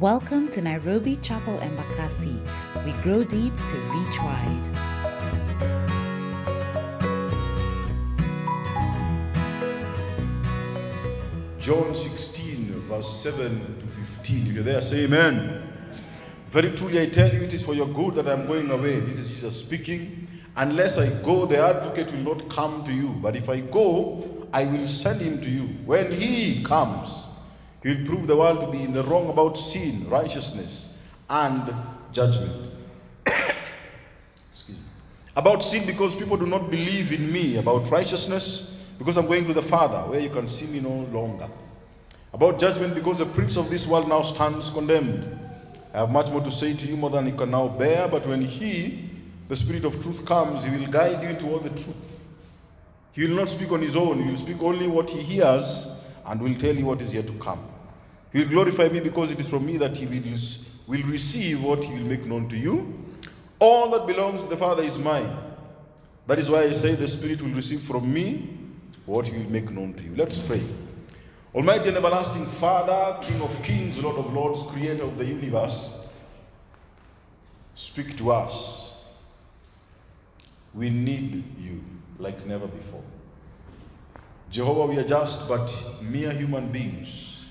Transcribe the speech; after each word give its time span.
Welcome 0.00 0.48
to 0.50 0.62
Nairobi 0.62 1.16
Chapel 1.22 1.58
Embakasi. 1.58 2.38
We 2.84 2.92
grow 3.02 3.24
deep 3.24 3.52
to 3.56 3.76
reach 3.90 4.18
wide. 4.20 4.68
John 11.58 11.92
16, 11.92 12.70
verse 12.82 13.22
7 13.24 13.58
to 13.58 13.86
15. 14.22 14.46
If 14.46 14.52
you're 14.52 14.62
there, 14.62 14.80
say 14.82 15.06
amen. 15.06 15.68
Very 16.50 16.70
truly, 16.76 17.02
I 17.02 17.06
tell 17.08 17.34
you, 17.34 17.42
it 17.42 17.52
is 17.52 17.64
for 17.64 17.74
your 17.74 17.88
good 17.88 18.14
that 18.14 18.28
I'm 18.28 18.46
going 18.46 18.70
away. 18.70 19.00
This 19.00 19.18
is 19.18 19.28
Jesus 19.30 19.58
speaking. 19.58 20.28
Unless 20.54 20.98
I 20.98 21.08
go, 21.24 21.44
the 21.44 21.58
advocate 21.58 22.12
will 22.12 22.36
not 22.36 22.48
come 22.48 22.84
to 22.84 22.92
you. 22.92 23.08
But 23.20 23.34
if 23.34 23.48
I 23.48 23.62
go, 23.62 24.46
I 24.52 24.64
will 24.64 24.86
send 24.86 25.20
him 25.20 25.40
to 25.40 25.50
you. 25.50 25.66
When 25.86 26.12
he 26.12 26.62
comes, 26.62 27.27
he 27.82 27.94
will 27.94 28.06
prove 28.06 28.26
the 28.26 28.36
world 28.36 28.60
to 28.60 28.66
be 28.66 28.82
in 28.82 28.92
the 28.92 29.04
wrong 29.04 29.28
about 29.28 29.56
sin, 29.56 30.08
righteousness, 30.08 30.96
and 31.30 31.72
judgment. 32.12 32.52
Excuse 34.52 34.78
me. 34.78 34.84
About 35.36 35.62
sin, 35.62 35.86
because 35.86 36.16
people 36.16 36.36
do 36.36 36.46
not 36.46 36.70
believe 36.70 37.12
in 37.12 37.32
me. 37.32 37.58
About 37.58 37.88
righteousness, 37.90 38.82
because 38.98 39.16
I'm 39.16 39.26
going 39.26 39.46
to 39.46 39.54
the 39.54 39.62
Father, 39.62 39.98
where 40.10 40.18
you 40.18 40.30
can 40.30 40.48
see 40.48 40.72
me 40.72 40.80
no 40.80 41.06
longer. 41.16 41.48
About 42.32 42.58
judgment, 42.58 42.94
because 42.94 43.18
the 43.18 43.26
prince 43.26 43.56
of 43.56 43.70
this 43.70 43.86
world 43.86 44.08
now 44.08 44.22
stands 44.22 44.70
condemned. 44.70 45.38
I 45.94 45.98
have 45.98 46.10
much 46.10 46.30
more 46.30 46.40
to 46.40 46.50
say 46.50 46.74
to 46.74 46.86
you, 46.86 46.96
more 46.96 47.10
than 47.10 47.26
you 47.26 47.34
can 47.34 47.52
now 47.52 47.68
bear. 47.68 48.08
But 48.08 48.26
when 48.26 48.42
He, 48.42 49.08
the 49.48 49.56
Spirit 49.56 49.84
of 49.84 50.02
truth, 50.02 50.26
comes, 50.26 50.64
He 50.64 50.76
will 50.76 50.90
guide 50.90 51.22
you 51.22 51.28
into 51.28 51.46
all 51.46 51.60
the 51.60 51.70
truth. 51.70 51.96
He 53.12 53.26
will 53.26 53.36
not 53.36 53.48
speak 53.48 53.70
on 53.70 53.80
His 53.80 53.94
own, 53.94 54.20
He 54.20 54.28
will 54.28 54.36
speak 54.36 54.60
only 54.62 54.88
what 54.88 55.08
He 55.08 55.20
hears 55.20 55.97
and 56.28 56.40
will 56.40 56.54
tell 56.56 56.74
you 56.76 56.84
what 56.84 57.00
is 57.00 57.12
yet 57.14 57.26
to 57.26 57.32
come. 57.34 57.58
He 58.32 58.40
will 58.40 58.48
glorify 58.48 58.88
me 58.88 59.00
because 59.00 59.30
it 59.30 59.40
is 59.40 59.48
from 59.48 59.64
me 59.64 59.78
that 59.78 59.96
He 59.96 60.06
will, 60.06 60.22
will 60.86 61.10
receive 61.10 61.62
what 61.62 61.82
He 61.82 61.94
will 61.94 62.08
make 62.08 62.26
known 62.26 62.48
to 62.50 62.56
you. 62.56 63.04
All 63.58 63.90
that 63.90 64.06
belongs 64.06 64.42
to 64.42 64.48
the 64.48 64.56
Father 64.56 64.82
is 64.82 64.98
mine. 64.98 65.28
That 66.26 66.38
is 66.38 66.50
why 66.50 66.64
I 66.64 66.72
say 66.72 66.94
the 66.94 67.08
Spirit 67.08 67.40
will 67.40 67.52
receive 67.52 67.80
from 67.80 68.12
me 68.12 68.50
what 69.06 69.26
He 69.26 69.38
will 69.38 69.50
make 69.50 69.70
known 69.70 69.94
to 69.94 70.02
you. 70.02 70.14
Let's 70.14 70.38
pray. 70.38 70.62
Almighty 71.54 71.88
and 71.88 71.96
everlasting 71.96 72.44
Father, 72.44 73.16
King 73.26 73.40
of 73.40 73.62
kings, 73.62 73.98
Lord 74.02 74.18
of 74.18 74.32
lords, 74.34 74.62
creator 74.70 75.04
of 75.04 75.16
the 75.16 75.24
universe, 75.24 76.06
speak 77.74 78.18
to 78.18 78.32
us. 78.32 79.04
We 80.74 80.90
need 80.90 81.42
you 81.58 81.82
like 82.18 82.46
never 82.46 82.66
before. 82.66 83.02
Jehovah, 84.50 84.86
we 84.86 84.98
are 84.98 85.06
just 85.06 85.48
but 85.48 85.72
mere 86.00 86.30
human 86.32 86.72
beings. 86.72 87.44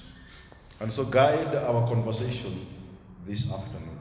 And 0.80 0.92
so 0.92 1.06
guide 1.06 1.56
our 1.56 1.88
conversation 1.88 2.66
this 3.26 3.52
afternoon. 3.52 4.00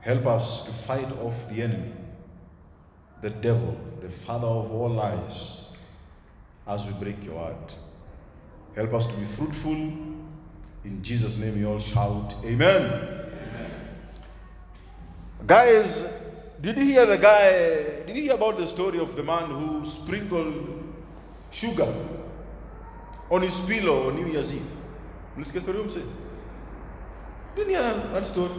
Help 0.00 0.26
us 0.26 0.64
to 0.66 0.72
fight 0.72 1.10
off 1.22 1.48
the 1.50 1.62
enemy, 1.62 1.92
the 3.22 3.30
devil, 3.30 3.76
the 4.00 4.08
father 4.08 4.46
of 4.46 4.70
all 4.70 4.90
lies, 4.90 5.64
as 6.66 6.86
we 6.86 6.92
break 7.02 7.24
your 7.24 7.34
word. 7.34 7.56
Help 8.74 8.94
us 8.94 9.06
to 9.06 9.14
be 9.14 9.24
fruitful. 9.24 9.72
In 9.72 11.02
Jesus' 11.02 11.38
name, 11.38 11.56
we 11.56 11.64
all 11.64 11.80
shout, 11.80 12.34
Amen. 12.44 12.82
Amen. 12.84 13.70
Guys, 15.46 16.12
did 16.60 16.76
you 16.76 16.84
hear 16.84 17.06
the 17.06 17.18
guy? 17.18 18.04
Did 18.06 18.16
you 18.16 18.22
hear 18.22 18.34
about 18.34 18.58
the 18.58 18.66
story 18.66 18.98
of 18.98 19.16
the 19.16 19.22
man 19.22 19.46
who 19.46 19.84
sprinkled 19.84 20.75
sugar 21.50 21.88
on 23.30 23.42
his 23.42 23.60
pillow 23.60 24.08
on 24.08 24.16
New 24.16 24.26
Year's 24.32 24.52
Eve? 24.52 24.70
Mlisikia 25.36 25.62
story 25.62 25.78
mse? 25.78 26.00
Dunia 27.56 28.12
that 28.12 28.26
story? 28.26 28.50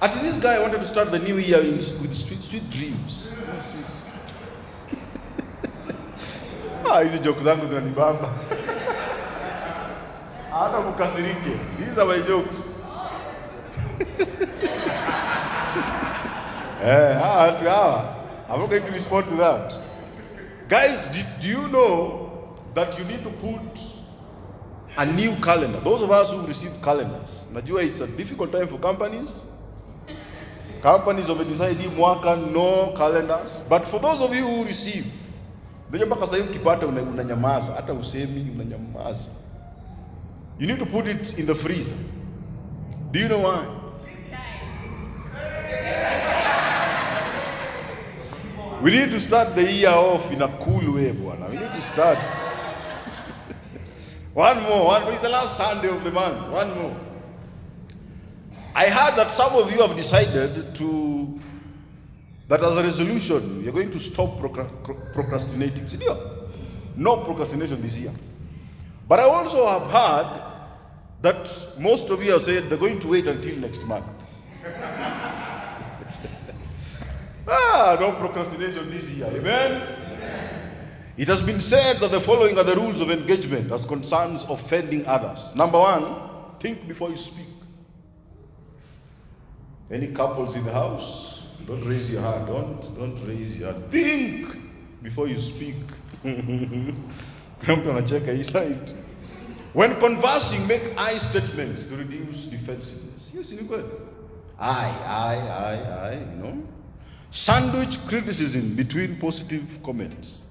At 0.00 0.12
this 0.22 0.38
guy 0.40 0.58
wanted 0.58 0.80
to 0.80 0.86
start 0.86 1.10
the 1.12 1.18
new 1.18 1.36
year 1.38 1.62
with 1.62 2.14
sweet, 2.14 2.42
sweet 2.42 2.70
dreams. 2.70 3.34
ah, 6.86 7.00
hizi 7.00 7.18
joke 7.18 7.42
zangu 7.42 7.66
zinanibamba. 7.66 8.28
hata 10.52 10.80
mkasirike. 10.80 11.58
These 11.78 12.00
are 12.00 12.06
my 12.06 12.18
jokes. 12.26 12.56
eh, 16.84 17.14
hawa 17.20 17.52
hawa. 17.52 18.16
I'm 18.48 18.60
not 18.60 18.70
going 18.70 18.84
to 18.84 18.92
respond 18.92 19.24
to 19.28 19.36
that. 19.36 19.81
Guys, 20.72 21.06
did, 21.08 21.26
do 21.42 21.48
you 21.48 21.68
know 21.68 22.56
that 22.72 22.98
you 22.98 23.04
need 23.04 23.22
to 23.24 23.28
put 23.44 23.60
a 24.96 25.04
new 25.04 25.36
calendar? 25.42 25.78
Those 25.80 26.00
of 26.00 26.10
us 26.10 26.30
who 26.32 26.46
receive 26.46 26.72
calendars, 26.80 27.44
najua 27.52 27.82
it's 27.84 28.00
a 28.00 28.06
difficult 28.06 28.52
time 28.52 28.66
for 28.68 28.78
companies. 28.78 29.44
Companies 30.80 31.26
have 31.28 31.46
decided 31.46 31.76
hii 31.76 31.88
mwaka 31.88 32.36
no 32.36 32.94
calendars, 32.96 33.62
but 33.68 33.86
for 33.86 34.00
those 34.00 34.22
of 34.24 34.34
you 34.34 34.46
who 34.46 34.64
receive, 34.64 35.04
ndio 35.90 36.06
mpaka 36.06 36.26
sasa 36.26 36.42
ukipata 36.44 36.86
unanyamaza, 36.86 37.72
hata 37.72 37.92
usemi 37.92 38.50
unanyamaza. 38.54 39.30
You 40.58 40.66
need 40.66 40.78
to 40.78 40.86
put 40.86 41.06
it 41.06 41.38
in 41.38 41.46
the 41.46 41.54
freezer. 41.54 41.96
Do 43.10 43.20
you 43.20 43.28
know 43.28 43.42
why? 43.42 43.82
We 48.82 48.90
need 48.90 49.12
to 49.12 49.20
start 49.20 49.54
the 49.54 49.62
year 49.62 49.90
off 49.90 50.32
in 50.32 50.42
a 50.42 50.48
cool 50.58 50.94
way, 50.94 51.12
bwana. 51.12 51.48
We 51.48 51.56
need 51.56 51.72
to 51.72 51.80
start. 51.82 52.18
one 54.34 54.60
more, 54.64 54.86
one 54.86 55.02
more. 55.04 55.12
It's 55.12 55.22
the 55.22 55.28
last 55.28 55.56
Sunday 55.56 55.88
of 55.88 56.02
the 56.02 56.10
month. 56.10 56.48
One 56.48 56.74
more. 56.74 56.96
I 58.74 58.86
heard 58.86 59.14
that 59.14 59.30
some 59.30 59.54
of 59.54 59.70
you 59.70 59.86
have 59.86 59.96
decided 59.96 60.74
to, 60.74 61.38
that 62.48 62.60
as 62.60 62.76
a 62.76 62.82
resolution, 62.82 63.62
you're 63.62 63.72
going 63.72 63.92
to 63.92 64.00
stop 64.00 64.40
procrastinating. 64.40 65.86
See, 65.86 66.04
no 66.96 67.18
procrastination 67.18 67.80
this 67.82 68.00
year. 68.00 68.10
But 69.06 69.20
I 69.20 69.24
also 69.24 69.64
have 69.68 69.88
heard 69.92 70.42
that 71.20 71.68
most 71.78 72.10
of 72.10 72.20
you 72.20 72.32
have 72.32 72.42
said 72.42 72.64
they're 72.64 72.78
going 72.78 72.98
to 72.98 73.06
wait 73.06 73.28
until 73.28 73.54
next 73.58 73.86
month. 73.86 74.41
Ah, 77.48 77.96
no 78.00 78.12
procrastination 78.12 78.90
this 78.90 79.10
year. 79.10 79.26
Amen? 79.26 79.98
It 81.16 81.28
has 81.28 81.42
been 81.42 81.60
said 81.60 81.96
that 81.96 82.10
the 82.10 82.20
following 82.20 82.58
are 82.58 82.64
the 82.64 82.74
rules 82.76 83.00
of 83.00 83.10
engagement 83.10 83.70
as 83.70 83.84
concerns 83.84 84.44
offending 84.48 85.06
others. 85.06 85.54
Number 85.54 85.78
one, 85.78 86.04
think 86.58 86.88
before 86.88 87.10
you 87.10 87.16
speak. 87.16 87.46
Any 89.90 90.08
couples 90.08 90.56
in 90.56 90.64
the 90.64 90.72
house, 90.72 91.48
don't 91.66 91.84
raise 91.84 92.10
your 92.10 92.22
hand. 92.22 92.46
Don't, 92.46 92.80
don't 92.98 93.28
raise 93.28 93.58
your 93.58 93.72
hand. 93.72 93.90
Think 93.90 94.56
before 95.02 95.28
you 95.28 95.38
speak. 95.38 95.74
When 99.72 99.94
conversing, 100.00 100.66
make 100.66 100.82
I 100.98 101.12
statements 101.18 101.86
to 101.86 101.96
reduce 101.96 102.46
defensiveness. 102.46 103.32
Yes, 103.34 103.52
in 103.52 103.66
good. 103.66 103.88
I, 104.58 104.94
I, 105.06 105.34
I, 105.34 105.74
I, 106.08 106.12
you 106.14 106.42
know. 106.42 106.62
Sandwich 107.32 107.98
criticism 108.08 108.74
between 108.74 109.16
positive 109.16 109.82
comments. 109.82 110.42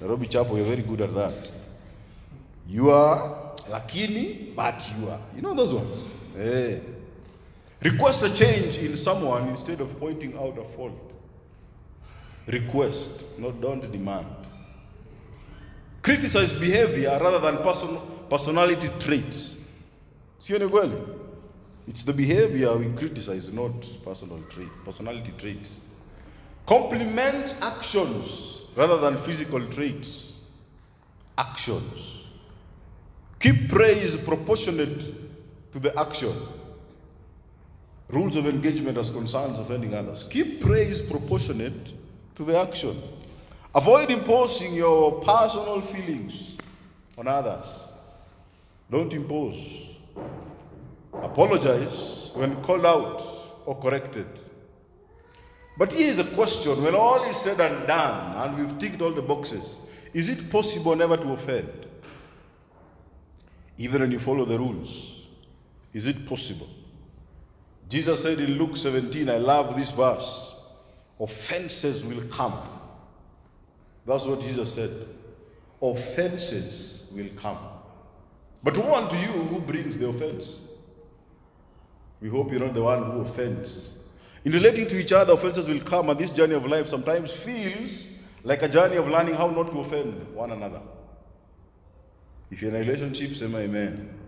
Nairobi 0.00 0.26
Chapel, 0.26 0.56
you're 0.56 0.64
very 0.64 0.80
good 0.80 1.02
at 1.02 1.14
that. 1.14 1.52
You 2.66 2.90
are 2.90 3.52
lakini, 3.68 4.56
but 4.56 4.90
you 4.98 5.10
are. 5.10 5.20
You 5.36 5.42
know 5.42 5.52
those 5.52 5.74
ones. 5.74 6.16
Hey. 6.34 6.80
Request 7.82 8.22
a 8.22 8.34
change 8.34 8.78
in 8.78 8.96
someone 8.96 9.48
instead 9.48 9.82
of 9.82 10.00
pointing 10.00 10.34
out 10.38 10.56
a 10.58 10.64
fault. 10.76 11.12
Request, 12.46 13.22
not 13.38 13.60
don't 13.60 13.92
demand. 13.92 14.26
Criticize 16.00 16.54
behavior 16.58 17.18
rather 17.20 17.38
than 17.38 17.58
person, 17.58 17.98
personality 18.30 18.88
traits. 18.98 19.58
Sio 20.40 20.58
ni 20.58 20.66
kweli? 20.66 20.96
It's 21.86 22.04
the 22.04 22.14
behavior 22.14 22.74
we 22.78 22.86
criticize, 22.96 23.52
not 23.52 23.72
personal 24.02 24.42
trait, 24.48 24.70
personality 24.86 25.32
traits. 25.36 25.89
Compliment 26.70 27.56
actions 27.62 28.60
rather 28.76 28.96
than 28.96 29.18
physical 29.18 29.60
traits. 29.70 30.34
Actions. 31.36 32.28
Keep 33.40 33.70
praise 33.70 34.16
proportionate 34.16 35.02
to 35.72 35.80
the 35.80 35.92
action. 35.98 36.32
Rules 38.10 38.36
of 38.36 38.46
engagement 38.46 38.98
as 38.98 39.10
concerns 39.10 39.58
offending 39.58 39.94
others. 39.94 40.22
Keep 40.22 40.60
praise 40.60 41.02
proportionate 41.02 41.92
to 42.36 42.44
the 42.44 42.56
action. 42.56 42.96
Avoid 43.74 44.08
imposing 44.08 44.72
your 44.72 45.20
personal 45.22 45.80
feelings 45.80 46.56
on 47.18 47.26
others. 47.26 47.90
Don't 48.92 49.12
impose. 49.12 49.96
Apologize 51.14 52.30
when 52.34 52.54
called 52.62 52.86
out 52.86 53.24
or 53.66 53.76
corrected. 53.80 54.28
But 55.76 55.92
here 55.92 56.08
is 56.08 56.18
a 56.18 56.24
question 56.24 56.82
when 56.82 56.94
all 56.94 57.22
is 57.24 57.36
said 57.36 57.60
and 57.60 57.86
done 57.86 58.36
and 58.36 58.58
we've 58.58 58.78
ticked 58.78 59.00
all 59.00 59.12
the 59.12 59.22
boxes, 59.22 59.78
is 60.12 60.28
it 60.28 60.50
possible 60.50 60.94
never 60.94 61.16
to 61.16 61.32
offend? 61.32 61.86
Even 63.78 64.02
when 64.02 64.10
you 64.10 64.18
follow 64.18 64.44
the 64.44 64.58
rules. 64.58 65.28
Is 65.92 66.06
it 66.06 66.26
possible? 66.26 66.68
Jesus 67.88 68.22
said 68.22 68.38
in 68.38 68.58
Luke 68.58 68.76
17, 68.76 69.28
I 69.28 69.38
love 69.38 69.76
this 69.76 69.90
verse 69.90 70.56
offenses 71.18 72.04
will 72.06 72.22
come. 72.28 72.54
That's 74.06 74.24
what 74.24 74.40
Jesus 74.40 74.74
said. 74.74 74.90
Offenses 75.82 77.10
will 77.14 77.28
come. 77.36 77.58
But 78.62 78.76
woe 78.76 78.94
unto 78.94 79.16
you 79.16 79.26
who 79.26 79.60
brings 79.60 79.98
the 79.98 80.08
offense. 80.08 80.68
We 82.20 82.28
hope 82.28 82.50
you're 82.50 82.60
not 82.60 82.74
the 82.74 82.82
one 82.82 83.02
who 83.10 83.20
offends. 83.20 83.99
In 84.44 84.52
relating 84.52 84.86
to 84.88 84.98
each 84.98 85.12
other, 85.12 85.34
offenses 85.34 85.68
will 85.68 85.80
come, 85.80 86.08
and 86.08 86.18
this 86.18 86.32
journey 86.32 86.54
of 86.54 86.64
life 86.66 86.88
sometimes 86.88 87.30
feels 87.30 88.22
like 88.42 88.62
a 88.62 88.68
journey 88.68 88.96
of 88.96 89.08
learning 89.08 89.34
how 89.34 89.48
not 89.48 89.70
to 89.70 89.80
offend 89.80 90.34
one 90.34 90.50
another. 90.52 90.80
If 92.50 92.62
you're 92.62 92.70
in 92.70 92.76
a 92.76 92.80
relationship, 92.80 93.36
say 93.36 93.46
amen. 93.46 94.18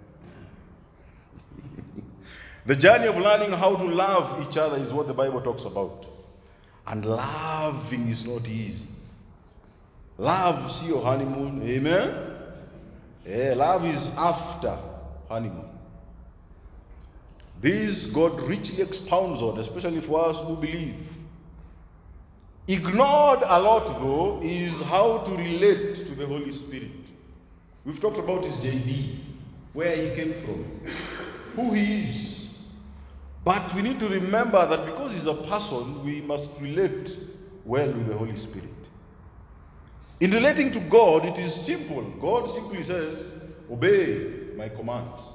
the 2.67 2.77
journey 2.77 3.07
of 3.07 3.17
learning 3.17 3.53
how 3.53 3.75
to 3.75 3.85
love 3.85 4.47
each 4.49 4.59
other 4.59 4.77
is 4.77 4.93
what 4.93 5.07
the 5.07 5.15
Bible 5.15 5.41
talks 5.41 5.65
about. 5.65 6.07
And 6.87 7.05
loving 7.07 8.09
is 8.09 8.27
not 8.27 8.47
easy. 8.47 8.87
Love, 10.19 10.71
see 10.71 10.89
your 10.89 11.03
honeymoon, 11.03 11.63
amen? 11.67 12.15
Yeah, 13.27 13.55
love 13.57 13.85
is 13.87 14.15
after 14.19 14.77
honeymoon. 15.29 15.72
This 17.63 18.07
God 18.07 18.41
richly 18.41 18.83
expounds 18.83 19.41
on, 19.41 19.59
especially 19.61 20.01
for 20.01 20.29
us 20.29 20.37
who 20.41 20.57
believe. 20.57 20.97
Ignored 22.67 23.39
a 23.45 23.61
lot, 23.61 23.87
though, 24.01 24.41
is 24.43 24.83
how 24.83 25.19
to 25.19 25.31
relate 25.37 25.95
to 25.95 26.15
the 26.17 26.27
Holy 26.27 26.51
Spirit. 26.51 26.91
We've 27.85 28.01
talked 28.01 28.19
about 28.19 28.45
his 28.45 28.55
JB, 28.57 29.17
where 29.75 29.95
he 29.95 30.15
came 30.17 30.33
from, 30.33 30.65
who 31.55 31.73
he 31.73 32.03
is. 32.03 32.49
But 33.45 33.73
we 33.75 33.83
need 33.83 34.01
to 34.01 34.09
remember 34.09 34.67
that 34.67 34.85
because 34.85 35.13
he's 35.13 35.27
a 35.27 35.35
person, 35.35 36.05
we 36.05 36.21
must 36.21 36.61
relate 36.61 37.17
well 37.65 37.87
with 37.87 38.09
the 38.09 38.17
Holy 38.17 38.37
Spirit. 38.37 38.69
In 40.19 40.33
relating 40.33 40.73
to 40.73 40.81
God, 40.81 41.25
it 41.27 41.39
is 41.39 41.55
simple. 41.55 42.03
God 42.21 42.49
simply 42.49 42.83
says, 42.83 43.55
Obey 43.71 44.51
my 44.57 44.69
commands. 44.69 45.35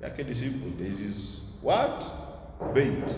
Ni 0.00 0.34
simple. 0.34 0.70
This 0.76 1.00
is 1.00 1.52
what? 1.60 2.04
Obey 2.60 2.86
it. 2.86 3.16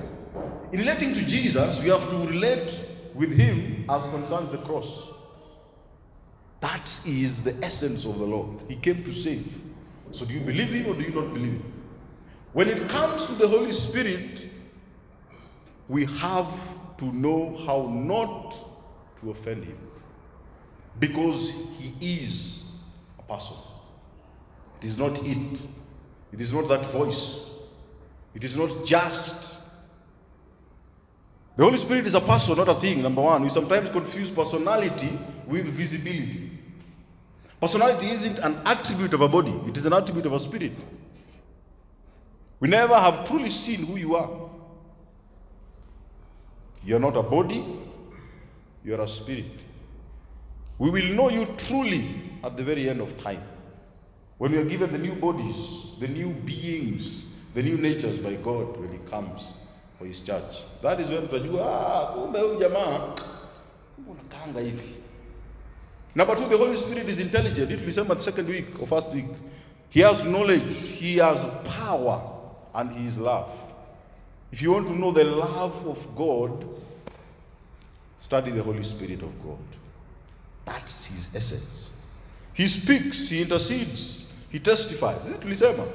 In 0.73 0.81
relating 0.81 1.13
to 1.15 1.27
Jesus, 1.27 1.83
we 1.83 1.91
have 1.91 2.09
to 2.11 2.17
relate 2.29 2.89
with 3.15 3.37
him 3.37 3.85
as 3.89 4.09
concerns 4.11 4.51
the 4.51 4.59
cross. 4.59 5.13
That 6.61 6.87
is 7.07 7.43
the 7.43 7.55
essence 7.65 8.05
of 8.05 8.19
the 8.19 8.25
Lord. 8.25 8.61
He 8.69 8.77
came 8.77 9.03
to 9.05 9.13
save. 9.13 9.47
So 10.13 10.25
do 10.25 10.35
you 10.35 10.41
believe 10.41 10.69
him 10.69 10.87
or 10.87 10.95
do 10.95 11.03
you 11.03 11.15
not 11.15 11.33
believe 11.33 11.53
him? 11.53 11.73
When 12.53 12.69
it 12.69 12.89
comes 12.89 13.27
to 13.27 13.35
the 13.35 13.49
Holy 13.49 13.73
Spirit, 13.73 14.47
we 15.89 16.05
have 16.05 16.49
to 16.99 17.05
know 17.17 17.57
how 17.67 17.89
not 17.91 18.57
to 19.21 19.31
offend 19.31 19.65
him. 19.65 19.79
Because 20.99 21.55
he 21.79 21.95
is 22.21 22.73
a 23.19 23.23
person. 23.23 23.57
It 24.81 24.87
is 24.87 24.99
not 24.99 25.19
it. 25.25 25.61
It 26.33 26.41
is 26.41 26.53
not 26.53 26.69
that 26.69 26.91
voice. 26.93 27.51
It 28.35 28.45
is 28.45 28.57
not 28.57 28.71
just. 28.85 29.61
The 31.57 31.65
Holy 31.65 31.77
Spirit 31.77 32.07
is 32.07 32.15
a 32.15 32.21
person, 32.21 32.57
not 32.57 32.69
a 32.69 32.75
thing, 32.75 33.03
number 33.03 33.23
one. 33.23 33.43
We 33.43 33.49
sometimes 33.49 33.91
confuse 33.91 34.31
personality 34.31 35.11
with 35.47 35.67
visibility. 35.67 36.51
Personality 37.61 38.07
isn't 38.07 38.39
an 38.39 38.59
attribute 38.65 39.13
of 39.13 39.21
a 39.21 39.29
body, 39.29 39.53
it 39.67 39.77
is 39.77 39.85
an 39.85 39.93
attribute 39.93 40.25
of 40.25 40.33
a 40.33 40.39
spirit. 40.39 40.73
We 42.59 42.69
never 42.69 42.95
have 42.95 43.27
truly 43.29 43.51
seen 43.51 43.85
who 43.87 43.97
you 43.97 44.17
are. 44.17 44.31
You're 46.85 47.01
not 47.01 47.17
a 47.17 47.23
body, 47.23 47.65
you're 48.83 49.01
a 49.01 49.09
spirit. 49.09 49.65
We 50.79 50.89
will 50.89 51.13
know 51.15 51.29
you 51.29 51.47
truly 51.59 52.09
at 52.43 52.57
the 52.57 52.65
very 52.65 52.89
end 52.89 53.03
of 53.03 53.23
time. 53.23 53.43
When 54.41 54.53
we 54.53 54.59
are 54.59 54.65
given 54.65 54.91
the 54.91 54.97
new 54.97 55.13
bodies, 55.13 55.93
the 55.99 56.09
new 56.09 56.31
beings, 56.31 57.27
the 57.53 57.63
new 57.63 57.77
natures 57.77 58.19
by 58.21 58.37
God 58.37 58.75
when 58.79 58.91
He 58.91 58.97
comes 59.07 59.53
for 59.99 60.07
His 60.07 60.23
church. 60.23 60.63
That 60.81 60.99
is 60.99 61.11
when 61.11 61.29
ah. 61.61 62.15
Number 66.15 66.35
two, 66.37 66.49
the 66.49 66.57
Holy 66.57 66.75
Spirit 66.75 67.07
is 67.07 67.21
intelligent. 67.21 67.71
It 67.71 67.81
tulisema 67.81 68.15
the 68.15 68.21
second 68.21 68.49
week 68.49 68.81
or 68.81 68.87
first 68.87 69.15
week. 69.15 69.27
He 69.91 70.01
has 70.01 70.25
knowledge, 70.25 70.75
He 70.99 71.19
has 71.19 71.45
power, 71.65 72.23
and 72.75 72.91
He 72.93 73.07
is 73.07 73.19
love. 73.19 73.55
If 74.53 74.63
you 74.63 74.73
want 74.73 74.87
to 74.87 74.99
know 74.99 75.13
the 75.13 75.25
love 75.25 75.87
of 75.87 76.17
God, 76.17 76.67
study 78.17 78.53
the 78.53 78.63
Holy 78.63 78.85
Spirit 78.85 79.21
of 79.21 79.43
God. 79.45 79.59
That's 80.65 81.05
His 81.05 81.37
essence. 81.37 81.91
He 82.55 82.67
speaks, 82.67 83.29
He 83.29 83.43
intercedes, 83.43 84.20
He 84.51 84.59
testifies. 84.59 85.27
Is 85.27 85.35
it 85.35 85.41
tulisema? 85.41 85.87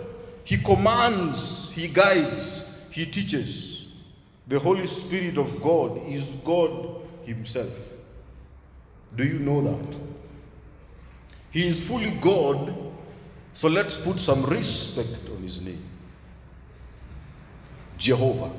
He 0.44 0.57
commands, 0.57 1.72
He 1.72 1.88
guides, 1.88 2.78
He 2.90 3.06
teaches. 3.06 3.88
The 4.48 4.60
Holy 4.60 4.88
Spirit 4.88 5.38
of 5.38 5.62
God 5.62 6.02
is 6.07 6.36
God 6.44 7.02
Himself. 7.24 7.74
Do 9.16 9.25
you 9.25 9.40
know 9.40 9.62
that? 9.62 9.98
He 11.52 11.68
is 11.68 11.88
fully 11.88 12.12
God, 12.22 12.74
so 13.54 13.69
let's 13.69 13.98
put 13.98 14.19
some 14.19 14.44
respect 14.46 15.30
on 15.30 15.42
His 15.42 15.62
name. 15.62 15.84
Jehovah. 17.98 18.51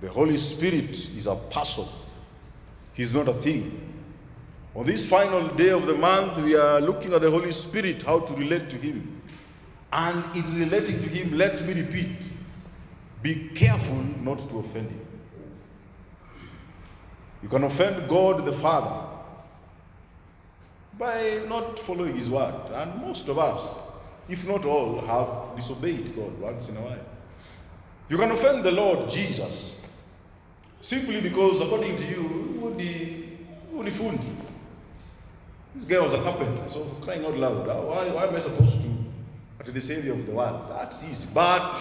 The 0.00 0.08
Holy 0.08 0.36
Spirit 0.36 0.90
is 0.90 1.28
a 1.28 1.36
person, 1.36 1.84
He's 2.94 3.14
not 3.14 3.28
a 3.28 3.32
thing. 3.32 3.91
On 4.74 4.86
this 4.86 5.06
final 5.08 5.48
day 5.48 5.68
of 5.68 5.86
the 5.86 5.94
month, 5.94 6.38
we 6.38 6.56
are 6.56 6.80
looking 6.80 7.12
at 7.12 7.20
the 7.20 7.30
Holy 7.30 7.50
Spirit, 7.50 8.02
how 8.02 8.20
to 8.20 8.32
relate 8.34 8.70
to 8.70 8.76
Him. 8.76 9.20
And 9.92 10.24
in 10.34 10.58
relating 10.58 10.96
to 10.96 11.08
Him, 11.08 11.36
let 11.36 11.62
me 11.66 11.74
repeat 11.74 12.16
be 13.22 13.50
careful 13.54 14.02
not 14.22 14.38
to 14.48 14.58
offend 14.58 14.90
Him. 14.90 15.06
You 17.42 17.48
can 17.48 17.64
offend 17.64 18.08
God 18.08 18.44
the 18.44 18.52
Father 18.52 19.08
by 20.98 21.40
not 21.48 21.78
following 21.78 22.16
His 22.16 22.30
word. 22.30 22.54
And 22.72 23.00
most 23.00 23.28
of 23.28 23.38
us, 23.38 23.78
if 24.28 24.46
not 24.46 24.64
all, 24.64 25.00
have 25.02 25.56
disobeyed 25.56 26.16
God 26.16 26.38
once 26.40 26.68
in 26.68 26.76
a 26.76 26.80
while. 26.80 27.04
You 28.08 28.16
can 28.16 28.30
offend 28.30 28.64
the 28.64 28.72
Lord 28.72 29.08
Jesus 29.08 29.80
simply 30.80 31.20
because, 31.20 31.60
according 31.60 31.96
to 31.96 32.06
you, 32.06 32.58
you 32.60 32.74
ni 32.76 33.38
unifundi. 33.74 34.51
This 35.74 35.84
guy 35.84 36.00
was 36.00 36.12
a 36.12 36.22
carpenter, 36.22 36.68
so 36.68 36.84
crying 37.00 37.24
out 37.24 37.36
loud, 37.36 37.66
why, 37.66 38.08
why 38.10 38.26
am 38.26 38.36
I 38.36 38.40
supposed 38.40 38.82
to, 38.82 38.88
at 39.60 39.72
the 39.72 39.80
Savior 39.80 40.12
of 40.12 40.26
the 40.26 40.32
world? 40.32 40.66
That's 40.68 41.02
easy. 41.04 41.26
But 41.32 41.80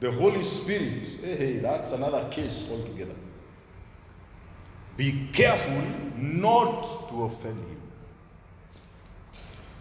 the 0.00 0.10
Holy 0.10 0.42
Spirit, 0.42 1.06
hey, 1.22 1.36
hey, 1.36 1.58
that's 1.58 1.92
another 1.92 2.28
case 2.30 2.68
altogether. 2.72 3.14
Be 4.96 5.28
careful 5.32 5.82
not 6.16 6.82
to 7.10 7.24
offend 7.24 7.58
him. 7.58 7.80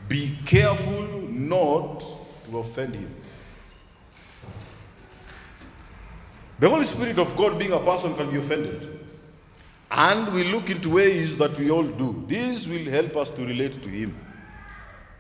Be 0.08 0.38
careful 0.46 1.02
not 1.30 2.04
to 2.46 2.60
offend 2.60 2.96
him. 2.96 3.16
The 6.60 6.70
Holy 6.70 6.84
Spirit 6.84 7.20
of 7.20 7.36
God, 7.36 7.58
being 7.58 7.72
a 7.72 7.80
person, 7.80 8.14
can 8.16 8.30
be 8.30 8.38
offended. 8.38 8.99
And 9.92 10.34
we 10.34 10.44
look 10.44 10.70
into 10.70 10.90
ways 10.90 11.38
that 11.40 11.58
we 11.58 11.72
all 11.72 11.84
do. 11.84 12.24
This 12.28 12.68
will 12.68 12.86
help 12.86 13.18
us 13.18 13.32
to 13.32 13.46
relate 13.46 13.82
to 13.82 13.90
Him. 13.90 14.16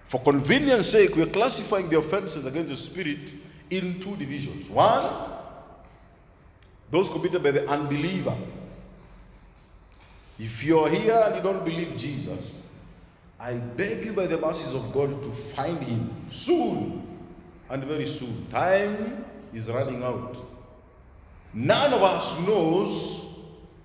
For 0.05 0.21
convenience 0.21 0.89
sake, 0.89 1.15
we 1.15 1.23
are 1.23 1.27
classifying 1.27 1.89
the 1.89 1.99
offenses 1.99 2.45
against 2.45 2.69
the 2.69 2.75
Spirit 2.75 3.31
in 3.69 3.99
two 3.99 4.15
divisions. 4.15 4.69
One, 4.69 5.11
those 6.91 7.09
committed 7.09 7.43
by 7.43 7.51
the 7.51 7.67
unbeliever. 7.69 8.35
If 10.39 10.63
you're 10.63 10.89
here 10.89 11.21
and 11.25 11.35
you 11.35 11.41
don't 11.41 11.65
believe 11.65 11.97
Jesus, 11.97 12.67
I 13.39 13.53
beg 13.53 14.05
you 14.05 14.13
by 14.13 14.27
the 14.27 14.39
mercies 14.39 14.73
of 14.73 14.91
God 14.93 15.21
to 15.23 15.31
find 15.31 15.79
Him 15.79 16.13
soon 16.29 17.07
and 17.69 17.83
very 17.83 18.07
soon. 18.07 18.47
Time 18.47 19.25
is 19.53 19.69
running 19.69 20.03
out. 20.03 20.37
None 21.53 21.93
of 21.93 22.03
us 22.03 22.45
knows 22.47 23.28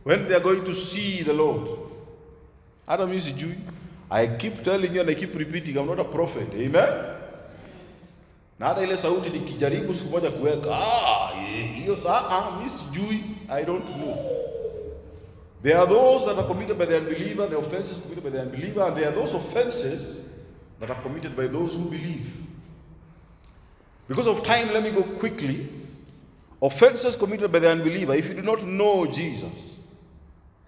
when 0.05 0.29
they 0.29 0.35
are 0.35 0.41
going 0.41 0.65
to 0.65 0.75
see 0.75 1.23
the 1.23 1.33
Lord. 1.33 1.69
Adam 2.87 3.11
is 3.13 3.29
a 3.29 3.33
Jew. 3.33 3.55
I 4.11 4.27
keep 4.27 4.63
telling 4.63 4.95
you 4.95 5.01
and 5.01 5.11
I 5.11 5.15
keep 5.15 5.35
repeating, 5.35 5.77
I'm 5.77 5.87
not 5.87 5.99
a 5.99 6.05
prophet. 6.05 6.49
Amen? 6.55 7.11
Na 8.59 8.69
hata 8.69 8.83
ile 8.83 8.97
sauti 8.97 9.31
nikijaribu 9.31 9.95
siku 9.95 10.11
moja 10.11 10.31
kuweka, 10.31 10.79
ah, 10.79 11.33
hiyo 11.77 11.97
ah, 12.09 12.71
sijui. 12.71 13.21
I 13.49 13.65
don't 13.65 13.87
know. 13.87 14.17
There 15.63 15.79
are 15.79 15.87
those 15.87 16.27
that 16.27 16.39
are 16.39 16.47
committed 16.47 16.79
by 16.79 16.85
the 16.87 16.99
unbeliever, 16.99 17.47
the 17.49 17.59
offenses 17.59 18.01
committed 18.03 18.25
by 18.25 18.31
the 18.31 18.43
unbeliever, 18.43 18.83
and 18.83 18.97
there 18.97 19.09
are 19.09 19.15
those 19.15 19.35
offenses 19.35 20.29
that 20.79 20.91
are 20.91 21.03
committed 21.03 21.35
by 21.37 21.47
those 21.47 21.75
who 21.75 21.91
believe. 21.91 22.31
Because 24.09 24.27
of 24.27 24.45
time, 24.45 24.73
let 24.75 24.83
me 24.83 24.91
go 24.91 25.03
quickly. 25.19 25.67
Offenses 26.61 27.17
committed 27.17 27.51
by 27.51 27.59
the 27.59 27.71
unbeliever 27.71 28.15
if 28.15 28.29
you 28.29 28.35
do 28.35 28.43
not 28.43 28.63
know 28.63 29.07
Jesus. 29.07 29.74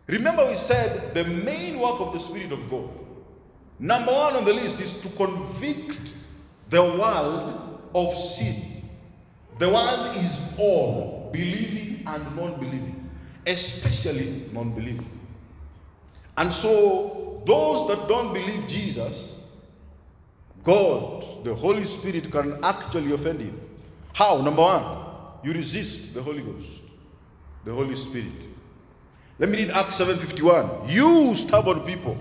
Remember, 0.06 0.46
we 0.46 0.54
said 0.54 1.14
the 1.14 1.25
main 1.25 1.80
work 1.80 2.00
of 2.00 2.12
the 2.12 2.20
Spirit 2.20 2.52
of 2.52 2.70
God. 2.70 2.88
Number 3.78 4.12
one 4.12 4.36
on 4.36 4.44
the 4.44 4.54
list 4.54 4.80
is 4.80 5.02
to 5.02 5.08
convict 5.16 6.16
the 6.70 6.82
world 6.82 7.80
of 7.94 8.14
sin. 8.14 8.82
The 9.58 9.68
world 9.68 10.16
is 10.18 10.54
all 10.58 11.30
believing 11.32 12.04
and 12.06 12.36
non 12.36 12.54
believing, 12.58 13.10
especially 13.46 14.48
non 14.52 14.72
believing. 14.72 15.10
And 16.36 16.52
so, 16.52 17.42
those 17.46 17.88
that 17.88 18.08
don't 18.08 18.32
believe 18.32 18.66
Jesus, 18.68 19.40
God, 20.62 21.25
the 21.44 21.54
Holy 21.54 21.84
Spirit, 21.84 22.30
can 22.30 22.58
actually 22.62 23.12
offend 23.12 23.40
him. 23.40 23.60
How? 24.12 24.40
Number 24.40 24.62
one, 24.62 24.84
you 25.42 25.52
resist 25.52 26.14
the 26.14 26.22
Holy 26.22 26.42
Ghost, 26.42 26.82
the 27.64 27.72
Holy 27.72 27.94
Spirit. 27.94 28.32
Let 29.38 29.50
me 29.50 29.59
read 29.59 29.71
Acts 29.71 30.00
7:51. 30.00 30.88
You 30.88 31.35
stubborn 31.35 31.81
people, 31.81 32.16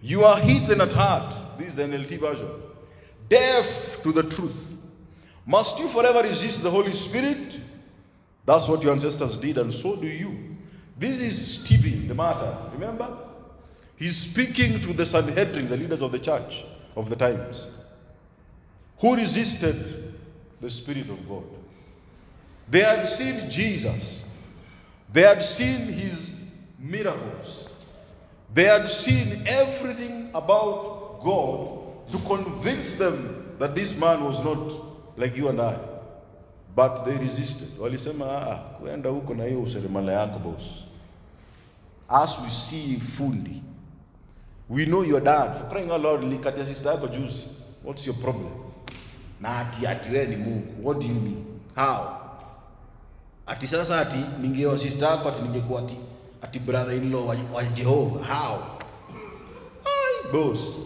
you 0.00 0.24
are 0.24 0.38
heathen 0.38 0.80
at 0.80 0.92
heart. 0.92 1.34
This 1.58 1.68
is 1.68 1.76
the 1.76 1.84
NLT 1.84 2.18
version. 2.18 2.48
Deaf 3.28 4.02
to 4.02 4.12
the 4.12 4.22
truth. 4.22 4.56
Must 5.46 5.78
you 5.78 5.88
forever 5.88 6.22
resist 6.22 6.62
the 6.62 6.70
Holy 6.70 6.92
Spirit? 6.92 7.58
That's 8.44 8.68
what 8.68 8.82
your 8.82 8.92
ancestors 8.92 9.36
did, 9.36 9.58
and 9.58 9.72
so 9.72 9.96
do 9.96 10.06
you. 10.06 10.56
This 10.98 11.20
is 11.20 11.60
Stephen, 11.60 12.08
the 12.08 12.14
martyr. 12.14 12.56
Remember? 12.74 13.08
He's 13.96 14.16
speaking 14.16 14.80
to 14.80 14.92
the 14.92 15.06
Sanhedrin, 15.06 15.68
the 15.68 15.76
leaders 15.76 16.02
of 16.02 16.12
the 16.12 16.18
church 16.18 16.64
of 16.96 17.08
the 17.08 17.16
times, 17.16 17.68
who 18.98 19.16
resisted 19.16 20.14
the 20.60 20.70
Spirit 20.70 21.08
of 21.08 21.28
God. 21.28 21.44
They 22.68 22.80
had 22.80 23.06
seen 23.08 23.50
Jesus, 23.50 24.21
they 25.12 25.22
had 25.22 25.42
seen 25.42 25.78
his 25.92 26.30
miracles, 26.78 27.68
they 28.54 28.64
had 28.64 28.86
seen 28.88 29.42
everything 29.46 30.30
about 30.34 31.20
God 31.24 32.10
to 32.12 32.18
convince 32.26 32.98
them 32.98 33.54
that 33.58 33.74
this 33.74 33.98
man 33.98 34.24
was 34.24 34.42
not 34.44 34.72
like 35.16 35.36
you 35.36 35.48
and 35.48 35.60
I. 35.60 35.78
But 36.74 37.04
they 37.04 37.16
resisted. 37.16 37.68
Walisema, 37.78 38.24
ah, 38.26 38.56
kwenda 38.80 39.10
huko 39.10 39.34
na 39.34 39.44
hiyo 39.44 39.62
useremala 39.62 40.12
yako 40.12 40.38
boss. 40.38 40.62
As 42.08 42.38
we 42.42 42.48
see 42.50 42.96
fundi, 43.16 43.62
we 44.68 44.84
know 44.86 45.02
your 45.04 45.20
dad. 45.20 45.54
For 45.58 45.68
crying 45.68 45.90
out 45.90 46.00
loud, 46.02 46.22
likatia 46.24 46.64
sister 46.66 46.88
yako 46.92 47.06
juzi. 47.08 47.46
What's 47.82 48.06
your 48.06 48.16
problem? 48.16 48.52
Na 49.40 49.58
ati 49.58 49.86
ati 49.86 50.10
wewe 50.10 50.26
ni 50.26 50.36
Mungu. 50.36 50.82
What 50.88 51.00
do 51.00 51.06
you 51.06 51.14
mean? 51.20 51.60
How? 51.76 52.21
Ati 53.52 53.66
sasa 53.66 54.00
ati 54.00 54.18
ningeoa 54.40 54.78
sister 54.78 55.08
yako 55.08 55.28
ati 55.28 55.42
ningekuwa 55.42 55.80
ati 55.82 55.96
ati 56.42 56.58
brother 56.58 56.94
in 56.94 57.12
law 57.12 57.26
wa, 57.28 57.36
wa 57.54 57.64
Jehovah. 57.64 58.24
How? 58.24 58.78
Ay, 59.84 60.32
boss. 60.32 60.78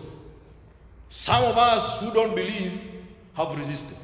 Some 1.08 1.44
of 1.44 1.56
us 1.56 2.00
who 2.00 2.10
don't 2.10 2.34
believe 2.34 2.72
have 3.34 3.56
resisted. 3.56 3.96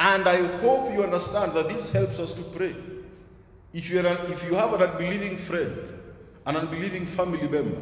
And 0.00 0.26
I 0.28 0.46
hope 0.62 0.92
you 0.92 1.04
understand 1.04 1.52
that 1.52 1.68
this 1.68 1.92
helps 1.92 2.18
us 2.18 2.34
to 2.34 2.42
pray. 2.42 2.74
If, 3.72 3.88
you're 3.88 4.06
an, 4.06 4.32
if 4.32 4.42
you 4.50 4.56
have 4.56 4.74
an 4.74 4.82
unbelieving 4.82 5.36
friend, 5.38 5.76
an 6.46 6.56
unbelieving 6.56 7.06
family 7.06 7.48
member, 7.48 7.80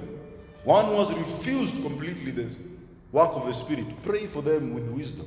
one 0.64 0.84
who 0.86 0.96
has 1.02 1.14
refused 1.16 1.82
completely 1.82 2.30
the 2.30 2.54
work 3.12 3.30
of 3.34 3.46
the 3.46 3.54
Spirit, 3.54 3.86
pray 4.02 4.26
for 4.26 4.42
them 4.42 4.74
with 4.74 4.88
wisdom. 4.90 5.26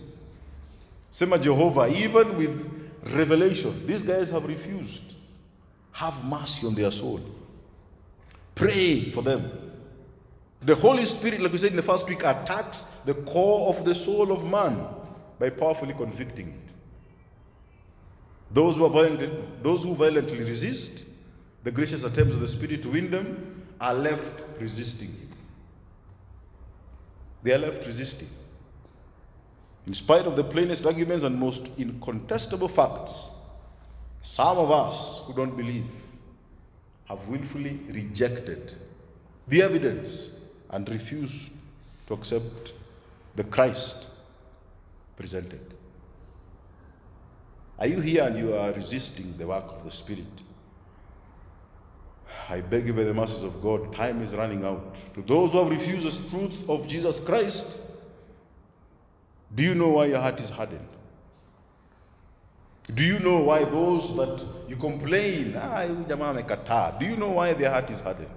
Sema 1.09 1.39
Jehovah, 1.39 1.87
even 1.87 2.37
with 2.37 2.88
revelation, 3.03 3.73
these 3.85 4.03
guys 4.03 4.29
have 4.31 4.45
refused. 4.45 5.15
Have 5.93 6.23
mercy 6.23 6.67
on 6.67 6.75
their 6.75 6.91
soul. 6.91 7.21
Pray 8.55 9.09
for 9.11 9.21
them. 9.21 9.51
The 10.61 10.75
Holy 10.75 11.05
Spirit, 11.05 11.41
like 11.41 11.51
we 11.51 11.57
said 11.57 11.71
in 11.71 11.77
the 11.77 11.81
first 11.81 12.07
week, 12.09 12.19
attacks 12.19 12.99
the 13.05 13.13
core 13.13 13.69
of 13.69 13.85
the 13.85 13.95
soul 13.95 14.31
of 14.31 14.49
man 14.49 14.85
by 15.39 15.49
powerfully 15.49 15.93
convicting 15.93 16.49
it. 16.49 16.73
Those 18.51 18.77
who, 18.77 18.85
are 18.85 18.89
violently, 18.89 19.31
those 19.61 19.83
who 19.83 19.95
violently 19.95 20.39
resist 20.39 21.05
the 21.63 21.71
gracious 21.71 22.03
attempts 22.03 22.33
of 22.33 22.41
the 22.41 22.47
Spirit 22.47 22.83
to 22.83 22.89
win 22.89 23.09
them 23.09 23.65
are 23.79 23.93
left 23.93 24.43
resisting 24.59 25.09
Him. 25.09 25.29
They 27.43 27.53
are 27.53 27.59
left 27.59 27.85
resisting. 27.85 28.27
In 29.89 29.95
spite 29.95 30.27
of 30.27 30.35
the 30.35 30.43
plainest 30.43 30.85
arguments 30.85 31.23
and 31.23 31.35
most 31.35 31.71
incontestable 31.79 32.67
facts, 32.67 33.31
some 34.21 34.59
of 34.59 34.69
us 34.69 35.23
who 35.25 35.33
don't 35.33 35.57
believe 35.57 35.87
have 37.05 37.27
willfully 37.27 37.79
rejected 37.89 38.75
the 39.47 39.63
evidence 39.63 40.29
and 40.69 40.87
refused 40.89 41.51
to 42.05 42.13
accept 42.13 42.73
the 43.35 43.43
Christ 43.45 44.05
presented. 45.17 45.73
Are 47.79 47.87
you 47.87 47.99
here 47.99 48.25
and 48.25 48.37
you 48.37 48.53
are 48.53 48.71
resisting 48.73 49.35
the 49.37 49.47
work 49.47 49.65
of 49.69 49.85
the 49.85 49.91
Spirit? 49.91 50.27
I 52.47 52.61
beg 52.61 52.85
you 52.85 52.93
by 52.93 53.05
the 53.05 53.13
mercies 53.15 53.41
of 53.41 53.59
God, 53.59 53.91
time 53.91 54.21
is 54.21 54.35
running 54.35 54.63
out. 54.65 55.01
To 55.15 55.23
those 55.23 55.53
who 55.53 55.63
have 55.63 55.71
refused 55.71 56.05
the 56.05 56.29
truth 56.29 56.69
of 56.69 56.87
Jesus 56.87 57.19
Christ, 57.25 57.88
do 59.55 59.63
you 59.63 59.75
know 59.75 59.89
why 59.89 60.05
your 60.05 60.19
heart 60.19 60.39
is 60.39 60.49
hardened? 60.49 60.87
Do 62.93 63.03
you 63.03 63.19
know 63.19 63.39
why 63.41 63.63
those 63.65 64.15
that 64.15 64.43
you 64.67 64.75
complain, 64.75 65.55
ah, 65.55 65.85
do 66.99 67.05
you 67.05 67.17
know 67.17 67.29
why 67.29 67.53
their 67.53 67.71
heart 67.71 67.89
is 67.89 68.01
hardened? 68.01 68.29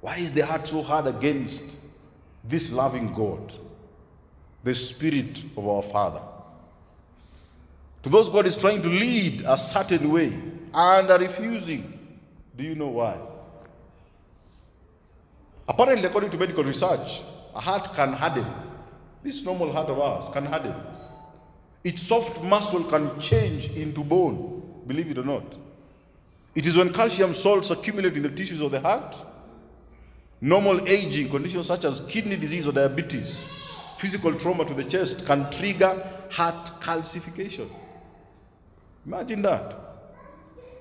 Why 0.00 0.16
is 0.16 0.32
their 0.32 0.46
heart 0.46 0.66
so 0.66 0.82
hard 0.82 1.06
against 1.06 1.78
this 2.44 2.72
loving 2.72 3.12
God, 3.12 3.54
the 4.64 4.74
Spirit 4.74 5.42
of 5.56 5.66
our 5.66 5.82
Father? 5.82 6.22
To 8.02 8.08
those 8.08 8.28
God 8.28 8.46
is 8.46 8.56
trying 8.56 8.82
to 8.82 8.88
lead 8.88 9.42
a 9.46 9.56
certain 9.56 10.10
way 10.10 10.32
and 10.74 11.10
are 11.10 11.18
refusing. 11.18 12.16
Do 12.56 12.64
you 12.64 12.74
know 12.74 12.88
why? 12.88 13.16
Apparently, 15.68 16.04
according 16.06 16.30
to 16.30 16.36
medical 16.36 16.64
research, 16.64 17.22
a 17.54 17.60
heart 17.60 17.94
can 17.94 18.12
harden. 18.12 18.46
This 19.22 19.44
normal 19.44 19.72
heart 19.72 19.88
of 19.88 20.00
ours 20.00 20.28
can 20.32 20.44
harden. 20.44 20.74
Its 21.84 22.02
soft 22.02 22.42
muscle 22.44 22.84
can 22.84 23.18
change 23.20 23.70
into 23.76 24.02
bone, 24.02 24.82
believe 24.86 25.10
it 25.10 25.18
or 25.18 25.24
not. 25.24 25.44
It 26.54 26.66
is 26.66 26.76
when 26.76 26.92
calcium 26.92 27.32
salts 27.34 27.70
accumulate 27.70 28.16
in 28.16 28.22
the 28.22 28.30
tissues 28.30 28.60
of 28.60 28.70
the 28.70 28.80
heart, 28.80 29.16
normal 30.40 30.86
aging 30.88 31.30
conditions 31.30 31.66
such 31.66 31.84
as 31.84 32.00
kidney 32.02 32.36
disease 32.36 32.66
or 32.66 32.72
diabetes, 32.72 33.38
physical 33.96 34.34
trauma 34.34 34.64
to 34.64 34.74
the 34.74 34.84
chest 34.84 35.24
can 35.26 35.50
trigger 35.50 36.04
heart 36.30 36.70
calcification. 36.80 37.68
Imagine 39.06 39.42
that. 39.42 39.76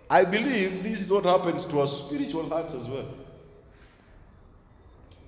I 0.09 0.25
believe 0.25 0.83
this 0.83 1.01
is 1.01 1.11
what 1.11 1.23
happens 1.23 1.65
to 1.67 1.79
our 1.79 1.87
spiritual 1.87 2.49
hearts 2.49 2.73
as 2.73 2.83
well. 2.83 3.07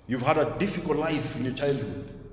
You've 0.06 0.22
had 0.22 0.36
a 0.36 0.54
difficult 0.58 0.98
life 0.98 1.36
in 1.36 1.44
your 1.44 1.54
childhood 1.54 2.23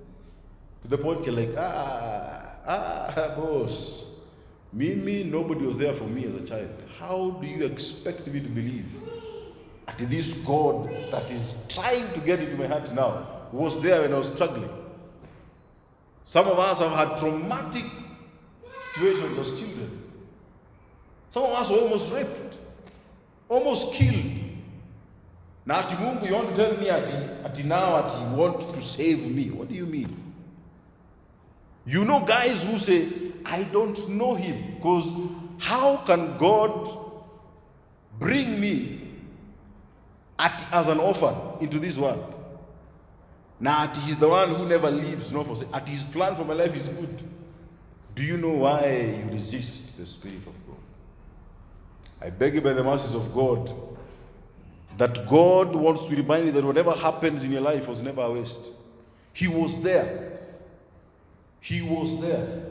to 0.82 0.88
the 0.88 0.98
point 0.98 1.26
you're 1.26 1.36
like, 1.36 1.54
ah, 1.58 2.56
ah, 2.66 3.34
boss, 3.36 4.12
Mimi, 4.74 5.24
nobody 5.24 5.66
was 5.66 5.78
there 5.78 5.94
for 5.94 6.06
me 6.06 6.26
as 6.26 6.36
a 6.36 6.46
child. 6.46 6.70
How 6.98 7.32
do 7.42 7.48
you 7.48 7.66
expect 7.66 8.28
me 8.28 8.40
to 8.40 8.48
believe 8.50 8.86
that 9.86 9.98
this 10.10 10.38
God 10.46 10.90
that 11.12 11.30
is 11.30 11.66
trying 11.68 12.12
to 12.14 12.20
get 12.22 12.40
into 12.40 12.56
my 12.56 12.68
heart 12.68 12.94
now 12.94 13.28
was 13.52 13.82
there 13.82 14.02
when 14.02 14.14
I 14.14 14.18
was 14.18 14.32
struggling? 14.32 14.70
Some 16.26 16.48
of 16.48 16.58
us 16.58 16.80
have 16.80 16.92
had 16.94 17.18
traumatic 17.20 17.84
situations 18.94 19.38
as 19.38 19.60
children. 19.60 20.02
Some 21.30 21.44
of 21.44 21.50
us 21.52 21.70
were 21.70 21.80
almost 21.80 22.14
raped, 22.14 22.58
almost 23.50 23.94
killed. 23.94 24.40
Na 25.66 25.80
ati 25.80 25.96
Mungu, 25.96 26.28
you 26.28 26.34
want 26.36 26.50
to 26.50 26.56
tell 26.56 26.78
me 26.78 26.90
ati, 26.90 27.14
ati 27.44 27.64
now 27.64 27.96
ati 27.96 28.18
you 28.24 28.38
want 28.38 28.62
to 28.62 28.82
save 28.82 29.30
me. 29.30 29.50
What 29.50 29.68
do 29.68 29.76
you 29.76 29.86
mean? 29.86 30.31
You 31.86 32.06
know 32.06 32.24
guys 32.26 32.64
who 32.64 32.78
say, 32.78 33.08
I 33.46 33.64
don't 33.64 34.10
know 34.10 34.36
him. 34.36 34.76
Because 34.76 35.16
how 35.60 35.98
can 35.98 36.38
God 36.38 36.98
bring 38.20 38.60
me 38.60 39.00
at, 40.38 40.66
as 40.72 40.90
an 40.90 41.00
orphan 41.00 41.36
into 41.60 41.80
this 41.80 41.98
world? 41.98 42.36
Now 43.60 43.88
he's 43.88 44.18
the 44.18 44.28
one 44.28 44.50
who 44.50 44.66
never 44.66 44.90
leaves, 44.90 45.32
nor 45.32 45.46
forsakes. 45.46 45.72
Ati 45.74 45.92
his 45.92 46.04
plan 46.04 46.36
for 46.36 46.44
my 46.44 46.56
life 46.56 46.76
is 46.76 46.88
good. 46.88 47.22
Do 48.16 48.24
you 48.24 48.38
know 48.38 48.50
why 48.50 49.20
you 49.24 49.32
resist 49.32 49.98
the 49.98 50.06
Spirit 50.06 50.40
of 50.40 50.54
God? 50.68 50.78
I 52.22 52.30
beg 52.30 52.56
you 52.56 52.62
by 52.62 52.74
the 52.74 52.84
mercies 52.84 53.16
of 53.16 53.34
God 53.34 53.72
that 54.98 55.28
God 55.28 55.76
wants 55.76 56.06
to 56.06 56.16
remind 56.16 56.48
you 56.48 56.52
that 56.54 56.64
whatever 56.64 56.92
happens 56.92 57.44
in 57.44 57.52
your 57.52 57.62
life 57.62 57.88
was 57.88 58.02
never 58.02 58.22
a 58.22 58.32
waste. 58.32 58.72
He 59.34 59.48
was 59.48 59.82
there. 59.82 60.31
He 61.62 61.82
was 61.82 62.20
there. 62.20 62.66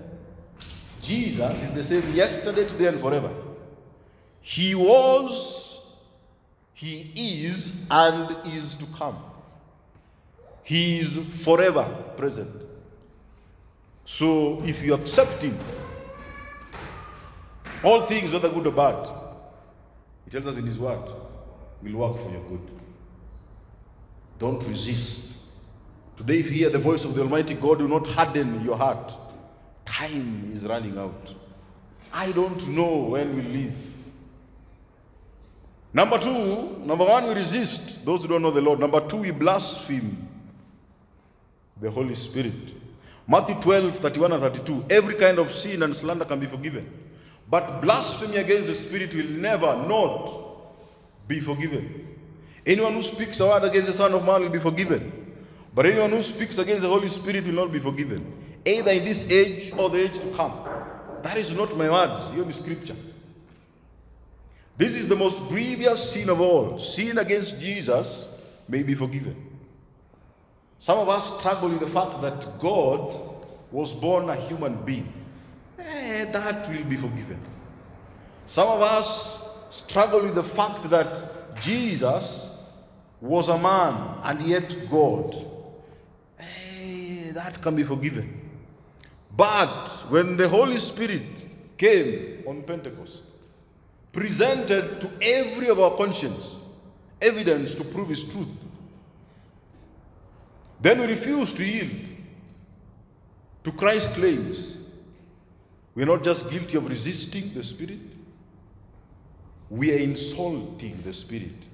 Jesus 1.01 1.63
is 1.63 1.75
the 1.75 1.83
same 1.83 2.15
yesterday, 2.15 2.67
today, 2.67 2.87
and 2.87 3.01
forever. 3.01 3.33
He 4.43 4.75
was, 4.75 5.97
He 6.75 7.11
is, 7.47 7.87
and 7.91 8.37
is 8.47 8.75
to 8.77 8.87
come. 8.99 9.17
He 10.63 10.99
is 10.99 11.17
forever 11.45 11.85
present. 12.17 12.55
So 14.05 14.61
if 14.65 14.83
you 14.83 14.95
accept 14.95 15.43
Him, 15.43 15.57
all 17.83 18.03
things, 18.03 18.33
whether 18.33 18.51
good 18.51 18.67
or 18.67 18.73
bad, 18.73 19.09
He 20.25 20.31
tells 20.31 20.47
us 20.47 20.59
in 20.59 20.67
His 20.67 20.79
Word, 20.79 21.01
will 21.83 21.97
work 21.97 22.23
for 22.23 22.31
your 22.31 22.43
good. 22.43 22.71
Don't 24.39 24.67
resist. 24.69 25.40
Today, 26.21 26.39
if 26.39 26.51
you 26.51 26.59
hear 26.59 26.69
the 26.69 26.79
voice 26.79 27.07
of 27.07 27.15
the 27.15 27.23
Almighty 27.23 27.55
God, 27.55 27.79
do 27.79 27.89
not 27.89 28.07
harden 28.07 28.63
your 28.63 28.77
heart. 28.77 29.11
Time 29.87 30.51
is 30.53 30.67
running 30.67 30.99
out. 30.99 31.35
I 32.13 32.31
don't 32.33 32.69
know 32.69 32.95
when 33.05 33.35
we 33.35 33.41
leave. 33.41 33.95
Number 35.95 36.19
two, 36.19 36.77
number 36.85 37.07
one, 37.07 37.27
we 37.27 37.33
resist 37.33 38.05
those 38.05 38.21
who 38.21 38.29
don't 38.29 38.43
know 38.43 38.51
the 38.51 38.61
Lord. 38.61 38.81
Number 38.81 39.01
two, 39.09 39.17
we 39.17 39.31
blaspheme 39.31 40.29
the 41.81 41.91
Holy 41.91 42.15
Spirit. 42.15 42.75
Matthew 43.27 43.55
12, 43.55 44.01
31 44.01 44.33
and 44.33 44.43
32. 44.43 44.85
Every 44.91 45.15
kind 45.15 45.39
of 45.39 45.51
sin 45.51 45.83
and 45.83 45.97
slander 45.97 46.27
can 46.27 46.39
be 46.39 46.47
forgiven. 46.47 46.87
But 47.49 47.81
blasphemy 47.81 48.37
against 48.37 48.69
the 48.69 48.75
Spirit 48.75 49.15
will 49.15 49.31
never, 49.31 49.75
not 49.89 50.35
be 51.27 51.41
forgiven. 51.41 52.15
Anyone 52.67 52.93
who 52.93 53.03
speaks 53.03 53.41
a 53.41 53.47
word 53.47 53.65
against 53.65 53.87
the 53.87 53.95
Son 53.95 54.13
of 54.13 54.27
Man 54.27 54.43
will 54.43 54.51
be 54.51 54.59
forgiven. 54.59 55.20
But 55.75 55.87
anyone 55.87 56.11
who 56.11 56.23
speaks 56.23 56.59
against 56.59 56.83
the 56.83 56.89
Holy 56.89 57.09
Spirit 57.09 57.47
will 57.47 57.55
not 57.55 57.73
be 57.73 57.79
forgiven, 57.79 58.33
either 58.65 58.91
in 58.91 59.05
this 59.05 59.31
age 59.31 59.73
or 59.79 59.89
the 59.89 60.05
age 60.05 60.19
to 60.19 60.31
come. 60.33 60.53
That 61.23 61.37
is 61.37 61.57
not 61.57 61.77
my 61.77 61.89
words, 61.89 62.35
you 62.35 62.45
the 62.45 62.53
scripture. 62.53 62.97
This 64.77 64.97
is 64.97 65.09
the 65.09 65.17
most 65.17 65.49
grievous 65.49 66.13
sin 66.13 66.31
of 66.31 66.41
all. 66.41 66.79
Sin 66.79 67.19
against 67.19 67.61
Jesus 67.61 68.41
may 68.69 68.83
be 68.83 68.95
forgiven. 68.95 69.37
Some 70.79 70.99
of 70.99 71.09
us 71.11 71.39
struggle 71.39 71.69
with 71.69 71.81
the 71.81 71.87
fact 71.87 72.23
that 72.23 72.59
God 72.59 73.15
was 73.71 73.95
born 73.95 74.31
a 74.31 74.37
human 74.37 74.83
being. 74.85 75.13
Eh, 75.79 76.25
that 76.33 76.69
will 76.69 76.85
be 76.85 76.97
forgiven. 76.97 77.39
Some 78.47 78.69
of 78.69 78.81
us 78.81 79.61
struggle 79.71 80.23
with 80.23 80.35
the 80.35 80.43
fact 80.43 80.89
that 80.89 81.61
Jesus 81.61 82.71
was 83.21 83.51
a 83.51 83.59
man 83.59 83.95
and 84.25 84.41
yet 84.43 84.91
God. 84.91 85.35
That 87.33 87.63
can 87.63 87.77
be 87.77 87.85
forgiven. 87.85 88.51
But 89.37 89.89
when 90.09 90.37
the 90.37 90.49
Holy 90.49 90.77
Spirit 90.79 91.23
came 91.79 92.43
on 92.47 92.63
Pentecost, 92.63 93.23
presented 94.13 95.01
to 95.01 95.11
every 95.23 95.69
of 95.69 95.79
our 95.79 95.97
conscience 95.97 96.61
evidence 97.23 97.75
to 97.77 97.85
prove 97.85 98.09
his 98.09 98.25
truth, 98.25 98.49
then 100.81 101.01
we 101.01 101.07
refuse 101.07 101.53
to 101.55 101.65
yield 101.65 101.91
to 103.65 103.73
Christ's 103.73 104.15
claims. 104.15 104.79
We're 105.95 106.07
not 106.07 106.25
just 106.25 106.51
guilty 106.51 106.79
of 106.79 106.89
resisting 106.89 107.53
the 107.53 107.63
Spirit, 107.63 108.01
we 109.69 109.93
are 109.93 109.99
insulting 109.99 110.93
the 111.03 111.13
Spirit. 111.13 111.67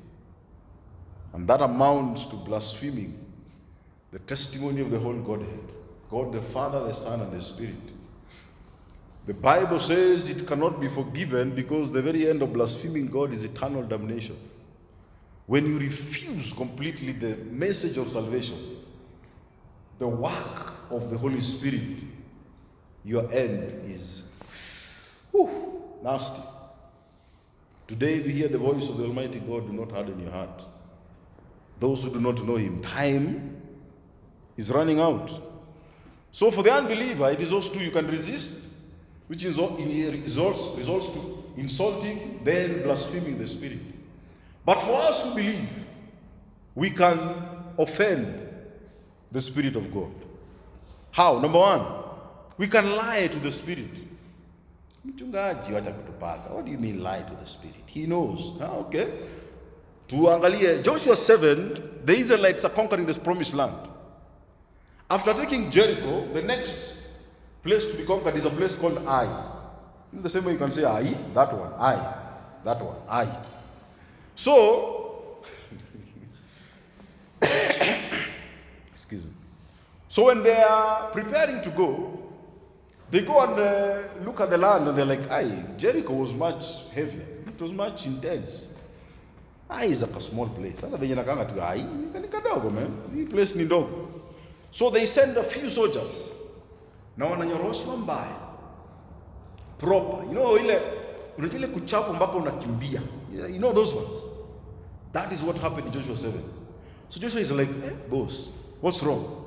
And 1.32 1.46
that 1.48 1.60
amounts 1.60 2.26
to 2.26 2.36
blaspheming 2.36 3.25
the 4.12 4.18
testimony 4.20 4.80
of 4.80 4.90
the 4.90 4.98
whole 4.98 5.14
Godhead 5.14 5.72
God 6.10 6.32
the 6.32 6.40
Father, 6.40 6.80
the 6.84 6.92
Son, 6.92 7.20
and 7.20 7.32
the 7.32 7.40
Spirit. 7.40 7.74
The 9.26 9.34
Bible 9.34 9.80
says 9.80 10.28
it 10.28 10.46
cannot 10.46 10.80
be 10.80 10.88
forgiven 10.88 11.50
because 11.50 11.90
the 11.90 12.00
very 12.00 12.28
end 12.28 12.42
of 12.42 12.52
blaspheming 12.52 13.08
God 13.08 13.32
is 13.32 13.42
eternal 13.42 13.82
damnation. 13.82 14.36
When 15.46 15.66
you 15.66 15.78
refuse 15.78 16.52
completely 16.52 17.12
the 17.12 17.36
message 17.50 17.96
of 17.96 18.08
salvation, 18.08 18.56
the 19.98 20.06
work 20.06 20.74
of 20.90 21.10
the 21.10 21.18
Holy 21.18 21.40
Spirit, 21.40 22.04
your 23.04 23.30
end 23.32 23.90
is 23.90 24.28
whew, 25.32 25.82
nasty. 26.04 26.42
Today 27.88 28.20
we 28.20 28.30
hear 28.30 28.48
the 28.48 28.58
voice 28.58 28.88
of 28.88 28.98
the 28.98 29.04
Almighty 29.04 29.40
God, 29.40 29.66
do 29.66 29.72
not 29.72 29.90
harden 29.90 30.20
your 30.20 30.30
heart. 30.30 30.64
Those 31.80 32.04
who 32.04 32.12
do 32.12 32.20
not 32.20 32.42
know 32.44 32.56
Him, 32.56 32.80
time 32.82 33.56
is 34.56 34.70
running 34.70 35.00
out. 35.00 35.30
So 36.32 36.50
for 36.50 36.62
the 36.62 36.72
unbeliever, 36.72 37.30
it 37.30 37.40
is 37.40 37.50
those 37.50 37.70
two 37.70 37.80
you 37.80 37.90
can 37.90 38.06
resist, 38.06 38.70
which 39.28 39.44
is 39.44 39.58
results, 39.58 40.74
results 40.76 41.12
to 41.12 41.44
insulting, 41.56 42.40
then 42.44 42.82
blaspheming 42.82 43.38
the 43.38 43.46
Spirit. 43.46 43.78
But 44.64 44.80
for 44.80 44.94
us 44.94 45.24
who 45.24 45.36
believe, 45.36 45.68
we 46.74 46.90
can 46.90 47.18
offend 47.78 48.40
the 49.32 49.40
Spirit 49.40 49.76
of 49.76 49.92
God. 49.92 50.12
How? 51.12 51.38
Number 51.38 51.58
one, 51.58 51.86
we 52.58 52.68
can 52.68 52.84
lie 52.96 53.28
to 53.28 53.38
the 53.38 53.50
Spirit. 53.50 54.02
What 55.02 55.16
do 56.64 56.70
you 56.70 56.78
mean 56.78 57.02
lie 57.02 57.22
to 57.22 57.34
the 57.34 57.46
Spirit? 57.46 57.76
He 57.86 58.06
knows. 58.06 58.52
Ah, 58.60 58.74
okay. 58.76 59.08
Tuangalie 60.08 60.82
Joshua 60.82 61.16
7, 61.16 62.00
the 62.04 62.12
Israelites 62.12 62.64
are 62.64 62.70
conquering 62.70 63.06
this 63.06 63.18
promised 63.18 63.54
land. 63.54 63.76
After 65.08 65.32
taking 65.34 65.70
Jericho, 65.70 66.26
the 66.32 66.42
next 66.42 67.06
place 67.62 67.92
to 67.92 67.98
be 67.98 68.04
conquered 68.04 68.36
is 68.36 68.44
a 68.44 68.50
place 68.50 68.74
called 68.74 68.98
Ai. 69.06 69.28
In 70.12 70.22
the 70.22 70.28
same 70.28 70.44
way 70.44 70.52
you 70.52 70.58
can 70.58 70.70
say 70.70 70.84
Ai, 70.84 71.14
that 71.34 71.52
one, 71.52 71.72
Ai, 71.78 72.14
that 72.64 72.82
one, 72.82 72.96
Ai. 73.08 73.28
So, 74.34 75.38
excuse 78.92 79.22
me. 79.22 79.30
So 80.08 80.24
when 80.26 80.42
they 80.42 80.60
are 80.62 81.10
preparing 81.10 81.62
to 81.62 81.70
go, 81.70 82.22
they 83.10 83.20
go 83.24 83.40
and 83.44 83.60
uh, 83.60 84.02
look 84.24 84.40
at 84.40 84.50
the 84.50 84.58
land 84.58 84.88
and 84.88 84.98
they're 84.98 85.04
like, 85.04 85.30
Ai, 85.30 85.64
Jericho 85.78 86.14
was 86.14 86.34
much 86.34 86.90
heavier. 86.92 87.24
It 87.46 87.60
was 87.60 87.70
much 87.70 88.06
intense. 88.06 88.72
Ai 89.70 89.84
is 89.84 90.02
like 90.02 90.16
a 90.16 90.20
small 90.20 90.48
place. 90.48 90.82
Ai, 90.82 90.90
place 93.30 93.56
ni 93.56 93.64
ndogo. 93.64 94.05
So 94.70 94.90
they 94.90 95.06
send 95.06 95.36
a 95.36 95.42
few 95.44 95.70
soldiers 95.70 96.30
na 97.16 97.26
wananyoroshwa 97.26 97.96
mbaya 97.96 98.36
proper. 99.78 100.24
You 100.24 100.32
know 100.32 100.58
ile 100.58 100.80
unajua 101.38 101.58
ile 101.58 101.66
kuchapo 101.66 102.12
mpaka 102.12 102.32
unakimbia. 102.32 103.02
You 103.34 103.58
know 103.58 103.72
those 103.72 103.94
ones. 103.96 104.22
That 105.12 105.32
is 105.32 105.42
what 105.42 105.58
happened 105.58 105.86
in 105.86 105.92
Joshua 105.92 106.16
7. 106.16 106.32
So 107.08 107.20
Joshua 107.20 107.40
is 107.40 107.50
like, 107.50 107.70
eh, 107.84 107.92
boss, 108.10 108.50
what's 108.82 109.02
wrong? 109.02 109.44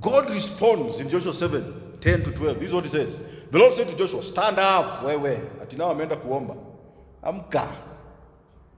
God 0.00 0.28
responds 0.30 0.98
in 1.00 1.08
Joshua 1.08 1.32
7, 1.32 1.98
10 2.00 2.24
to 2.24 2.30
12. 2.32 2.58
This 2.58 2.68
is 2.68 2.74
what 2.74 2.84
he 2.84 2.90
says. 2.90 3.20
The 3.50 3.58
Lord 3.58 3.72
said 3.72 3.88
to 3.88 3.96
Joshua, 3.96 4.22
stand 4.22 4.58
up, 4.58 5.02
wewe. 5.04 5.38
Ati 5.62 5.76
nao 5.76 5.90
ameenda 5.90 6.16
kuomba. 6.16 6.56
Amka. 7.22 7.68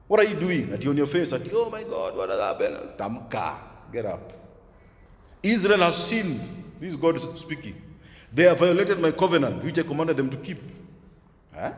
What 0.09 0.21
are 0.21 0.29
you 0.29 0.37
doing? 0.39 0.73
Ati 0.73 0.89
on 0.89 0.97
your 0.97 1.07
face, 1.09 1.33
ati, 1.33 1.51
oh 1.55 1.71
my 1.71 1.83
God, 1.85 2.17
what 2.17 2.29
happened? 2.31 2.77
Tamka. 2.99 3.59
Get 3.93 4.05
up. 4.07 4.33
Israel 5.53 5.79
has 5.79 5.97
sinned. 5.97 6.41
This 6.81 6.91
is 6.91 6.97
God 6.97 7.19
speaking. 7.21 7.81
They 8.33 8.45
have 8.45 8.59
violated 8.59 9.01
my 9.01 9.11
covenant, 9.11 9.65
which 9.65 9.79
I 9.79 9.83
commanded 9.83 10.17
them 10.17 10.31
to 10.31 10.37
keep. 10.37 10.59
Huh? 11.55 11.73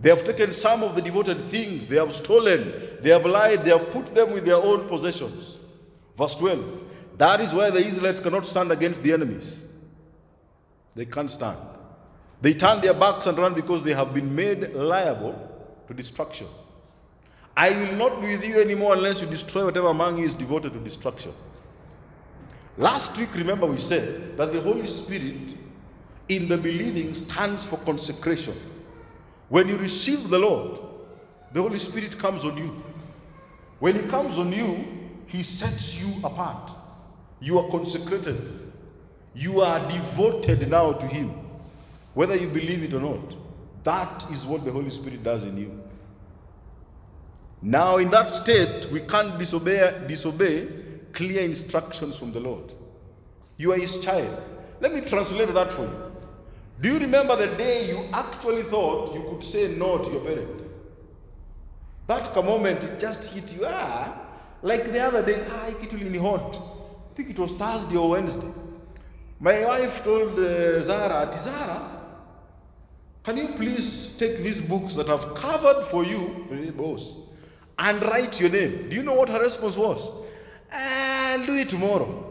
They 0.00 0.10
have 0.10 0.24
taken 0.24 0.52
some 0.52 0.82
of 0.82 0.94
the 0.94 1.02
devoted 1.02 1.42
things. 1.44 1.88
They 1.88 1.96
have 1.96 2.14
stolen. 2.14 2.72
They 3.00 3.10
have 3.10 3.26
lied. 3.26 3.64
They 3.64 3.70
have 3.70 3.90
put 3.90 4.14
them 4.14 4.32
with 4.32 4.44
their 4.44 4.56
own 4.56 4.88
possessions. 4.88 5.58
Verse 6.16 6.36
12. 6.36 6.82
That 7.16 7.40
is 7.40 7.52
why 7.52 7.70
the 7.70 7.84
Israelites 7.84 8.20
cannot 8.20 8.46
stand 8.46 8.70
against 8.70 9.02
the 9.02 9.12
enemies. 9.12 9.64
They 10.94 11.04
can't 11.04 11.30
stand. 11.30 11.58
They 12.40 12.54
turn 12.54 12.80
their 12.80 12.94
backs 12.94 13.26
and 13.26 13.36
run 13.36 13.54
because 13.54 13.82
they 13.82 13.92
have 13.92 14.14
been 14.14 14.34
made 14.34 14.72
liable 14.74 15.36
to 15.88 15.94
destruction. 15.94 16.46
I 17.56 17.70
will 17.70 17.96
not 17.96 18.20
be 18.20 18.36
with 18.36 18.44
you 18.44 18.60
anymore 18.60 18.94
unless 18.94 19.20
you 19.20 19.26
destroy 19.26 19.64
whatever 19.64 19.88
among 19.88 20.18
you 20.18 20.24
is 20.24 20.34
devoted 20.34 20.74
to 20.74 20.78
destruction. 20.78 21.32
Last 22.78 23.18
week, 23.18 23.34
remember, 23.34 23.66
we 23.66 23.76
said 23.76 24.36
that 24.36 24.52
the 24.52 24.60
Holy 24.60 24.86
Spirit 24.86 25.56
in 26.28 26.46
the 26.46 26.56
believing 26.56 27.12
stands 27.12 27.66
for 27.66 27.76
consecration. 27.78 28.54
When 29.48 29.66
you 29.66 29.76
receive 29.78 30.30
the 30.30 30.38
Lord, 30.38 30.78
the 31.52 31.60
Holy 31.60 31.78
Spirit 31.78 32.16
comes 32.18 32.44
on 32.44 32.56
you. 32.56 32.70
When 33.80 34.00
He 34.00 34.08
comes 34.08 34.38
on 34.38 34.52
you, 34.52 34.84
He 35.26 35.42
sets 35.42 36.00
you 36.00 36.24
apart. 36.24 36.70
You 37.40 37.58
are 37.58 37.68
consecrated. 37.68 38.40
You 39.34 39.60
are 39.60 39.80
devoted 39.90 40.70
now 40.70 40.92
to 40.92 41.06
Him, 41.06 41.30
whether 42.14 42.36
you 42.36 42.46
believe 42.46 42.84
it 42.84 42.94
or 42.94 43.00
not. 43.00 43.36
That 43.82 44.30
is 44.30 44.46
what 44.46 44.64
the 44.64 44.70
Holy 44.70 44.90
Spirit 44.90 45.24
does 45.24 45.42
in 45.42 45.56
you. 45.56 45.82
Now, 47.60 47.96
in 47.96 48.08
that 48.10 48.30
state, 48.30 48.88
we 48.92 49.00
can't 49.00 49.36
disobey, 49.36 50.04
disobey 50.06 50.77
clear 51.12 51.42
instructions 51.42 52.18
from 52.18 52.32
the 52.32 52.40
Lord. 52.40 52.72
You 53.56 53.72
are 53.72 53.78
His 53.78 54.00
child. 54.00 54.42
Let 54.80 54.92
me 54.94 55.00
translate 55.00 55.52
that 55.54 55.72
for 55.72 55.82
you. 55.82 56.12
Do 56.80 56.92
you 56.92 56.98
remember 57.00 57.34
the 57.34 57.54
day 57.56 57.88
you 57.88 58.04
actually 58.12 58.62
thought 58.64 59.12
you 59.14 59.24
could 59.28 59.42
say 59.42 59.74
no 59.76 59.98
to 59.98 60.10
your 60.10 60.20
parent? 60.20 60.62
That 62.06 62.34
moment 62.36 62.82
it 62.84 63.00
just 63.00 63.34
hit 63.34 63.52
you. 63.52 63.66
Ah, 63.66 64.26
like 64.62 64.84
the 64.84 65.00
other 65.00 65.24
day, 65.24 65.44
ah, 65.50 65.66
it 65.66 65.92
really 65.92 66.18
hot. 66.18 66.56
I 66.56 67.14
think 67.16 67.30
it 67.30 67.38
was 67.38 67.52
Thursday 67.52 67.96
or 67.96 68.10
Wednesday. 68.10 68.50
My 69.40 69.64
wife 69.64 70.04
told 70.04 70.38
uh, 70.38 70.80
Zara, 70.80 71.30
Zara, 71.38 71.98
can 73.24 73.36
you 73.36 73.48
please 73.48 74.16
take 74.16 74.38
these 74.38 74.66
books 74.66 74.94
that 74.94 75.08
I've 75.08 75.34
covered 75.34 75.84
for 75.88 76.04
you, 76.04 76.72
boss, 76.76 77.16
and 77.78 78.02
write 78.04 78.40
your 78.40 78.50
name? 78.50 78.88
Do 78.88 78.96
you 78.96 79.02
know 79.02 79.14
what 79.14 79.28
her 79.28 79.40
response 79.40 79.76
was? 79.76 80.08
I'll 80.72 81.46
do 81.46 81.54
it 81.56 81.68
tomorrow. 81.68 82.24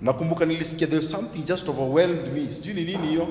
Nakumbuka 0.00 0.44
nilisikia 0.46 0.86
there's 0.86 1.10
something 1.10 1.44
just 1.44 1.68
overwhelmed 1.68 2.32
me. 2.32 2.50
Sijui 2.50 2.74
ni 2.74 2.84
nini 2.84 3.06
hiyo. 3.08 3.28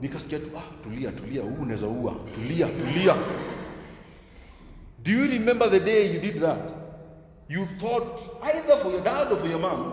Nikasikia 0.00 0.38
tu 0.38 0.50
ah, 0.58 0.62
tulia 0.82 1.12
tulia, 1.12 1.42
huu 1.42 1.62
unaweza 1.62 1.86
ua. 1.86 2.14
Tulia 2.34 2.66
tulia. 2.66 3.16
Do 5.04 5.10
you 5.12 5.26
remember 5.26 5.70
the 5.70 5.80
day 5.80 6.14
you 6.14 6.20
did 6.20 6.40
that? 6.40 6.72
You 7.48 7.66
thought 7.80 8.20
either 8.42 8.76
for 8.82 8.90
your 8.92 9.02
dad 9.02 9.32
or 9.32 9.38
for 9.38 9.50
your 9.50 9.60
mom, 9.60 9.92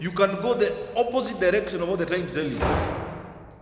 you 0.00 0.10
can 0.12 0.30
go 0.42 0.54
the 0.54 0.70
opposite 0.96 1.40
direction 1.40 1.82
of 1.82 1.88
what 1.88 1.98
they're 1.98 2.06
trying 2.16 2.26
tell 2.34 2.52
you. 2.52 2.58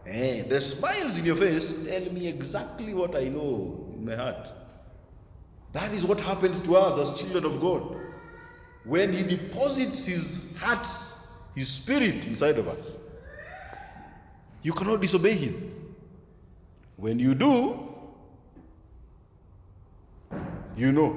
Eh, 0.07 0.43
the 0.49 0.61
smiles 0.61 1.19
in 1.19 1.25
your 1.25 1.37
face 1.37 1.73
tell 1.85 2.13
me 2.13 2.29
exactly 2.29 2.95
what 2.95 3.15
I 3.17 3.29
know 3.29 3.87
in 3.95 4.05
my 4.05 4.17
heart. 4.17 4.49
That 5.77 5.93
is 5.93 6.07
what 6.07 6.19
happens 6.19 6.63
to 6.63 6.75
us 6.75 6.97
as 6.99 7.21
children 7.21 7.45
of 7.45 7.61
God. 7.61 7.97
When 8.85 9.13
He 9.13 9.23
deposits 9.23 10.07
His 10.07 10.57
heart, 10.57 10.87
His 11.55 11.69
spirit 11.69 12.25
inside 12.25 12.57
of 12.57 12.67
us, 12.67 12.97
you 14.63 14.73
cannot 14.73 15.03
disobey 15.03 15.35
Him. 15.35 15.93
When 16.97 17.19
you 17.19 17.35
do, 17.35 17.79
you 20.79 20.93
know. 20.93 21.15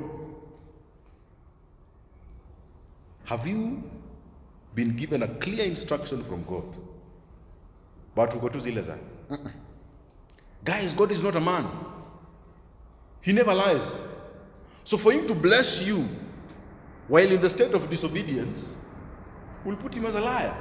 Have 3.24 3.48
you 3.48 3.82
been 4.76 4.93
given 4.98 5.24
a 5.24 5.30
clear 5.36 5.63
instruction 5.63 6.22
from 6.22 6.43
God? 6.43 6.65
But 8.13 8.32
uko 8.32 8.52
tu 8.52 8.60
zile 8.60 8.84
za. 8.84 8.98
Guys, 10.65 10.93
God 10.95 11.12
is 11.12 11.24
not 11.24 11.38
a 11.38 11.39
man. 11.39 11.65
He 13.22 13.32
never 13.32 13.54
lies. 13.54 14.09
So 14.89 14.97
for 14.97 15.12
him 15.12 15.28
to 15.28 15.36
bless 15.36 15.86
you 15.86 16.04
while 17.10 17.32
in 17.32 17.39
the 17.39 17.49
state 17.49 17.75
of 17.75 17.88
disobedience 17.91 18.75
will 19.63 19.75
put 19.75 19.93
him 19.93 20.08
as 20.08 20.15
a 20.15 20.19
liar. 20.19 20.52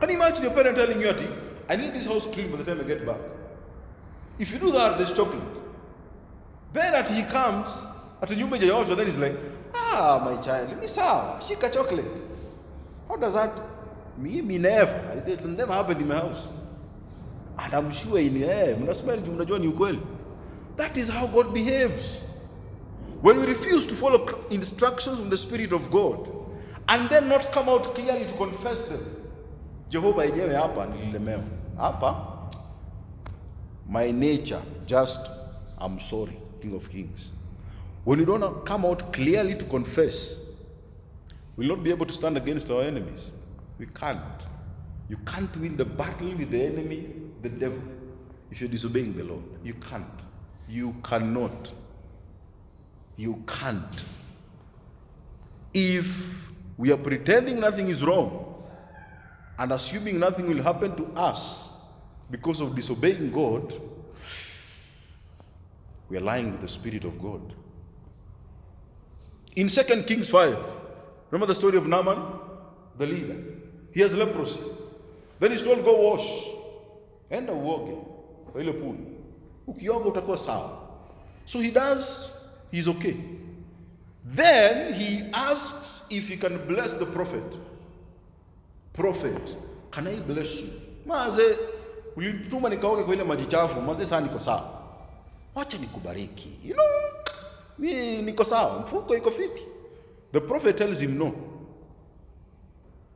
Can 0.00 0.10
you 0.10 0.16
imagine 0.16 0.42
your 0.42 0.52
parent 0.54 0.76
telling 0.76 1.00
you, 1.00 1.08
"Ati, 1.08 1.28
I 1.68 1.76
need 1.76 1.94
this 1.94 2.06
house 2.06 2.26
clean 2.26 2.50
by 2.50 2.56
the 2.56 2.64
time 2.64 2.80
I 2.80 2.82
get 2.82 3.06
back? 3.06 3.20
If 4.40 4.52
you 4.52 4.58
do 4.58 4.72
that, 4.72 4.98
there's 4.98 5.12
chocolate. 5.14 5.62
Then 6.72 6.92
at 6.94 7.08
he 7.08 7.22
comes, 7.22 7.68
at 8.22 8.28
nyumba 8.30 8.58
haijaoshwa, 8.58 8.96
then 8.96 9.06
he's 9.06 9.18
like, 9.18 9.36
ah, 9.72 10.20
my 10.24 10.42
child, 10.42 10.70
let 10.70 10.80
me 10.80 10.88
sawa, 10.88 11.38
shika 11.40 11.72
chocolate. 11.72 12.24
How 13.06 13.14
does 13.14 13.34
that? 13.34 13.52
me 14.18 14.42
me 14.42 14.58
never. 14.58 15.22
It 15.28 15.46
never 15.46 15.72
happened 15.72 16.00
in 16.00 16.08
my 16.08 16.16
house. 16.16 16.48
And 17.56 17.72
I'm 17.72 17.92
sure 17.92 18.18
in 18.18 18.42
eh. 18.42 18.74
That 20.76 20.96
is 20.96 21.08
how 21.08 21.28
God 21.28 21.54
behaves. 21.54 22.24
When 23.20 23.38
we 23.40 23.46
refuse 23.46 23.86
to 23.86 23.94
follow 23.94 24.44
instructions 24.50 25.18
from 25.18 25.30
the 25.30 25.36
Spirit 25.36 25.72
of 25.72 25.90
God 25.90 26.28
and 26.88 27.08
then 27.10 27.28
not 27.28 27.52
come 27.52 27.68
out 27.68 27.94
clearly 27.94 28.24
to 28.24 28.32
confess 28.32 28.88
them. 28.88 29.00
Jehova 29.90 30.24
yenyewe 30.24 30.54
hapa 30.54 30.86
nililemewa. 30.86 31.42
Hapa 31.76 32.26
my 33.86 34.10
nature 34.12 34.60
just 34.86 35.28
I'm 35.78 35.98
sorry, 36.00 36.36
King 36.60 36.74
of 36.74 36.90
Kings. 36.90 37.32
When 38.04 38.18
you 38.18 38.24
don't 38.26 38.64
come 38.66 38.84
out 38.84 39.12
clearly 39.12 39.54
to 39.54 39.64
confess, 39.64 40.40
we'll 41.56 41.68
not 41.68 41.82
be 41.82 41.90
able 41.90 42.06
to 42.06 42.12
stand 42.12 42.36
against 42.36 42.70
our 42.70 42.82
enemies. 42.82 43.32
We 43.78 43.86
can't. 43.86 44.20
You 45.08 45.16
can't 45.18 45.54
win 45.56 45.76
the 45.76 45.84
battle 45.84 46.28
with 46.34 46.50
the 46.50 46.62
enemy, 46.62 47.08
the 47.42 47.48
devil, 47.48 47.82
if 48.50 48.60
you're 48.60 48.70
disobeying 48.70 49.14
the 49.16 49.24
Lord. 49.24 49.42
You 49.64 49.74
can't. 49.74 50.22
You 50.68 50.94
cannot. 51.02 51.72
You 53.20 53.44
can't. 53.46 54.02
If 55.74 56.06
we 56.78 56.90
are 56.90 56.96
pretending 56.96 57.60
nothing 57.60 57.88
is 57.88 58.02
wrong 58.02 58.54
and 59.58 59.72
assuming 59.72 60.18
nothing 60.18 60.48
will 60.48 60.62
happen 60.62 60.96
to 60.96 61.04
us 61.20 61.68
because 62.30 62.62
of 62.62 62.74
disobeying 62.74 63.30
God, 63.30 63.78
we 66.08 66.16
are 66.16 66.22
lying 66.22 66.50
with 66.50 66.62
the 66.62 66.68
Spirit 66.68 67.04
of 67.04 67.20
God. 67.20 67.42
In 69.54 69.68
2 69.68 69.82
Kings 70.04 70.30
5, 70.30 70.56
remember 71.30 71.46
the 71.46 71.54
story 71.54 71.76
of 71.76 71.86
Naaman, 71.86 72.22
the 72.96 73.04
leader? 73.04 73.36
He 73.92 74.00
has 74.00 74.16
leprosy. 74.16 74.60
Then 75.40 75.50
he's 75.50 75.62
told, 75.62 75.84
go 75.84 76.10
wash. 76.10 76.48
Enda 77.30 77.52
uoge 77.52 77.98
kwa. 80.22 80.36
So 81.44 81.58
he 81.58 81.70
does, 81.70 82.39
he's 82.70 82.88
okay. 82.88 83.16
Then 84.24 84.94
he 84.94 85.30
asks 85.32 86.06
if 86.10 86.28
he 86.28 86.36
can 86.36 86.58
bless 86.66 86.94
the 86.94 87.06
prophet. 87.06 87.42
Prophet, 88.92 89.56
can 89.90 90.06
I 90.06 90.18
bless 90.20 90.60
you? 90.60 90.68
Maze, 91.06 91.56
ulituma 92.16 92.68
nikaoge 92.68 93.02
kwa 93.04 93.14
ile 93.14 93.24
maji 93.24 93.46
chafu, 93.46 93.80
maze 93.82 94.04
sasa 94.06 94.20
niko 94.20 94.38
sawa. 94.38 94.80
Wacha 95.54 95.78
nikubariki. 95.78 96.48
You 96.64 96.74
know, 96.74 96.86
mi 97.78 98.22
niko 98.22 98.44
sawa, 98.44 98.78
mfuko 98.80 99.16
iko 99.16 99.30
fiti. 99.30 99.62
The 100.32 100.40
prophet 100.40 100.76
tells 100.76 101.00
him 101.00 101.18
no. 101.18 101.34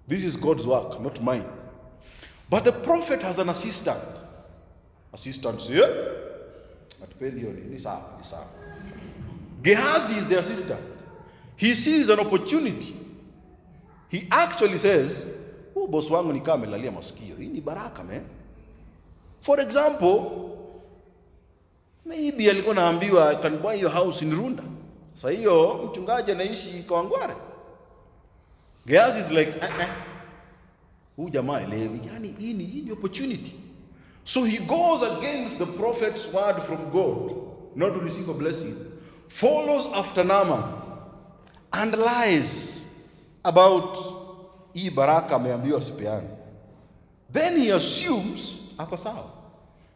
This 0.08 0.24
is 0.24 0.36
God's 0.36 0.66
work, 0.66 1.00
not 1.00 1.20
mine. 1.22 1.44
But 2.50 2.64
the 2.64 2.72
prophet 2.72 3.22
has 3.22 3.38
an 3.38 3.48
assistant. 3.48 4.02
Assistant 5.12 5.70
yeah? 5.70 5.88
Atupendi 7.04 7.40
hiyo 7.40 7.52
ni 7.52 7.78
sawa, 7.78 8.02
ni 8.18 8.24
sawa. 8.24 8.46
Gehazi 9.64 10.14
is 10.18 10.26
the 10.28 10.38
assistant. 10.38 10.80
He 11.56 11.74
sees 11.74 12.10
an 12.10 12.20
opportunity. 12.20 12.94
He 14.10 14.28
actually 14.30 14.78
says, 14.78 15.26
huu 15.74 15.88
bosi 15.88 16.12
wangu 16.12 16.32
ni 16.32 16.40
kama 16.40 16.54
amelalia 16.66 16.92
masikio. 16.92 17.36
Hii 17.36 17.46
ni 17.46 17.60
baraka, 17.60 18.04
man." 18.04 18.22
For 19.40 19.60
example, 19.60 20.20
maybe 22.06 22.50
alikuwa 22.50 22.74
naambiwa 22.74 23.30
I 23.30 23.36
can 23.36 23.58
buy 23.58 23.74
your 23.74 23.90
house 23.92 24.22
in 24.24 24.30
Runda. 24.36 24.62
Sasa 25.14 25.30
hiyo 25.30 25.74
mchungaji 25.90 26.32
anaishi 26.32 26.84
Kawangware. 26.88 27.34
Gehazi 28.86 29.20
is 29.20 29.30
like, 29.30 29.50
eh, 29.50 29.70
eh. 29.80 29.88
Huyu 31.16 31.30
jamaa 31.30 31.60
elewi. 31.60 32.00
Yani 32.14 32.34
hii 32.38 32.52
ni 32.54 32.64
hii 32.64 32.82
ni 32.82 32.92
opportunity. 32.92 33.52
So 34.24 34.44
he 34.44 34.58
goes 34.58 35.02
against 35.02 35.58
the 35.58 35.66
prophet's 35.66 36.34
word 36.34 36.62
from 36.62 36.90
God, 36.90 37.32
not 37.76 37.92
to 37.94 38.00
receive 38.00 38.30
a 38.30 38.34
blessing, 38.34 38.74
follows 39.28 39.86
after 39.94 40.24
Naaman 40.24 40.62
and 41.72 41.96
lies 41.96 42.86
about 43.44 43.98
hii 44.74 44.90
baraka 44.90 45.36
ameambiwa 45.36 45.80
sipeani. 45.80 46.28
Then 47.32 47.60
he 47.60 47.72
assumes 47.72 48.58
ako 48.78 48.96
sawa. 48.96 49.24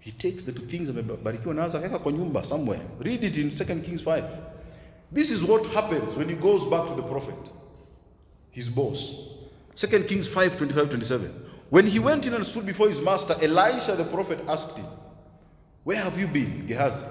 He 0.01 0.13
takes 0.13 0.45
the 0.45 0.53
two 0.53 0.67
things 0.67 0.89
amebarikiwa 0.89 1.55
nazo 1.55 1.79
akaweka 1.79 1.99
kwa 1.99 2.13
nyumba 2.13 2.45
somewhere. 2.45 2.83
Read 3.01 3.25
it 3.25 3.37
in 3.37 3.51
2 3.51 3.81
Kings 3.85 4.03
5. 4.03 4.25
This 5.15 5.31
is 5.31 5.43
what 5.43 5.67
happens 5.67 6.17
when 6.17 6.29
he 6.29 6.35
goes 6.35 6.65
back 6.71 6.87
to 6.89 6.95
the 6.95 7.03
prophet, 7.03 7.51
his 8.51 8.69
boss. 8.69 9.15
2 9.77 10.05
Kings 10.05 10.29
5 10.29 10.57
25 10.59 10.89
27. 10.89 11.31
When 11.71 11.87
he 11.87 11.99
went 11.99 12.27
in 12.27 12.35
and 12.35 12.45
stood 12.45 12.67
before 12.67 12.89
his 12.89 13.01
master, 13.01 13.35
Elisha 13.43 13.97
the 13.97 14.05
prophet 14.05 14.39
asked 14.49 14.77
him, 14.77 14.87
Where 15.85 16.03
have 16.03 16.19
you 16.19 16.27
been, 16.27 16.67
Gehazi? 16.67 17.07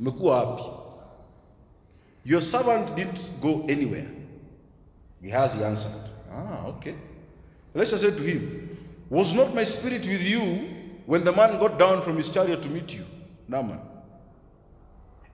Umekuwa 0.00 0.42
wapi? 0.44 0.62
Your 2.24 2.40
servant 2.40 2.94
didn't 2.96 3.28
go 3.40 3.64
anywhere. 3.68 4.06
Gehazi 5.22 5.62
answered, 5.62 6.10
Ah, 6.32 6.66
okay. 6.66 6.94
Elisha 7.74 7.98
said 7.98 8.16
to 8.16 8.22
him, 8.22 8.76
Was 9.08 9.32
not 9.34 9.54
my 9.54 9.64
spirit 9.64 10.06
with 10.06 10.22
you 10.22 10.68
when 11.06 11.24
the 11.24 11.32
man 11.32 11.58
got 11.58 11.78
down 11.78 12.02
from 12.02 12.16
his 12.16 12.28
chariot 12.28 12.62
to 12.62 12.68
meet 12.68 12.94
you, 12.94 13.04
Naaman? 13.48 13.80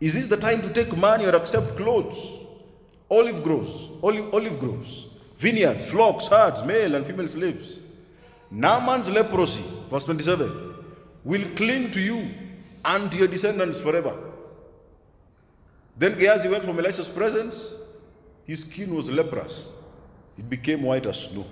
Is 0.01 0.14
this 0.14 0.27
the 0.27 0.37
time 0.37 0.61
to 0.62 0.72
take 0.72 0.96
money 0.96 1.25
or 1.25 1.35
accept 1.35 1.77
clothes? 1.77 2.44
Olive 3.11 3.42
groves, 3.42 3.88
olive, 4.03 4.35
olive 4.35 4.59
groves, 4.59 5.07
vineyards, 5.38 5.87
flocks, 5.87 6.27
herds, 6.29 6.64
male 6.64 6.94
and 6.94 7.07
female 7.07 7.29
slaves. 7.29 7.81
Naaman's 8.51 9.11
leprosy, 9.11 9.64
verse 9.90 10.05
27, 10.05 10.75
will 11.25 11.44
cling 11.57 11.90
to 11.92 12.01
you 12.01 12.29
and 12.85 13.11
to 13.11 13.18
your 13.18 13.29
descendants 13.29 13.81
forever. 13.81 14.16
Then 15.96 16.18
Gehazi 16.18 16.48
went 16.48 16.64
from 16.64 16.78
Elisha's 16.78 17.09
presence. 17.09 17.74
His 18.44 18.64
skin 18.64 18.94
was 18.94 19.11
leprous. 19.11 19.74
It 20.38 20.48
became 20.50 20.82
white 20.82 21.06
as 21.06 21.30
snow. 21.30 21.46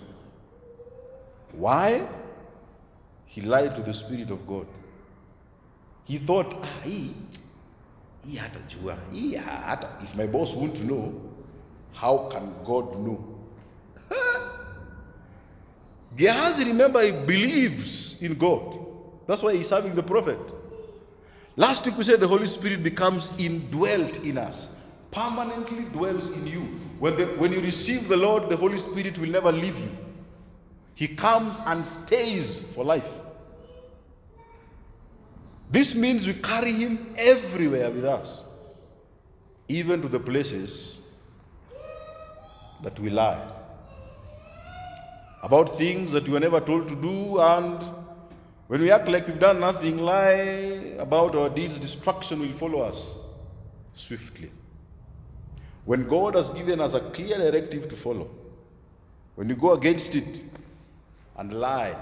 Why? 1.53 2.07
He 3.27 3.41
lied 3.41 3.75
to 3.77 3.83
the 3.83 3.95
Spirit 3.95 4.31
of 4.31 4.47
God. 4.47 4.67
He 6.05 6.19
thought, 6.19 6.55
ah, 6.63 6.81
hii, 6.85 7.15
hii 8.27 8.37
hatajua. 8.37 8.99
Hii 9.13 9.37
a, 9.37 9.89
if 10.03 10.15
my 10.15 10.27
boss 10.27 10.55
won't 10.55 10.85
know, 10.85 11.21
how 11.93 12.29
can 12.31 12.53
God 12.65 12.99
know? 13.01 13.25
Gehazi, 16.17 16.65
remember, 16.65 17.03
he 17.03 17.13
believes 17.13 18.21
in 18.23 18.35
God. 18.35 18.79
That's 19.27 19.43
why 19.43 19.55
he's 19.57 19.69
serving 19.69 19.95
the 19.95 20.03
prophet. 20.03 20.39
Last 21.57 21.87
week 21.87 21.97
we 21.97 22.05
said 22.05 22.21
the 22.21 22.29
Holy 22.29 22.47
Spirit 22.47 22.83
becomes 22.83 23.37
indwelt 23.39 24.23
in 24.25 24.39
us, 24.39 24.75
permanently 25.11 25.85
dwells 25.85 26.37
in 26.37 26.47
you. 26.47 26.61
When, 26.99 27.17
the, 27.17 27.27
when 27.39 27.53
you 27.53 27.61
receive 27.61 28.09
the 28.09 28.17
Lord, 28.17 28.49
the 28.49 28.57
Holy 28.57 28.79
Spirit 28.79 29.19
will 29.19 29.29
never 29.31 29.53
leave 29.53 29.79
you. 29.79 29.91
He 30.95 31.09
comes 31.09 31.59
and 31.67 31.87
stays 31.87 32.63
for 32.73 32.85
life. 32.85 33.09
This 35.71 35.95
means 35.95 36.27
we 36.27 36.35
carry 36.35 36.73
Him 36.73 37.15
everywhere 37.17 37.91
with 37.91 38.05
us, 38.05 38.45
even 39.69 40.03
to 40.03 40.09
the 40.09 40.21
places 40.21 41.01
that 42.83 42.99
we 43.01 43.11
lie 43.11 43.45
about 45.45 45.77
things 45.77 46.11
that 46.11 46.25
we 46.25 46.33
were 46.33 46.41
never 46.41 46.59
told 46.59 46.89
to 46.89 46.97
do, 46.97 47.39
and 47.39 47.85
when 48.69 48.81
we 48.81 48.91
act 48.91 49.09
like 49.09 49.27
we've 49.27 49.39
done 49.39 49.61
nothing, 49.61 49.99
lie 49.99 50.95
about 50.99 51.35
our 51.35 51.51
deeds, 51.51 51.79
destruction 51.79 52.41
will 52.41 52.53
follow 52.53 52.81
us 52.81 53.17
swiftly. 53.95 54.51
When 55.85 56.07
God 56.09 56.35
has 56.35 56.51
given 56.51 56.81
us 56.81 56.95
a 56.95 57.01
clear 57.01 57.37
directive 57.37 57.89
to 57.91 57.97
follow, 57.97 58.31
when 59.35 59.49
you 59.49 59.57
go 59.57 59.73
against 59.73 60.15
it 60.15 60.43
and 61.37 61.53
lie, 61.53 61.95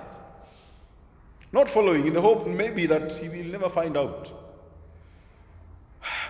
not 1.50 1.68
following 1.68 2.06
in 2.06 2.14
the 2.14 2.20
hope 2.20 2.46
maybe 2.46 2.86
that 2.86 3.12
He 3.12 3.28
will 3.28 3.50
never 3.50 3.68
find 3.68 3.96
out, 3.96 4.32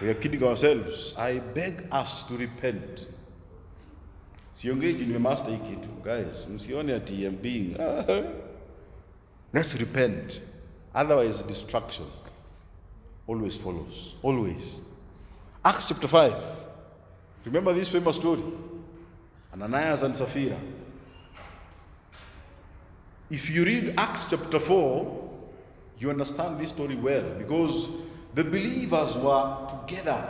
we 0.01 0.09
are 0.09 0.15
kidding 0.15 0.43
ourselves. 0.43 1.15
I 1.17 1.39
beg 1.39 1.87
us 1.93 2.27
to 2.29 2.37
repent. 2.37 3.07
Siongei 4.55 4.93
nimemaster 4.93 5.51
hii 5.51 5.79
guys, 6.05 6.47
ati 6.97 7.25
I'm 7.27 7.37
being 7.37 7.77
ah, 7.81 8.05
let's 9.53 9.79
repent, 9.81 10.41
otherwise 10.95 11.43
destruction 11.43 12.05
always 13.27 13.57
follows, 13.57 14.15
always. 14.23 14.81
Acts 15.65 15.89
chapter 15.89 16.09
5. 16.09 16.35
Remember 17.45 17.73
this 17.73 17.89
famous 17.89 18.17
story? 18.17 18.43
Ananias 19.53 20.03
and 20.03 20.17
Sapphira. 20.17 20.57
If 23.31 23.49
you 23.49 23.65
read 23.65 23.95
Acts 23.97 24.27
chapter 24.31 24.59
4, 24.59 25.31
you 25.99 26.11
understand 26.11 26.61
this 26.61 26.71
story 26.71 26.97
well 26.97 27.23
because 27.39 27.89
the 28.35 28.45
believers 28.45 29.17
were 29.17 29.69
together. 29.87 30.21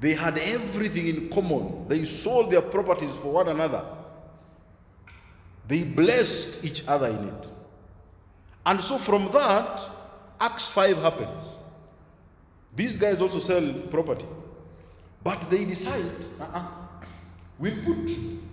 They 0.00 0.14
had 0.14 0.38
everything 0.38 1.08
in 1.08 1.28
common. 1.28 1.86
They 1.88 2.04
sold 2.04 2.50
their 2.50 2.62
properties 2.62 3.14
for 3.16 3.32
one 3.32 3.48
another. 3.48 3.84
They 5.68 5.84
blessed 5.84 6.64
each 6.64 6.86
other 6.88 7.08
in 7.08 7.28
it. 7.28 7.48
And 8.66 8.80
so 8.80 8.98
from 8.98 9.30
that, 9.32 9.80
Acts 10.40 10.68
5 10.68 10.98
happens. 10.98 11.58
These 12.74 12.96
guys 12.96 13.20
also 13.20 13.38
sell 13.38 13.72
property. 13.90 14.26
But 15.24 15.38
they 15.50 15.64
decide, 15.64 16.10
uh-uh, 16.40 16.66
we'll 17.58 17.84
put 17.84 18.10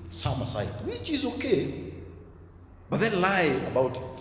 some 0.10 0.42
aside, 0.42 0.68
which 0.86 1.10
is 1.10 1.26
okay. 1.26 1.92
But 2.90 3.00
then 3.00 3.22
lie 3.22 3.60
about 3.72 3.98
it. 3.98 4.20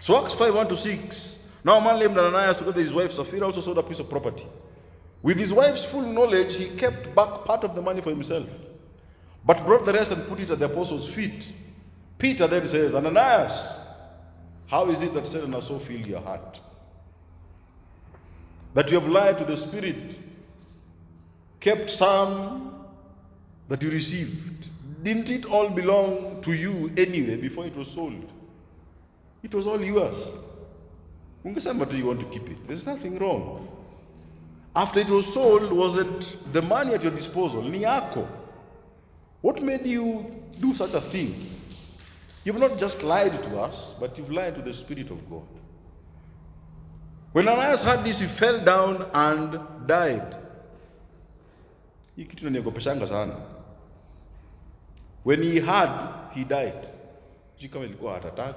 So 0.00 0.22
Acts 0.22 0.34
5 0.34 0.54
1 0.54 0.68
to 0.68 0.76
6. 0.76 1.48
Now 1.64 1.78
a 1.78 1.80
man 1.80 1.98
named 1.98 2.16
Ananias, 2.16 2.58
together 2.58 2.76
with 2.76 2.84
his 2.84 2.94
wife 2.94 3.12
Sapphira, 3.12 3.46
also 3.46 3.60
sold 3.60 3.78
a 3.78 3.82
piece 3.82 3.98
of 3.98 4.08
property. 4.08 4.46
With 5.22 5.38
his 5.38 5.52
wife's 5.52 5.84
full 5.90 6.02
knowledge, 6.02 6.56
he 6.56 6.76
kept 6.76 7.14
back 7.14 7.44
part 7.44 7.64
of 7.64 7.74
the 7.74 7.82
money 7.82 8.00
for 8.00 8.10
himself, 8.10 8.48
but 9.44 9.64
brought 9.64 9.84
the 9.84 9.92
rest 9.92 10.12
and 10.12 10.24
put 10.28 10.38
it 10.40 10.50
at 10.50 10.58
the 10.58 10.66
apostles' 10.66 11.12
feet. 11.12 11.52
Peter 12.18 12.46
then 12.46 12.66
says, 12.66 12.94
Ananias, 12.94 13.80
how 14.66 14.88
is 14.88 15.02
it 15.02 15.14
that 15.14 15.26
Satan 15.26 15.52
has 15.52 15.66
so 15.66 15.78
filled 15.78 16.06
your 16.06 16.20
heart? 16.20 16.60
That 18.74 18.90
you 18.90 18.98
have 19.00 19.08
lied 19.08 19.38
to 19.38 19.44
the 19.44 19.56
Spirit, 19.56 20.18
kept 21.60 21.90
some 21.90 22.84
that 23.68 23.82
you 23.82 23.90
received. 23.90 24.68
Didn't 25.02 25.30
it 25.30 25.46
all 25.46 25.68
belong 25.68 26.40
to 26.42 26.52
you 26.52 26.92
anyway 26.96 27.36
before 27.36 27.66
it 27.66 27.76
was 27.76 27.88
sold? 27.88 28.32
It 29.42 29.54
was 29.54 29.66
all 29.66 29.80
yours. 29.80 30.32
Ungesema 31.44 31.96
you 31.96 32.06
want 32.06 32.20
to 32.20 32.26
keep 32.26 32.48
it. 32.50 32.66
There's 32.66 32.86
nothing 32.86 33.18
wrong. 33.18 33.68
After 34.74 35.00
it 35.00 35.08
was 35.08 35.32
sold, 35.32 35.72
wasn't 35.72 36.52
the 36.52 36.60
money 36.62 36.94
at 36.94 37.02
your 37.02 37.12
disposal? 37.12 37.62
Ni 37.62 37.80
yako. 37.80 38.26
What 39.42 39.62
made 39.62 39.86
you 39.86 40.26
do 40.60 40.74
such 40.74 40.92
a 40.94 41.00
thing? 41.00 41.55
You've 42.46 42.60
not 42.60 42.78
just 42.78 43.02
lied 43.02 43.42
to 43.42 43.60
us, 43.60 43.96
but 43.98 44.16
you've 44.16 44.30
lied 44.30 44.54
to 44.54 44.62
the 44.62 44.72
Spirit 44.72 45.10
of 45.10 45.18
God. 45.28 45.42
When 47.32 47.48
Ananias 47.48 47.82
heard 47.82 48.04
this, 48.04 48.20
he 48.20 48.26
fell 48.26 48.60
down 48.64 49.04
and 49.12 49.58
died. 49.88 50.36
When 55.24 55.42
he 55.42 55.58
heard, 55.58 56.08
he 56.34 56.44
died. 56.44 56.88
Sijui 57.58 57.68
kama 57.68 57.84
ilikuwa 57.84 58.22
heart 58.22 58.56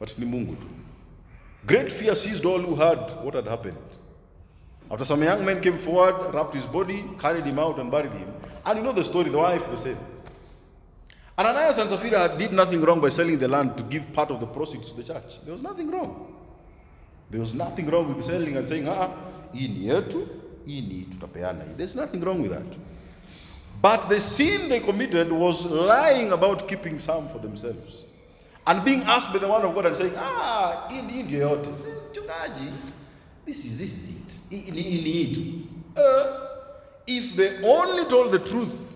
but 0.00 0.08
Mungu. 0.18 0.56
Great 1.66 1.92
fear 1.92 2.16
seized 2.16 2.46
all 2.46 2.58
who 2.60 2.74
heard 2.74 3.22
what 3.22 3.34
had 3.34 3.46
happened. 3.46 3.76
After 4.90 5.04
some 5.04 5.22
young 5.22 5.44
men 5.44 5.60
came 5.60 5.76
forward, 5.76 6.34
wrapped 6.34 6.54
his 6.54 6.64
body, 6.64 7.04
carried 7.18 7.44
him 7.44 7.58
out, 7.58 7.78
and 7.78 7.90
buried 7.90 8.12
him. 8.12 8.32
And 8.64 8.78
you 8.78 8.82
know 8.82 8.92
the 8.92 9.04
story, 9.04 9.28
the 9.28 9.36
wife, 9.36 9.70
the 9.70 9.76
same. 9.76 9.98
Ananias 11.36 11.78
and 11.78 11.90
Sapphira 11.90 12.36
did 12.38 12.52
nothing 12.52 12.80
wrong 12.80 13.00
by 13.00 13.08
selling 13.08 13.38
the 13.38 13.48
land 13.48 13.76
to 13.76 13.82
give 13.84 14.12
part 14.12 14.30
of 14.30 14.38
the 14.38 14.46
proceeds 14.46 14.92
to 14.92 14.96
the 15.02 15.02
church. 15.02 15.40
There 15.44 15.52
was 15.52 15.62
nothing 15.62 15.90
wrong. 15.90 16.32
There 17.30 17.40
was 17.40 17.54
nothing 17.54 17.90
wrong 17.90 18.14
with 18.14 18.22
selling 18.22 18.56
and 18.56 18.64
saying, 18.64 18.88
ah, 18.88 19.10
hii 19.52 19.68
ni 19.68 19.88
yetu, 19.88 20.28
hii 20.66 20.80
ni 20.80 21.06
tutapeana. 21.10 21.76
There's 21.76 21.96
nothing 21.96 22.20
wrong 22.20 22.40
with 22.40 22.52
that. 22.52 22.76
But 23.82 24.08
the 24.08 24.20
sin 24.20 24.68
they 24.68 24.78
committed 24.78 25.32
was 25.32 25.66
lying 25.66 26.30
about 26.30 26.68
keeping 26.68 27.00
some 27.00 27.28
for 27.30 27.38
themselves. 27.38 28.04
And 28.68 28.84
being 28.84 29.02
asked 29.02 29.32
by 29.32 29.40
the 29.40 29.48
one 29.48 29.62
of 29.62 29.74
God 29.74 29.86
and 29.86 29.96
saying, 29.96 30.12
ah, 30.16 30.86
hii. 30.88 31.02
Mchungaji, 31.02 32.72
this 33.44 33.64
is, 33.64 33.76
this 33.78 33.92
is 33.92 34.16
it. 34.20 34.34
Hii 34.50 34.70
ni 34.70 34.82
ni. 35.02 35.68
Uh, 35.96 36.26
if 37.08 37.34
they 37.34 37.60
only 37.68 38.04
told 38.04 38.30
the 38.30 38.38
truth, 38.38 38.94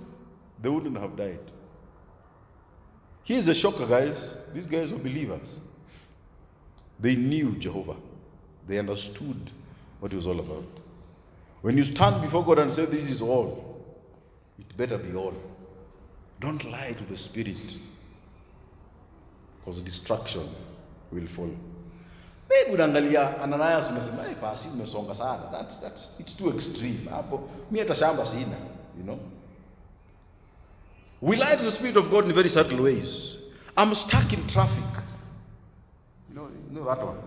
they 0.62 0.68
wouldn't 0.68 0.96
have 0.96 1.16
died. 1.16 1.40
Here's 3.28 3.46
a 3.46 3.54
shocker, 3.54 3.84
guys. 3.84 4.36
These 4.54 4.64
guys 4.64 4.90
were 4.90 4.98
believers. 4.98 5.58
They 6.98 7.14
knew 7.14 7.50
Jehovah. 7.56 7.96
They 8.66 8.78
understood 8.78 9.50
what 10.00 10.14
it 10.14 10.16
was 10.16 10.26
all 10.26 10.40
about. 10.40 10.64
When 11.60 11.76
you 11.76 11.84
stand 11.84 12.22
before 12.22 12.42
God 12.42 12.58
and 12.60 12.72
say, 12.72 12.86
This 12.86 13.04
is 13.04 13.20
all, 13.20 13.84
it 14.58 14.74
better 14.78 14.96
be 14.96 15.14
all. 15.14 15.34
Don't 16.40 16.64
lie 16.70 16.94
to 16.96 17.04
the 17.04 17.18
Spirit, 17.18 17.76
because 19.58 19.82
destruction 19.82 20.48
will 21.12 21.26
follow. 21.26 21.56
Maybe 22.48 22.80
Ananias 22.82 23.90
unasema 23.90 24.22
hey, 24.22 24.36
basi 24.40 24.68
umesonga 24.68 25.14
sana. 25.14 25.50
That's, 25.52 25.80
that's, 25.80 26.18
it's 26.18 26.32
too 26.34 26.48
extreme. 26.48 27.10
Hapo 27.10 27.46
mimi 27.70 27.80
hata 27.80 27.94
shamba 27.94 28.24
sina, 28.24 28.56
you 28.96 29.04
know. 29.04 29.18
We 31.20 31.36
lie 31.36 31.56
to 31.56 31.64
the 31.64 31.70
Spirit 31.70 31.96
of 31.96 32.10
God 32.10 32.26
in 32.26 32.32
very 32.32 32.48
subtle 32.48 32.82
ways. 32.84 33.36
I'm 33.76 33.94
stuck 33.94 34.32
in 34.32 34.46
traffic. 34.46 34.84
You 36.28 36.36
know, 36.36 36.48
you 36.48 36.78
know 36.78 36.84
that 36.84 37.04
one. 37.04 37.18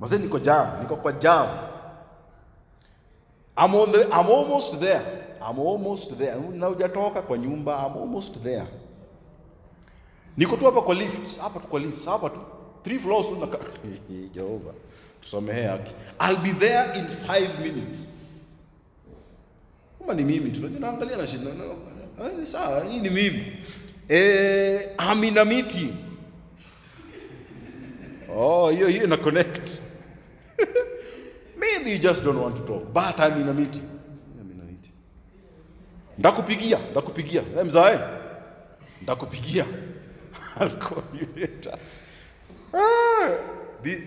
Mazee 0.00 0.18
niko 0.18 0.42
jam, 0.42 0.84
niko 0.84 0.96
kwa 1.00 1.12
jam. 1.12 1.48
I'm 3.56 3.74
on 3.74 3.92
the, 3.92 4.06
I'm 4.12 4.26
almost 4.26 4.80
there. 4.80 5.36
I'm 5.40 5.58
almost 5.58 6.18
there. 6.18 6.36
Na 6.36 6.66
hujatoka 6.66 7.22
kwa 7.22 7.38
nyumba, 7.38 7.86
I'm 7.86 7.96
almost 7.96 8.42
there. 8.42 8.66
Niko 10.36 10.56
tu 10.56 10.64
hapa 10.64 10.82
kwa 10.82 10.94
lift, 10.94 11.38
hapa 11.40 11.60
tu 11.60 11.68
kwa 11.68 11.80
lift, 11.80 12.04
hapa 12.04 12.30
tu. 12.30 12.40
Three 12.82 12.98
floors 12.98 13.28
tu 13.28 13.36
naka. 13.36 13.58
Jehova. 14.34 14.74
Haki. 15.22 15.92
I'll 16.20 16.36
be 16.42 16.52
there 16.52 16.92
in 16.94 17.06
five 17.08 17.58
minutes. 17.60 18.06
Kama 20.06 20.18
ni 20.18 20.24
mimi 20.24 20.50
tu, 20.50 20.68
naangalia 20.80 21.16
na 21.16 21.26
shida. 21.26 21.44
na, 22.18 22.28
ni 22.40 22.46
sawa, 22.46 22.84
hii 22.84 22.98
ni 23.00 23.10
mimi. 23.10 23.46
Eh, 24.08 24.88
amina 24.98 25.44
miti. 25.44 25.88
Oh, 28.36 28.70
hiyo 28.70 28.88
hiyo 28.88 29.04
ina 29.04 29.16
connect. 29.16 29.70
Maybe 31.60 31.90
you 31.92 31.98
just 31.98 32.24
don't 32.24 32.38
want 32.38 32.56
to 32.56 32.62
talk, 32.62 32.84
but 32.92 33.20
amina 33.20 33.52
miti 33.52 33.80
amina 34.40 34.64
meeting. 34.64 34.92
ndakupigia 36.18 36.78
ndakupigia 36.90 37.42
hey, 37.54 37.62
mzae 37.64 37.98
ndakupigia 39.02 39.66
later 41.36 41.78
Ah, 42.74 43.30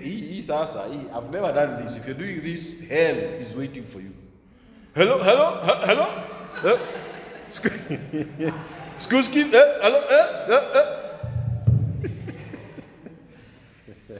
hii 0.04 0.44
sasa 0.44 0.86
hii 0.86 1.20
I've 1.20 1.32
never 1.32 1.54
done 1.54 1.84
this 1.84 1.98
if 1.98 2.08
you're 2.08 2.24
doing 2.26 2.42
this 2.42 2.90
hell 2.90 3.42
is 3.42 3.56
waiting 3.56 3.84
for 3.84 4.02
you 4.02 4.12
hello 4.96 5.18
hello 5.24 5.48
he- 5.64 5.86
hello 5.88 6.08
Eh, 6.66 6.78
eh, 9.54 9.68
hello 9.82 10.00
eh, 10.10 10.28
eh, 10.50 10.64
eh. 10.80 10.88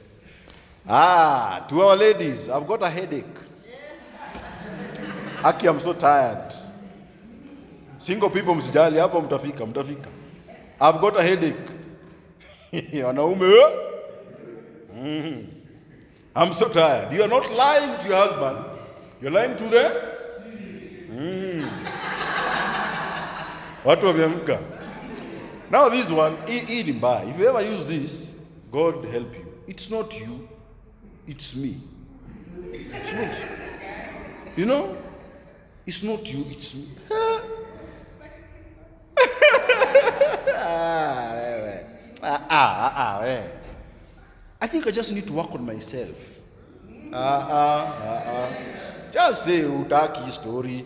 ah 0.88 1.66
to 1.68 1.82
our 1.82 1.96
ladies 1.96 2.48
I've 2.48 2.66
got 2.66 2.82
a 2.82 2.88
headache 2.88 3.38
Aki 5.44 5.66
I'm 5.68 5.80
so 5.80 5.92
tired 5.92 6.54
single 7.98 8.30
people 8.30 8.54
msijali 8.54 8.98
hapo 8.98 9.20
mtafika 9.20 9.66
mtafika 9.66 10.08
I've 10.80 10.98
got 10.98 11.16
a 11.18 11.22
headache 11.22 11.70
wanaume? 13.06 13.54
Mm. 14.94 15.46
I'm 16.36 16.52
so 16.54 16.68
tired. 16.68 17.12
You 17.12 17.22
are 17.24 17.28
not 17.28 17.44
lying 17.50 17.98
to 18.02 18.08
your 18.08 18.16
husband. 18.16 18.58
You're 19.20 19.32
lying 19.32 19.56
to 19.56 19.64
the 19.64 20.09
Watu 23.84 24.06
wameamka. 24.06 24.58
Now 25.70 25.88
this 25.90 26.10
one, 26.10 26.36
hii 26.46 26.82
ni 26.82 26.92
mbaya. 26.92 27.24
If 27.24 27.38
you 27.40 27.48
ever 27.48 27.72
use 27.72 27.84
this, 27.84 28.34
God 28.72 29.04
help 29.12 29.34
you. 29.34 29.46
It's 29.66 29.90
not 29.90 30.20
you, 30.20 30.48
it's 31.26 31.54
me. 31.56 31.74
It's 32.72 33.12
not. 33.12 33.36
You 34.56 34.66
know? 34.66 34.96
It's 35.86 36.02
not 36.02 36.32
you, 36.32 36.44
it's 36.50 36.74
me. 36.74 36.84
ah. 40.56 41.10
Ah, 42.22 42.92
ah, 42.96 43.20
wewe. 43.22 43.42
I 44.60 44.66
think 44.66 44.86
I 44.86 44.90
just 44.90 45.12
need 45.12 45.26
to 45.26 45.32
work 45.32 45.54
on 45.54 45.64
myself. 45.64 46.16
Ah, 47.12 47.48
ah, 47.50 47.86
ah, 48.04 48.22
ah. 48.26 48.48
Just 49.10 49.44
say 49.44 49.62
utaki 49.62 50.30
story. 50.30 50.84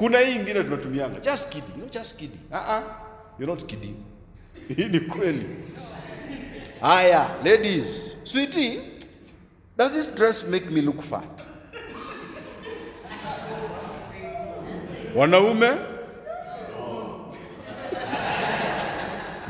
Kuna 0.00 0.18
hii 0.18 0.36
ingine 0.36 0.62
tunatumianga. 0.64 1.20
Just 1.20 1.48
kidding. 1.48 1.74
Know, 1.74 1.88
just 1.88 2.16
kidding. 2.16 2.40
Uh 2.50 2.56
-uh. 2.56 2.82
You're 3.38 3.52
not 3.52 3.66
kidding. 3.66 3.96
Hii 4.76 4.88
ni 4.88 5.00
kweli. 5.00 5.46
Haya, 6.80 7.28
ladies. 7.44 8.14
Sweetie, 8.24 8.80
does 9.76 9.92
this 9.92 10.14
dress 10.14 10.44
make 10.48 10.70
me 10.70 10.80
look 10.80 11.02
fat? 11.02 11.48
Wanaume? 15.14 15.78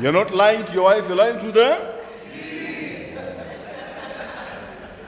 You're 0.03 0.13
not 0.19 0.31
lying 0.35 0.65
to 0.65 0.73
your 0.75 0.85
wife, 0.85 1.09
you're 1.09 1.25
lying 1.27 1.39
to 1.39 1.53
them? 1.53 1.81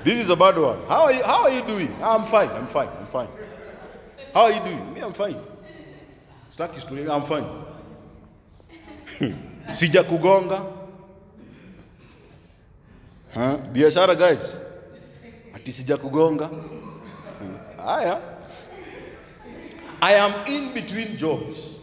This 0.05 0.19
is 0.25 0.31
a 0.31 0.37
bad 0.37 0.57
one. 0.59 0.79
How 0.89 1.03
are 1.05 1.13
you, 1.13 1.25
how 1.25 1.43
are 1.45 1.51
you 1.51 1.63
doing? 1.63 1.89
Ah, 2.01 2.17
I'm 2.19 2.27
fine, 2.27 2.51
I'm 2.51 2.67
fine, 2.67 2.89
I'm 3.01 3.07
fine. 3.07 3.29
How 4.35 4.45
are 4.45 4.53
you 4.53 4.61
doing? 4.61 4.95
Me, 4.95 5.01
I'm 5.01 5.13
fine. 5.13 5.37
Sitaki 6.51 6.81
story, 6.81 7.09
I'm 7.09 7.23
fine. 7.23 7.45
Sija 9.73 10.03
kugonga. 10.05 10.67
Huh? 13.35 13.57
Biashara 13.73 14.15
guys. 14.19 14.59
Ati 15.55 15.73
sija 15.73 15.97
kugonga. 15.97 16.51
Haya. 17.79 18.21
I 20.01 20.13
am 20.15 20.33
in 20.47 20.75
between 20.75 21.17
jobs. 21.17 21.79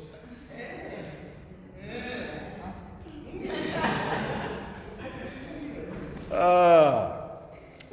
Ah. 6.32 7.16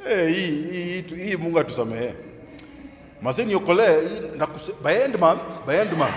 Hey, 0.03 0.31
hii 0.33 0.63
hii 0.71 1.01
hii- 1.15 1.37
Mungu 1.37 1.59
atusamehe. 1.59 2.15
Mase 3.21 3.45
niokolee 3.45 4.37
by 4.83 4.93
end 4.93 5.17
month. 5.19 6.13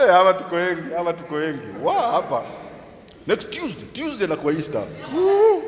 Eh, 0.00 0.08
hapa 0.12 0.34
tuko 0.34 0.54
wengi, 0.54 0.94
hapa 0.96 1.12
tuko 1.12 1.34
wengi. 1.34 1.66
Wa 1.82 2.12
hapa. 2.12 2.44
Next 3.26 3.50
Tuesday, 3.50 3.86
Tuesday 3.92 4.26
na 4.28 4.36
kwa 4.36 4.52
Easter. 4.52 4.82
Woo. 5.14 5.62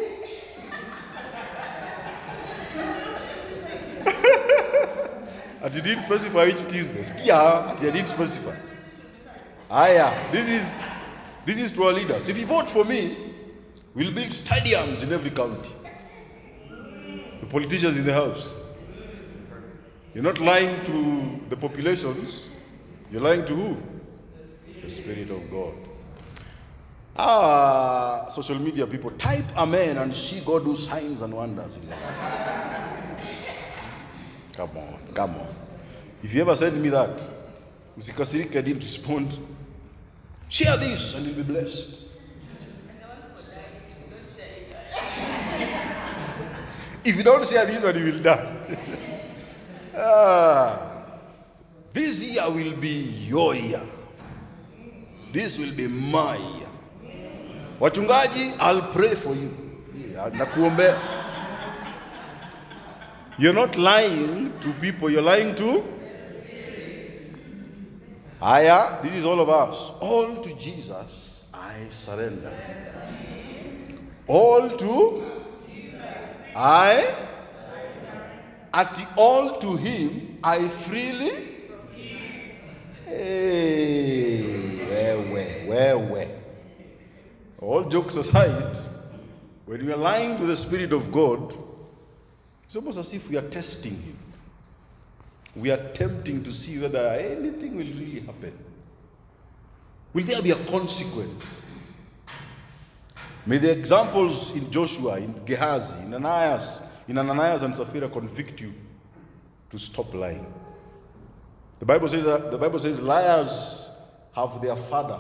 Didn't 5.73 6.01
specify 6.01 6.47
which 6.47 6.63
Tuesday. 6.69 7.03
Sikia, 7.03 7.79
I 7.79 7.81
didn't 7.81 8.09
specify. 8.09 8.55
Aya, 9.71 10.11
this 10.33 10.49
is 10.49 10.85
this 11.45 11.59
is 11.59 11.73
to 11.73 11.85
our 11.85 11.93
leaders. 11.93 12.29
If 12.29 12.39
you 12.39 12.47
vote 12.47 12.69
for 12.69 12.85
me, 12.85 13.17
we'll 13.95 14.13
build 14.13 14.31
stadiums 14.31 15.03
in 15.05 15.13
every 15.13 15.31
county. 15.31 15.71
Politicians 17.51 17.99
in 17.99 18.05
the 18.05 18.15
house. 18.15 18.55
You're 20.15 20.25
not 20.25 20.39
lying 20.39 20.85
to 20.85 21.49
the 21.49 21.57
populations. 21.57 22.53
You're 23.11 23.23
lying 23.23 23.45
to 23.45 23.55
who? 23.55 23.83
The 24.83 24.91
Spirit 24.91 25.31
of 25.31 25.51
God. 25.51 25.75
Ah, 27.17 28.27
social 28.29 28.59
media 28.59 28.87
people, 28.87 29.11
type 29.11 29.45
amen 29.59 29.99
and 29.99 30.15
see 30.15 30.45
God 30.47 30.65
do 30.65 30.77
signs 30.77 31.23
and 31.23 31.35
wonders. 31.35 31.91
Come 34.53 34.71
on, 34.77 34.99
come 35.13 35.31
on. 35.35 35.55
If 36.23 36.33
you 36.33 36.43
ever 36.43 36.55
send 36.55 36.81
me 36.81 36.89
that, 36.91 37.27
usikasirike, 37.99 38.57
I 38.57 38.61
didn't 38.61 38.83
respond. 38.83 39.37
Share 40.49 40.77
this 40.77 41.17
and 41.17 41.27
you'll 41.27 41.37
be 41.37 41.43
blessed. 41.43 42.07
If 47.05 47.17
you 47.17 47.23
don't 47.23 47.47
share 47.47 47.67
this 47.67 47.83
one, 47.83 47.97
you 47.99 48.13
will 48.13 48.23
die. 48.23 48.57
ah, 49.97 51.05
this 51.93 52.25
year 52.25 52.49
will 52.49 52.77
be 52.77 53.27
your 53.29 53.55
year. 53.55 53.83
This 55.33 55.59
will 55.59 55.73
be 55.75 55.89
my 55.89 56.37
year. 56.37 56.69
Wachungaji, 57.81 58.57
I'll 58.61 58.93
pray 58.93 59.15
for 59.15 59.35
you. 59.35 59.57
You're 63.39 63.55
not 63.55 63.77
lying 63.79 64.53
to 64.61 64.73
people, 64.75 65.09
you're 65.09 65.23
lying 65.23 65.55
to 65.55 65.83
Aya, 68.43 69.03
this 69.03 69.15
is 69.17 69.27
all 69.27 69.39
of 69.39 69.51
us. 69.51 69.93
All 70.01 70.37
to 70.37 70.55
Jesus 70.55 71.45
I 71.53 71.87
surrender. 71.91 72.53
All 74.27 74.71
to 74.71 75.40
I 76.55 77.15
at 78.73 78.95
the 78.95 79.09
all 79.17 79.59
to 79.59 79.77
him 79.77 80.39
I 80.43 80.69
freely 80.69 81.51
Hey, 83.11 84.45
wewe, 84.89 85.67
wewe. 85.67 86.29
All 87.61 87.83
jokes 87.89 88.15
aside, 88.15 88.77
when 89.67 89.85
we 89.85 89.93
are 89.93 89.97
lying 89.97 90.39
to 90.39 90.47
the 90.47 90.55
Spirit 90.55 90.93
of 90.93 91.11
God, 91.11 91.53
it's 92.65 92.77
almost 92.77 92.99
as 92.99 93.13
if 93.13 93.29
we 93.29 93.37
are 93.37 93.49
testing 93.49 93.97
Him. 94.01 94.17
We 95.57 95.73
are 95.73 95.93
tempting 95.93 96.45
to 96.45 96.53
see 96.53 96.79
whether 96.79 97.05
anything 97.09 97.77
will 97.77 97.85
really 97.85 98.21
happen. 98.21 98.57
Will 100.13 100.25
there 100.25 100.41
be 100.41 100.53
a 100.53 100.65
consequence? 100.67 101.45
May 103.51 103.59
the 103.59 103.73
examples 103.73 104.55
in 104.55 104.71
Joshua, 104.71 105.19
in 105.19 105.45
Gehazi, 105.45 106.05
in 106.05 106.15
Ananias, 106.15 106.83
in 107.09 107.19
Ananias 107.19 107.63
and 107.63 107.75
Sapphira 107.75 108.09
convict 108.09 108.61
you 108.61 108.73
to 109.71 109.77
stop 109.77 110.15
lying. 110.15 110.47
The 111.81 111.85
Bible 111.85 112.07
says 112.07 112.23
that, 112.27 112.53
the 112.53 112.59
Bible 112.59 112.79
says 112.79 113.01
liars 113.01 113.91
have 114.37 114.63
their 114.63 114.77
father 114.77 115.19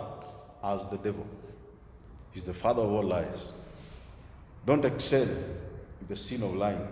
as 0.62 0.88
the 0.90 0.98
devil. 0.98 1.26
He's 2.30 2.44
the 2.44 2.54
father 2.54 2.82
of 2.82 2.92
all 2.92 3.02
lies. 3.02 3.52
Don't 4.64 4.84
excel 4.84 5.22
in 5.22 6.06
the 6.06 6.14
sin 6.14 6.44
of 6.44 6.54
lying. 6.54 6.86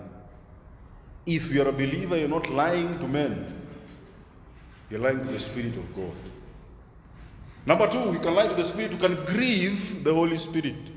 If 1.24 1.52
you're 1.52 1.68
a 1.68 1.72
believer, 1.72 2.16
you're 2.16 2.26
not 2.26 2.50
lying 2.50 2.98
to 2.98 3.06
men. 3.06 3.62
You're 4.90 5.02
lying 5.02 5.20
to 5.20 5.30
the 5.30 5.38
Spirit 5.38 5.76
of 5.76 5.94
God. 5.94 6.16
Number 7.64 7.86
two, 7.86 8.12
you 8.12 8.18
can 8.18 8.34
lie 8.34 8.48
to 8.48 8.54
the 8.54 8.64
Spirit, 8.64 8.90
you 8.90 8.98
can 8.98 9.24
grieve 9.24 10.02
the 10.02 10.12
Holy 10.12 10.36
Spirit. 10.36 10.87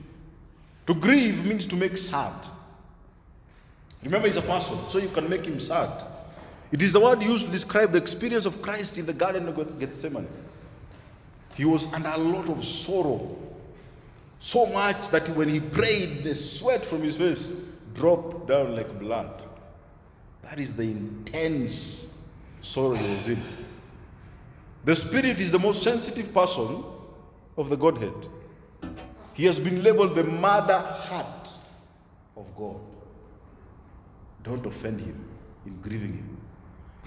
To 0.87 0.95
grieve 0.95 1.45
means 1.45 1.65
to 1.67 1.75
make 1.75 1.95
sad. 1.95 2.33
Remember, 4.03 4.27
he's 4.27 4.37
a 4.37 4.41
person, 4.41 4.77
so 4.89 4.97
you 4.97 5.09
can 5.09 5.29
make 5.29 5.45
him 5.45 5.59
sad. 5.59 5.89
It 6.71 6.81
is 6.81 6.91
the 6.93 6.99
word 6.99 7.21
used 7.21 7.45
to 7.45 7.51
describe 7.51 7.91
the 7.91 7.97
experience 7.97 8.45
of 8.45 8.61
Christ 8.61 8.97
in 8.97 9.05
the 9.05 9.13
Garden 9.13 9.47
of 9.47 9.79
Gethsemane. 9.79 10.27
He 11.55 11.65
was 11.65 11.93
under 11.93 12.09
a 12.09 12.17
lot 12.17 12.49
of 12.49 12.63
sorrow, 12.63 13.37
so 14.39 14.65
much 14.67 15.09
that 15.09 15.27
when 15.29 15.49
he 15.49 15.59
prayed, 15.59 16.23
the 16.23 16.33
sweat 16.33 16.83
from 16.83 17.03
his 17.03 17.17
face 17.17 17.61
dropped 17.93 18.47
down 18.47 18.75
like 18.75 18.99
blood. 18.99 19.43
That 20.41 20.59
is 20.59 20.73
the 20.73 20.83
intense 20.83 22.17
sorrow 22.61 22.95
he 22.95 23.13
was 23.13 23.27
in. 23.27 23.41
The 24.85 24.95
Spirit 24.95 25.39
is 25.39 25.51
the 25.51 25.59
most 25.59 25.83
sensitive 25.83 26.33
person 26.33 26.83
of 27.57 27.69
the 27.69 27.75
Godhead. 27.75 28.13
He 29.41 29.47
has 29.47 29.59
been 29.59 29.81
labeled 29.81 30.13
the 30.13 30.23
mother 30.23 30.77
heart 30.77 31.49
of 32.37 32.45
God. 32.55 32.79
Don't 34.43 34.63
offend 34.67 34.99
him 34.99 35.27
in 35.65 35.81
grieving 35.81 36.13
him. 36.13 36.37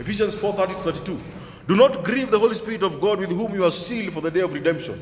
Ephesians 0.00 0.34
4 0.34 0.52
30 0.52 0.72
32. 0.72 1.20
Do 1.68 1.76
not 1.76 2.02
grieve 2.02 2.32
the 2.32 2.38
Holy 2.40 2.54
Spirit 2.54 2.82
of 2.82 3.00
God 3.00 3.20
with 3.20 3.30
whom 3.30 3.54
you 3.54 3.64
are 3.64 3.70
sealed 3.70 4.12
for 4.12 4.20
the 4.20 4.32
day 4.32 4.40
of 4.40 4.52
redemption. 4.52 5.00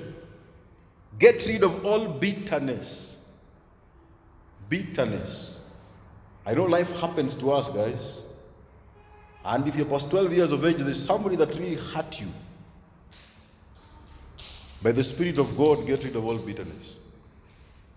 Get 1.18 1.46
rid 1.46 1.62
of 1.62 1.86
all 1.86 2.06
bitterness. 2.06 3.16
Bitterness. 4.68 5.62
I 6.44 6.52
know 6.52 6.64
life 6.64 6.94
happens 7.00 7.34
to 7.38 7.52
us, 7.52 7.70
guys. 7.70 8.24
And 9.46 9.66
if 9.66 9.74
you're 9.74 9.86
past 9.86 10.10
12 10.10 10.34
years 10.34 10.52
of 10.52 10.66
age, 10.66 10.76
there's 10.76 11.02
somebody 11.02 11.36
that 11.36 11.48
really 11.54 11.76
hurt 11.76 12.20
you. 12.20 12.28
By 14.82 14.92
the 14.92 15.02
Spirit 15.02 15.38
of 15.38 15.56
God, 15.56 15.86
get 15.86 16.04
rid 16.04 16.14
of 16.14 16.26
all 16.26 16.36
bitterness. 16.36 16.98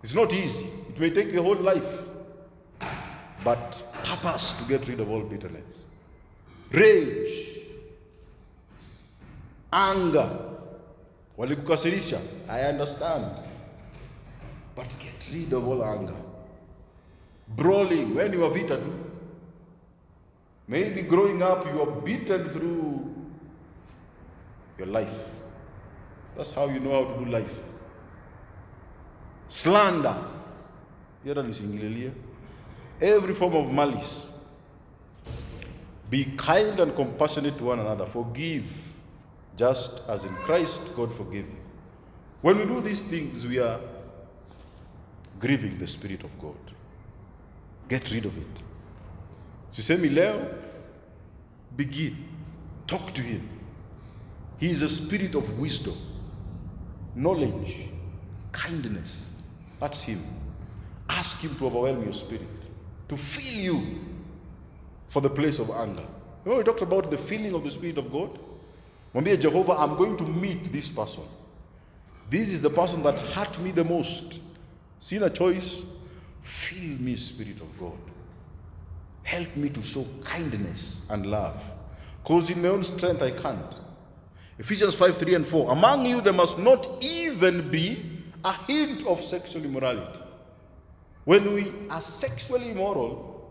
It's 0.06 0.14
not 0.14 0.32
easy. 0.32 0.68
It 0.88 1.00
may 1.00 1.10
take 1.10 1.32
your 1.32 1.42
whole 1.42 1.56
life. 1.56 2.06
But 3.42 3.82
purpose 4.04 4.52
to 4.52 4.68
get 4.68 4.86
rid 4.86 5.00
of 5.00 5.10
all 5.10 5.22
bitterness. 5.22 5.84
Rage. 6.70 7.58
Anger. 9.72 10.30
Walikukasirisha. 11.36 12.20
I 12.48 12.60
understand. 12.60 13.32
But 14.76 14.94
get 15.00 15.28
rid 15.32 15.52
of 15.52 15.66
all 15.66 15.84
anger. 15.84 16.14
Brawling. 17.56 18.14
When 18.14 18.32
you 18.32 18.44
are 18.44 18.50
vita 18.50 18.76
too. 18.76 19.10
Maybe 20.68 21.02
growing 21.02 21.42
up 21.42 21.66
you 21.66 21.82
are 21.82 22.00
beaten 22.02 22.48
through 22.50 23.12
your 24.78 24.86
life. 24.86 25.18
That's 26.36 26.52
how 26.52 26.68
you 26.68 26.78
know 26.78 26.92
how 26.92 27.12
to 27.12 27.24
do 27.24 27.28
life. 27.28 27.58
Slander. 29.48 30.16
Nisingililia. 31.24 32.12
Every 33.00 33.34
form 33.34 33.54
of 33.54 33.72
malice. 33.72 34.32
Be 36.08 36.24
kind 36.36 36.78
and 36.80 36.94
compassionate 36.94 37.58
to 37.58 37.64
one 37.64 37.80
another. 37.80 38.06
Forgive, 38.06 38.64
just 39.56 40.08
as 40.08 40.24
in 40.24 40.34
Christ 40.36 40.94
God 40.94 41.12
forgave 41.14 41.46
you. 41.46 41.56
When 42.42 42.58
we 42.58 42.64
do 42.64 42.80
these 42.80 43.02
things, 43.02 43.46
we 43.46 43.58
are 43.58 43.80
grieving 45.40 45.78
the 45.78 45.86
Spirit 45.86 46.22
of 46.22 46.38
God. 46.38 46.54
Get 47.88 48.10
rid 48.12 48.24
of 48.24 48.36
it. 48.38 48.62
Sisemi 49.72 50.14
leo, 50.14 50.54
begin. 51.76 52.16
Talk 52.86 53.12
to 53.14 53.22
Him. 53.22 53.48
He 54.58 54.70
is 54.70 54.82
a 54.82 54.88
spirit 54.88 55.34
of 55.34 55.58
wisdom, 55.58 55.96
knowledge, 57.14 57.88
kindness. 58.52 59.30
That's 59.80 60.02
Him. 60.02 60.20
Ask 61.08 61.40
Him 61.40 61.54
to 61.56 61.66
overwhelm 61.66 62.02
your 62.02 62.14
spirit, 62.14 62.46
to 63.08 63.16
fill 63.16 63.60
you 63.60 64.00
for 65.08 65.20
the 65.20 65.30
place 65.30 65.58
of 65.58 65.70
anger. 65.70 66.04
You 66.44 66.52
know, 66.52 66.58
we 66.58 66.64
talked 66.64 66.82
about 66.82 67.10
the 67.10 67.18
feeling 67.18 67.54
of 67.54 67.64
the 67.64 67.70
Spirit 67.70 67.98
of 67.98 68.12
God. 68.12 68.38
Mwambie 69.14 69.40
Jehovah, 69.40 69.72
I'm 69.72 69.96
going 69.96 70.16
to 70.16 70.24
meet 70.24 70.72
this 70.72 70.90
person. 70.90 71.24
This 72.30 72.50
is 72.50 72.62
the 72.62 72.70
person 72.70 73.02
that 73.02 73.14
hurt 73.14 73.58
me 73.60 73.70
the 73.70 73.84
most. 73.84 74.40
Sina 74.98 75.30
choice. 75.30 75.84
Fill 76.40 76.98
me, 77.00 77.16
Spirit 77.16 77.60
of 77.60 77.78
God. 77.78 77.98
Help 79.22 79.56
me 79.56 79.68
to 79.70 79.82
show 79.82 80.06
kindness 80.22 81.06
and 81.10 81.26
love. 81.26 81.60
Because 82.22 82.50
in 82.50 82.62
my 82.62 82.68
own 82.68 82.84
strength 82.84 83.22
I 83.22 83.32
can't. 83.32 83.74
Ephesians 84.58 84.94
5 84.94 85.16
3 85.16 85.34
and 85.34 85.46
4. 85.46 85.72
Among 85.72 86.06
you 86.06 86.20
there 86.20 86.32
must 86.32 86.58
not 86.58 87.02
even 87.04 87.68
be 87.70 88.15
a 88.46 88.52
hint 88.68 89.04
of 89.06 89.22
sexual 89.22 89.64
immorality. 89.64 90.20
When 91.24 91.52
we 91.52 91.72
are 91.90 92.00
sexually 92.00 92.70
immoral, 92.70 93.50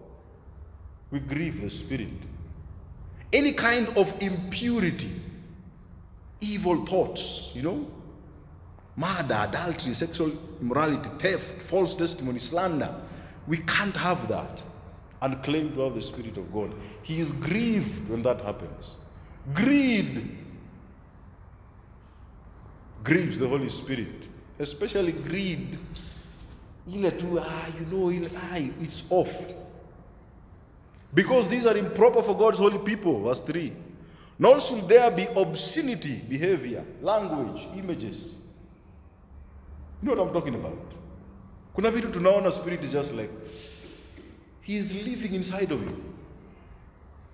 we 1.12 1.20
grieve 1.20 1.62
the 1.62 1.70
Spirit. 1.70 2.08
Any 3.34 3.52
kind 3.52 3.90
of 3.98 4.22
impurity, 4.22 5.12
evil 6.40 6.86
thoughts, 6.86 7.52
you 7.54 7.62
know, 7.62 7.86
murder, 8.96 9.48
adultery, 9.50 9.94
sexual 9.94 10.32
immorality, 10.62 11.10
theft, 11.20 11.62
false 11.64 11.94
testimony, 11.96 12.40
slander, 12.40 12.96
we 13.48 13.58
can't 13.58 13.98
have 13.98 14.30
that 14.30 14.62
and 15.22 15.44
claim 15.44 15.74
to 15.74 15.82
have 15.82 15.96
the 15.96 16.02
Spirit 16.02 16.38
of 16.38 16.54
God. 16.54 16.74
He 17.04 17.20
is 17.20 17.34
grieved 17.34 18.08
when 18.08 18.24
that 18.24 18.40
happens. 18.40 18.96
Greed 19.54 20.38
grieves 23.04 23.40
the 23.40 23.48
Holy 23.50 23.70
Spirit, 23.70 24.30
especially 24.60 25.12
greed. 25.12 25.78
Ile 26.88 27.12
tu, 27.12 27.40
ah, 27.40 27.68
you 27.80 27.86
know, 27.88 28.10
ile, 28.12 28.30
ah, 28.36 28.58
it's 28.82 29.04
off. 29.10 29.34
Because 31.14 31.48
these 31.50 31.66
are 31.66 31.78
improper 31.78 32.22
for 32.22 32.38
God's 32.38 32.60
holy 32.60 32.78
people. 32.80 33.24
Verse 33.24 33.42
3. 33.42 33.72
Nor 34.38 34.60
should 34.60 34.88
there 34.88 35.10
be 35.12 35.26
obscenity, 35.36 36.22
behavior, 36.30 36.84
language, 37.02 37.66
images. 37.78 38.36
You 40.04 40.10
know 40.10 40.16
what 40.16 40.28
I'm 40.28 40.34
talking 40.34 40.56
about? 40.56 40.78
Kuna 41.74 41.92
vitu 41.92 42.12
tunaona 42.12 42.52
spirit 42.52 42.84
is 42.84 42.92
just 42.92 43.14
like 43.14 43.30
he 44.62 44.78
is 44.78 44.94
living 45.06 45.34
inside 45.34 45.72
of 45.72 45.82
you. 45.82 46.04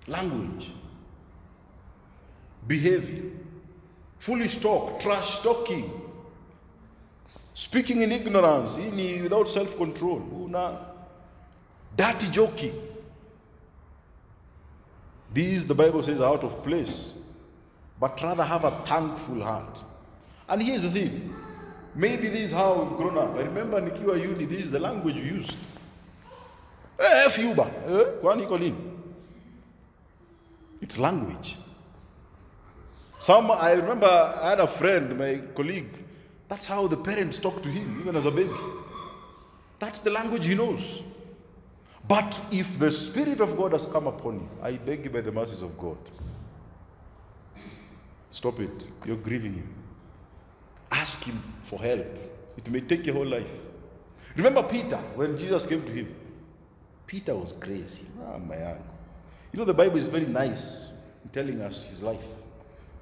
Language, 0.06 0.70
behavior, 2.66 3.30
foolish 4.18 4.58
talk, 4.58 5.00
trash 5.00 5.40
talking, 5.40 5.90
speaking 7.54 8.02
in 8.02 8.12
ignorance, 8.12 8.78
in 8.78 9.22
without 9.22 9.48
self-control, 9.48 10.22
una 10.44 10.86
dirty 11.96 12.28
joking. 12.30 12.74
These, 15.32 15.66
the 15.66 15.74
Bible 15.74 16.02
says, 16.02 16.20
are 16.20 16.32
out 16.32 16.44
of 16.44 16.62
place, 16.62 17.18
but 17.98 18.20
rather 18.22 18.42
have 18.44 18.64
a 18.64 18.70
thankful 18.84 19.42
heart. 19.42 19.80
And 20.48 20.62
here's 20.62 20.82
the 20.82 20.90
thing 20.90 21.34
maybe 21.94 22.28
this 22.28 22.50
is 22.50 22.52
how 22.52 22.82
we've 22.82 22.96
grown 22.96 23.18
up. 23.18 23.34
I 23.36 23.42
remember 23.42 23.80
Nikiwa 23.80 24.20
Uni, 24.20 24.44
this 24.44 24.64
is 24.64 24.70
the 24.72 24.80
language 24.80 25.16
we 25.16 25.22
used. 25.22 25.56
Eh, 26.98 27.24
F. 27.26 27.38
Eh? 27.38 28.72
It's 30.80 30.98
language. 30.98 31.56
Some, 33.18 33.50
I 33.50 33.72
remember 33.72 34.06
I 34.06 34.50
had 34.50 34.60
a 34.60 34.66
friend, 34.66 35.18
my 35.18 35.40
colleague, 35.54 35.96
that's 36.52 36.66
how 36.66 36.86
the 36.86 36.98
parents 36.98 37.38
talk 37.40 37.62
to 37.62 37.70
him, 37.70 37.98
even 37.98 38.14
as 38.14 38.26
a 38.26 38.30
baby. 38.30 38.52
That's 39.78 40.00
the 40.00 40.10
language 40.10 40.44
he 40.44 40.54
knows. 40.54 41.02
But 42.06 42.38
if 42.50 42.78
the 42.78 42.92
Spirit 42.92 43.40
of 43.40 43.56
God 43.56 43.72
has 43.72 43.86
come 43.86 44.06
upon 44.06 44.34
you, 44.34 44.48
I 44.62 44.72
beg 44.72 45.04
you 45.04 45.10
by 45.10 45.22
the 45.22 45.32
mercies 45.32 45.62
of 45.62 45.78
God, 45.78 45.96
stop 48.28 48.60
it. 48.60 48.84
You're 49.06 49.16
grieving 49.16 49.54
Him. 49.54 49.74
Ask 50.90 51.24
Him 51.24 51.42
for 51.62 51.78
help. 51.78 52.06
It 52.58 52.68
may 52.68 52.82
take 52.82 53.06
your 53.06 53.14
whole 53.14 53.26
life. 53.26 53.54
Remember 54.36 54.62
Peter, 54.62 54.98
when 55.14 55.38
Jesus 55.38 55.64
came 55.64 55.82
to 55.82 55.92
him, 55.92 56.14
Peter 57.06 57.34
was 57.34 57.52
crazy. 57.52 58.04
Ah, 58.26 58.36
my 58.36 58.62
uncle. 58.62 58.84
You 59.54 59.58
know, 59.58 59.64
the 59.64 59.72
Bible 59.72 59.96
is 59.96 60.06
very 60.06 60.26
nice 60.26 60.92
in 61.24 61.30
telling 61.30 61.62
us 61.62 61.88
his 61.88 62.02
life. 62.02 62.20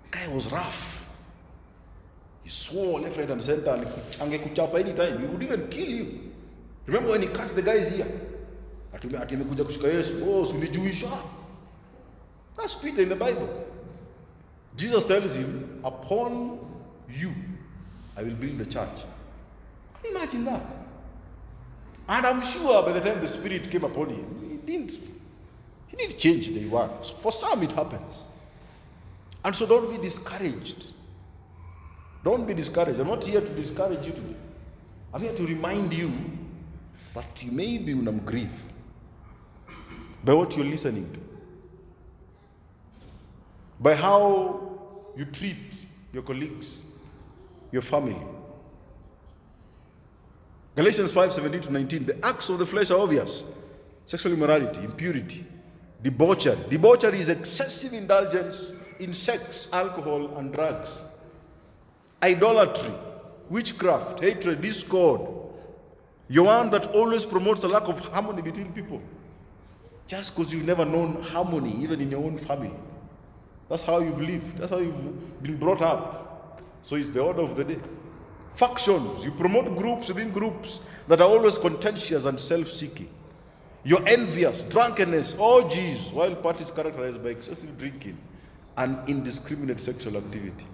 The 0.04 0.18
guy 0.18 0.28
was 0.28 0.52
rough. 0.52 0.99
He 2.50 2.56
swore 2.56 2.98
left, 2.98 3.16
right, 3.16 3.30
and 3.30 3.40
center. 3.40 3.70
and 3.70 3.86
Angekuchapa 3.86 4.80
anytime. 4.80 5.20
He 5.20 5.26
would 5.26 5.40
even 5.40 5.68
kill 5.68 5.88
you. 5.88 6.32
Remember 6.86 7.10
when 7.10 7.22
he 7.22 7.28
cut 7.28 7.54
the 7.54 7.62
guy's 7.62 7.96
ear? 7.96 8.08
Oh. 8.92 10.44
That's 12.56 12.74
Peter 12.74 13.02
in 13.02 13.08
the 13.08 13.14
Bible. 13.14 13.66
Jesus 14.76 15.04
tells 15.04 15.36
him, 15.36 15.80
Upon 15.84 16.58
you 17.08 17.32
I 18.16 18.24
will 18.24 18.34
build 18.34 18.58
the 18.58 18.66
church. 18.66 18.98
Can 20.02 20.10
you 20.10 20.16
imagine 20.16 20.44
that? 20.46 20.62
And 22.08 22.26
I'm 22.26 22.42
sure 22.42 22.82
by 22.82 22.90
the 22.90 23.00
time 23.00 23.20
the 23.20 23.28
Spirit 23.28 23.70
came 23.70 23.84
upon 23.84 24.08
him, 24.08 24.26
he 24.50 24.56
didn't 24.72 24.98
he 25.86 25.96
didn't 25.96 26.18
change 26.18 26.48
the 26.48 26.66
words. 26.66 27.10
For 27.10 27.30
some 27.30 27.62
it 27.62 27.70
happens. 27.70 28.24
And 29.44 29.54
so 29.54 29.68
don't 29.68 29.88
be 29.88 30.02
discouraged. 30.02 30.94
Don't 32.22 32.46
be 32.46 32.54
discouraged. 32.54 33.00
I'm 33.00 33.08
not 33.08 33.24
here 33.24 33.40
to 33.40 33.48
discourage 33.54 34.04
you 34.06 34.12
today. 34.12 34.36
I'm 35.12 35.22
here 35.22 35.34
to 35.34 35.46
remind 35.46 35.92
you 35.92 36.12
that 37.14 37.42
you 37.42 37.50
may 37.52 37.78
be 37.78 37.94
unamgrieve 37.94 38.50
by 40.24 40.34
what 40.34 40.56
you're 40.56 40.66
listening 40.66 41.10
to, 41.12 41.20
by 43.80 43.94
how 43.94 44.70
you 45.16 45.24
treat 45.24 45.56
your 46.12 46.22
colleagues, 46.22 46.82
your 47.72 47.82
family. 47.82 48.16
Galatians 50.76 51.10
5 51.12 51.32
17 51.32 51.60
to 51.62 51.72
19. 51.72 52.04
The 52.06 52.26
acts 52.26 52.48
of 52.48 52.58
the 52.58 52.66
flesh 52.66 52.90
are 52.90 53.00
obvious 53.00 53.44
sexual 54.04 54.32
immorality, 54.32 54.82
impurity, 54.82 55.44
Debauchery. 56.02 56.56
Debauchery 56.70 57.20
is 57.20 57.28
excessive 57.28 57.92
indulgence 57.92 58.72
in 59.00 59.12
sex, 59.12 59.68
alcohol, 59.72 60.36
and 60.38 60.52
drugs. 60.52 61.02
Idolatry, 62.22 62.92
witchcraft, 63.48 64.20
hatred, 64.20 64.60
discord. 64.60 65.22
You're 66.28 66.44
one 66.44 66.70
that 66.70 66.86
always 66.94 67.24
promotes 67.24 67.64
a 67.64 67.68
lack 67.68 67.88
of 67.88 67.98
harmony 67.98 68.42
between 68.42 68.72
people. 68.72 69.00
Just 70.06 70.36
because 70.36 70.52
you've 70.52 70.66
never 70.66 70.84
known 70.84 71.22
harmony, 71.22 71.76
even 71.82 72.00
in 72.00 72.10
your 72.10 72.22
own 72.24 72.38
family. 72.38 72.72
That's 73.68 73.84
how 73.84 74.00
you've 74.00 74.20
lived. 74.20 74.58
That's 74.58 74.70
how 74.70 74.78
you've 74.78 75.42
been 75.42 75.56
brought 75.56 75.80
up. 75.80 76.60
So 76.82 76.96
it's 76.96 77.10
the 77.10 77.22
order 77.22 77.42
of 77.42 77.56
the 77.56 77.64
day. 77.64 77.78
Factions. 78.54 79.24
You 79.24 79.30
promote 79.30 79.76
groups 79.76 80.08
within 80.08 80.32
groups 80.32 80.86
that 81.08 81.20
are 81.20 81.28
always 81.28 81.56
contentious 81.56 82.24
and 82.26 82.38
self 82.38 82.70
seeking. 82.70 83.08
You're 83.84 84.06
envious, 84.06 84.64
drunkenness, 84.64 85.36
oh, 85.38 85.62
orgies, 85.62 86.12
while 86.12 86.34
parties 86.34 86.70
characterized 86.70 87.22
by 87.22 87.30
excessive 87.30 87.78
drinking 87.78 88.18
and 88.76 89.08
indiscriminate 89.08 89.80
sexual 89.80 90.16
activity. 90.16 90.66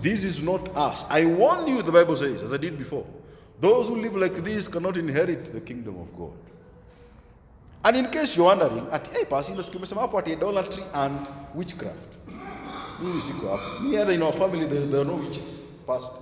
This 0.00 0.24
is 0.24 0.42
not 0.42 0.74
us. 0.76 1.04
I 1.10 1.26
warn 1.26 1.68
you, 1.68 1.82
the 1.82 1.92
Bible 1.92 2.16
says, 2.16 2.42
as 2.42 2.52
I 2.52 2.56
did 2.56 2.78
before, 2.78 3.06
those 3.60 3.88
who 3.88 3.96
live 3.96 4.16
like 4.16 4.34
this 4.34 4.66
cannot 4.66 4.96
inherit 4.96 5.52
the 5.52 5.60
kingdom 5.60 6.00
of 6.00 6.16
God. 6.18 6.32
And 7.84 7.96
in 7.96 8.10
case 8.10 8.36
you're 8.36 8.46
wondering, 8.46 8.86
at 8.90 9.06
hey, 9.08 9.24
pasi 9.24 9.52
nasikia 9.52 9.80
umesema 9.80 10.00
hapo 10.00 10.18
ati 10.18 10.32
idolatry 10.32 10.82
and 10.94 11.26
witchcraft. 11.54 12.16
Mimi 13.00 13.20
siko 13.20 14.12
in 14.12 14.22
our 14.22 14.32
family 14.32 14.66
there, 14.66 14.86
there 14.86 15.00
are 15.00 15.04
no 15.04 15.16
witches, 15.16 15.62
pastor. 15.86 16.18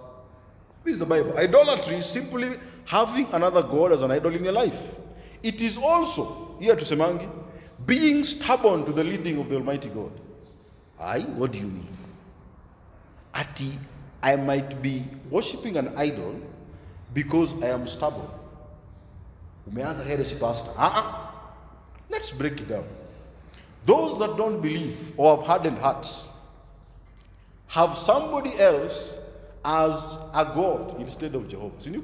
This 0.85 0.95
is 0.95 0.99
the 0.99 1.07
Bible. 1.07 1.37
Idolatry 1.39 1.97
is 1.97 2.07
simply 2.07 2.53
having 2.87 3.27
another 3.33 3.63
God 3.63 3.93
as 3.93 4.03
an 4.03 4.11
idol 4.11 4.35
in 4.35 4.45
your 4.45 4.55
life. 4.55 4.95
It 5.43 5.61
is 5.61 5.77
also, 5.77 6.57
here 6.59 6.75
to 6.75 6.85
Semangi, 6.85 7.29
being 7.87 8.25
stubborn 8.25 8.85
to 8.85 8.93
the 8.93 9.05
leading 9.05 9.39
of 9.39 9.49
the 9.49 9.57
Almighty 9.57 9.89
God. 9.91 10.13
I, 10.99 11.21
what 11.21 11.53
do 11.53 11.59
you 11.59 11.67
mean? 11.67 12.00
Ati, 13.35 13.73
I 14.23 14.37
might 14.37 14.83
be 14.83 15.05
worshipping 15.31 15.77
an 15.77 15.97
idol 15.97 16.41
because 17.15 17.63
I 17.63 17.69
am 17.69 17.87
stubborn. 17.87 18.29
Umeanza 19.71 20.05
heresy, 20.05 20.39
pastor. 20.39 20.71
Uh-uh. 20.77 21.31
Let's 22.11 22.31
break 22.31 22.61
it 22.61 22.69
down. 22.69 22.85
Those 23.87 24.19
that 24.19 24.37
don't 24.37 24.61
believe 24.61 25.13
or 25.17 25.37
have 25.37 25.47
hardened 25.47 25.79
hearts 25.79 26.29
have 27.69 27.97
somebody 27.97 28.59
else 28.59 29.19
as 29.65 30.19
a 30.35 30.45
God 30.45 31.01
instead 31.01 31.35
of 31.35 31.49
Jehovah. 31.49 31.81
Si 31.81 31.91
ni? 31.91 32.03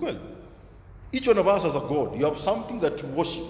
Each 1.12 1.26
one 1.26 1.38
of 1.38 1.48
us 1.48 1.64
has 1.64 1.76
a 1.76 1.80
God. 1.80 2.16
You 2.16 2.24
have 2.24 2.38
something 2.38 2.80
that 2.80 3.02
you 3.02 3.08
worship. 3.08 3.46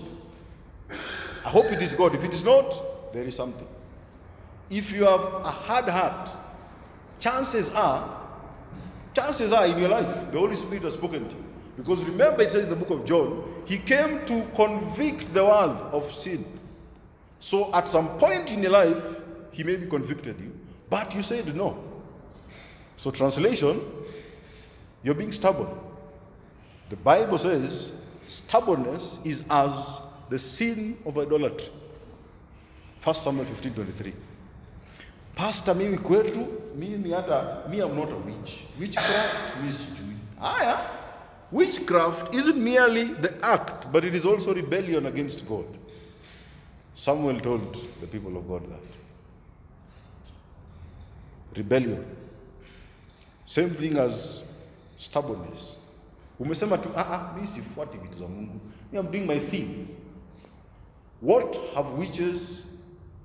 I 1.44 1.50
hope 1.50 1.66
it 1.66 1.82
is 1.82 1.94
God. 1.94 2.14
If 2.14 2.24
it 2.24 2.32
is 2.32 2.44
not, 2.44 3.12
there 3.12 3.24
is 3.24 3.36
something. 3.36 3.66
If 4.70 4.92
you 4.92 5.04
have 5.04 5.20
a 5.20 5.50
hard 5.50 5.84
heart, 5.88 6.30
chances 7.18 7.70
are, 7.70 8.20
chances 9.14 9.52
are 9.52 9.66
in 9.66 9.78
your 9.78 9.88
life, 9.88 10.32
the 10.32 10.38
Holy 10.38 10.56
Spirit 10.56 10.82
has 10.82 10.94
spoken 10.94 11.28
to 11.28 11.34
you. 11.34 11.44
Because 11.76 12.04
remember, 12.04 12.42
it 12.42 12.50
says 12.50 12.64
in 12.64 12.70
the 12.70 12.76
book 12.76 12.90
of 12.90 13.04
John, 13.04 13.44
He 13.66 13.78
came 13.78 14.24
to 14.26 14.46
convict 14.54 15.32
the 15.34 15.44
world 15.44 15.76
of 15.92 16.10
sin. 16.10 16.44
So 17.38 17.72
at 17.74 17.88
some 17.88 18.08
point 18.18 18.52
in 18.52 18.62
your 18.62 18.72
life, 18.72 19.02
He 19.52 19.62
may 19.62 19.76
maybe 19.76 19.86
convicted 19.86 20.40
you, 20.40 20.52
but 20.88 21.14
you 21.14 21.22
said 21.22 21.54
no. 21.54 21.82
So, 22.96 23.10
translation, 23.10 23.80
you're 25.02 25.14
being 25.14 25.32
stubborn. 25.32 25.68
The 26.88 26.96
Bible 26.96 27.38
says 27.38 27.92
stubbornness 28.26 29.20
is 29.24 29.44
as 29.50 30.00
the 30.30 30.38
sin 30.38 30.96
of 31.04 31.18
idolatry. 31.18 31.68
1 33.02 33.14
Samuel 33.14 33.44
15 33.44 33.74
23. 33.74 34.12
Pastor, 35.36 35.74
mimi 35.74 35.98
kwetu, 35.98 36.46
mimi 36.74 37.10
hata, 37.10 37.68
me 37.68 37.82
am 37.82 37.94
not 37.94 38.10
a 38.10 38.16
witch. 38.16 38.64
Witchcraft, 38.80 39.62
mi 39.62 39.72
sijui. 39.72 40.16
Haya, 40.40 40.78
witchcraft 41.52 42.34
isn't 42.34 42.56
merely 42.56 43.04
the 43.04 43.34
act, 43.42 43.92
but 43.92 44.04
it 44.04 44.14
is 44.14 44.24
also 44.24 44.54
rebellion 44.54 45.06
against 45.06 45.46
God. 45.46 45.66
Samuel 46.94 47.38
told 47.40 47.76
the 48.00 48.06
people 48.06 48.34
of 48.38 48.48
God 48.48 48.62
that. 48.70 48.80
Rebellion. 51.58 52.02
Same 53.44 53.68
thing 53.70 53.98
as 53.98 54.42
stubbornness. 54.96 55.76
Umesema 56.40 56.78
tu, 56.82 56.88
ah, 56.96 57.06
ah, 57.12 57.38
mi 57.40 57.46
sifuati 57.46 57.98
vitu 57.98 58.18
za 58.18 58.28
Mungu. 58.28 58.58
Me, 58.92 58.98
am 58.98 59.10
doing 59.10 59.26
my 59.26 59.38
thing. 59.38 59.86
What 61.20 61.58
have 61.74 61.98
witches 61.98 62.66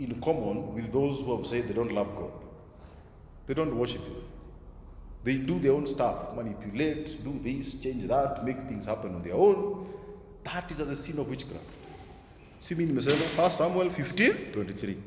in 0.02 0.20
common 0.22 0.74
with 0.74 0.92
those 0.92 1.20
who 1.20 1.38
have 1.38 1.48
said 1.48 1.68
they 1.68 1.74
don't 1.74 1.92
love 1.92 2.14
God? 2.16 2.32
They 3.48 3.54
don't 3.54 3.76
worship 3.78 4.02
Him. 4.02 4.16
They 5.24 5.38
do 5.38 5.60
their 5.60 5.74
own 5.74 5.86
stuff, 5.86 6.36
manipulate, 6.36 7.24
do 7.24 7.40
this, 7.44 7.76
change 7.76 8.08
that, 8.08 8.44
make 8.44 8.60
things 8.62 8.86
happen 8.86 9.14
on 9.14 9.22
their 9.22 9.36
own. 9.36 9.88
That 10.44 10.72
is 10.72 10.80
as 10.82 10.90
a 10.90 10.96
sin 10.96 11.20
of 11.20 11.30
witchcraft. 11.30 11.64
See 12.60 12.76
me 12.76 12.86
in 12.86 12.96
nimesema 12.96 13.38
1 13.38 13.52
Samuel 13.52 13.90
15, 13.90 14.52
23. 14.54 14.98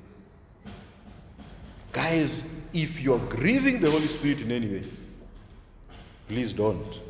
Guys, 1.93 2.45
if 2.73 3.01
you're 3.01 3.19
grieving 3.19 3.81
the 3.81 3.91
Holy 3.91 4.07
Spirit 4.07 4.43
in 4.43 4.51
any 4.51 4.69
way, 4.69 4.85
please 6.29 6.53
don't. 6.53 7.01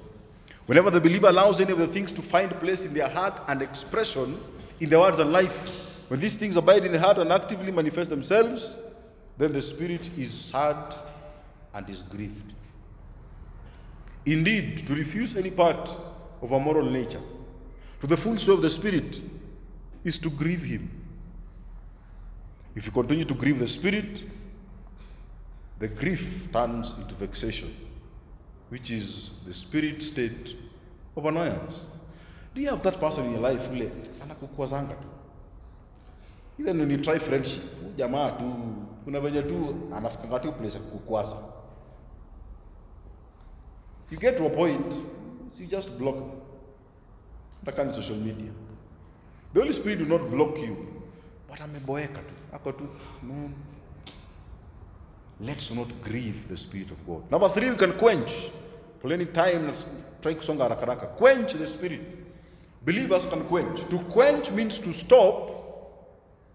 Whenever 0.66 0.91
the 0.91 1.01
believer 1.01 1.28
allows 1.28 1.61
any 1.61 1.72
of 1.72 1.78
the 1.78 1.87
things 1.87 2.12
to 2.12 2.22
find 2.22 2.51
place 2.61 2.87
in 2.87 2.95
their 2.95 3.09
heart 3.09 3.41
and 3.49 3.61
expression 3.61 4.39
in 4.80 4.89
their 4.89 5.01
words 5.01 5.18
and 5.18 5.32
life, 5.32 5.84
when 6.09 6.21
these 6.21 6.37
things 6.37 6.57
abide 6.57 6.85
in 6.85 6.93
the 6.93 7.01
heart 7.01 7.19
and 7.19 7.33
actively 7.33 7.73
manifest 7.73 8.11
themselves, 8.11 8.79
then 9.39 9.53
the 9.53 9.63
spirit 9.63 10.11
is 10.17 10.33
sad 10.33 10.95
and 11.75 11.89
is 11.89 12.03
grieved. 12.03 12.53
Indeed, 14.27 14.87
to 14.87 14.95
refuse 14.95 15.37
any 15.37 15.51
part 15.51 15.97
of 16.41 16.53
our 16.53 16.61
moral 16.61 16.91
nature 16.91 17.21
to 18.01 18.07
the 18.07 18.17
full 18.17 18.37
sway 18.37 18.55
of 18.55 18.63
the 18.63 18.71
spirit 18.71 19.21
is 20.05 20.19
to 20.19 20.31
grieve 20.31 20.63
him. 20.63 20.91
If 22.75 22.87
you 22.87 22.93
continue 22.93 23.25
to 23.25 23.35
grieve 23.35 23.59
the 23.59 23.67
spirit, 23.67 24.25
the 25.79 25.89
grief 25.89 26.49
turns 26.53 26.95
into 26.99 27.15
vexation, 27.15 27.75
which 28.69 28.91
is 28.91 29.31
the 29.47 29.55
spirit 29.55 30.03
state 30.03 30.57
of 31.17 31.25
annoyance. 31.27 31.87
Do 32.55 32.61
you 32.61 32.69
have 32.71 32.83
that 32.83 33.01
person 33.01 33.25
in 33.27 33.33
your 33.33 33.41
life 33.41 33.61
ule? 33.73 33.91
Even 36.59 36.77
ni, 36.79 36.85
ni 36.87 36.99
try 36.99 37.19
friendship, 37.19 37.63
jamaa 37.97 38.31
tu 38.39 38.55
kuna 39.05 39.21
venye 39.21 39.43
tu 39.43 39.75
anafikanga 39.97 40.39
place 40.39 40.79
kukwaza. 40.79 41.37
You 44.11 44.19
get 44.19 44.37
to 44.37 44.47
a 44.47 44.51
point, 44.51 44.93
so 45.51 45.63
you 45.63 45.67
just 45.67 45.99
block. 45.99 46.17
Hata 47.67 47.85
ni 47.85 47.93
social 47.93 48.17
media. 48.17 48.51
The 49.53 49.61
Holy 49.61 49.73
Spirit 49.73 49.99
do 49.99 50.05
not 50.05 50.31
block 50.31 50.59
you, 50.59 50.77
but 51.49 51.59
ameboeka 51.61 52.21
tu. 52.21 52.35
Ako 52.53 52.73
tu, 52.73 52.89
man. 53.23 53.55
Let's 55.41 55.71
not 55.75 55.89
grieve 56.03 56.49
the 56.49 56.57
Spirit 56.57 56.91
of 56.91 57.07
God. 57.07 57.31
Number 57.31 57.49
three, 57.49 57.71
we 57.71 57.77
can 57.77 57.93
quench. 57.93 58.51
Any 59.05 59.27
time, 59.27 59.73
try 60.23 60.35
kusonga 60.35 60.69
haraka 60.69 60.87
haraka. 60.87 61.17
Quench 61.17 61.53
the 61.55 61.67
Spirit. 61.67 62.01
Believers 62.85 63.27
can 63.27 63.45
quench. 63.45 63.81
To 63.91 63.99
quench 63.99 64.51
means 64.53 64.79
to 64.79 64.93
stop, 64.93 65.51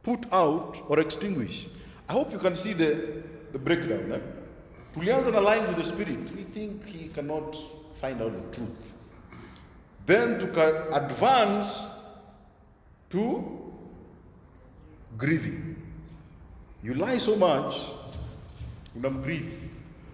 put 0.09 0.25
out, 0.33 0.81
or 0.89 0.99
extinguish. 0.99 1.67
I 2.07 2.13
hope 2.13 2.31
you 2.31 2.39
can 2.39 2.55
see 2.55 2.73
the, 2.73 3.21
the 3.51 3.59
breakdown. 3.59 4.11
Eh? 4.11 4.19
Tulianza 4.95 5.31
na 5.31 5.39
line 5.39 5.67
with 5.67 5.77
the 5.77 5.83
Spirit. 5.83 6.21
We 6.35 6.43
think 6.55 6.85
he 6.85 7.09
cannot 7.09 7.55
find 8.01 8.19
out 8.19 8.33
the 8.33 8.57
truth. 8.57 8.91
Then 10.07 10.39
to 10.39 10.95
advance 10.95 11.87
to 13.11 13.71
grieving. 15.17 15.75
You 16.81 16.95
lie 16.95 17.19
so 17.19 17.35
much, 17.35 17.75
unamgrieve. 18.97 19.51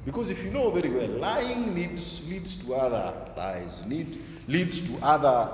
Because 0.05 0.29
if 0.29 0.43
you 0.43 0.51
know 0.51 0.69
very 0.71 0.89
well, 0.89 1.07
lying 1.07 1.73
leads, 1.73 2.29
leads 2.29 2.57
to 2.65 2.75
other 2.75 3.13
lies, 3.37 3.81
lead, 3.87 4.17
leads 4.49 4.81
to 4.89 5.05
other, 5.05 5.51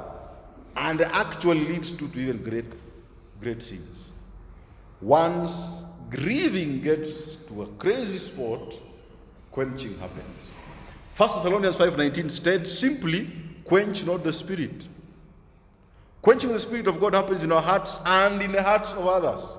and 0.75 1.01
actually 1.01 1.65
leads 1.67 1.91
to, 1.91 2.07
to 2.07 2.19
even 2.19 2.41
great, 2.41 2.65
great 3.39 3.61
sins. 3.61 4.10
Once 5.01 5.85
grieving 6.09 6.81
gets 6.81 7.35
to 7.35 7.63
a 7.63 7.67
crazy 7.77 8.17
spot, 8.17 8.79
quenching 9.51 9.97
happens. 9.99 10.49
1 11.17 11.29
Thessalonians 11.29 11.75
5.19 11.75 12.29
states 12.29 12.77
simply, 12.77 13.29
quench 13.65 14.05
not 14.05 14.23
the 14.23 14.31
spirit. 14.33 14.87
Quenching 16.21 16.51
the 16.51 16.59
Spirit 16.59 16.87
of 16.87 16.99
God 16.99 17.15
happens 17.15 17.43
in 17.43 17.51
our 17.51 17.61
hearts 17.61 17.99
and 18.05 18.41
in 18.43 18.51
the 18.51 18.61
hearts 18.61 18.93
of 18.93 19.07
others. 19.07 19.57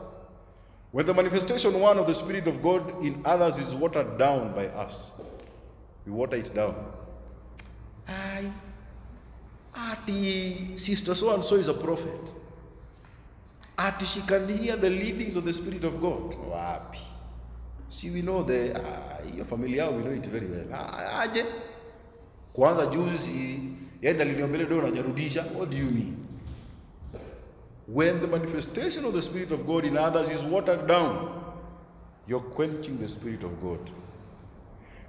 When 0.92 1.06
the 1.06 1.14
manifestation 1.14 1.80
one 1.80 1.98
of 1.98 2.06
the 2.06 2.14
Spirit 2.14 2.46
of 2.46 2.62
God 2.62 3.02
in 3.02 3.20
others 3.24 3.58
is 3.58 3.74
watered 3.74 4.16
down 4.18 4.54
by 4.54 4.68
us, 4.68 5.12
we 6.06 6.12
water 6.12 6.36
it 6.36 6.54
down. 6.54 6.74
I, 8.06 8.50
Ati, 9.74 10.76
sister 10.76 11.14
so 11.14 11.34
and 11.34 11.44
so 11.44 11.56
is 11.56 11.68
a 11.68 11.74
prophet. 11.74 12.30
Ati 13.76 14.04
she 14.04 14.20
can 14.22 14.48
hear 14.48 14.76
the 14.76 14.90
leadings 14.90 15.36
of 15.36 15.44
the 15.44 15.52
spirit 15.52 15.84
of 15.84 16.00
god. 16.00 16.34
Wapi? 16.50 16.98
Si 17.88 18.10
we 18.10 18.22
know 18.22 18.42
the 18.42 18.74
ah, 18.74 19.22
hiyo 19.32 19.44
familia 19.44 19.84
yao 19.84 19.92
we 19.92 20.02
know 20.02 20.12
it 20.12 20.26
very 20.26 20.46
well. 20.46 20.66
Ah, 20.72 21.20
aje? 21.22 21.44
Kwanza 22.52 22.86
juzi 22.86 23.60
yenda 24.02 24.24
liniombele 24.24 24.66
do 24.66 24.82
najarudisha. 24.82 25.42
What 25.54 25.70
do 25.70 25.76
you 25.76 25.90
mean? 25.90 26.16
When 27.86 28.20
the 28.20 28.26
manifestation 28.26 29.04
of 29.04 29.14
the 29.14 29.22
spirit 29.22 29.52
of 29.52 29.66
god 29.66 29.84
in 29.84 29.96
others 29.96 30.30
is 30.30 30.42
watered 30.44 30.86
down 30.86 31.42
you're 32.26 32.40
quenching 32.40 32.98
the 32.98 33.08
spirit 33.08 33.42
of 33.42 33.60
god. 33.60 33.90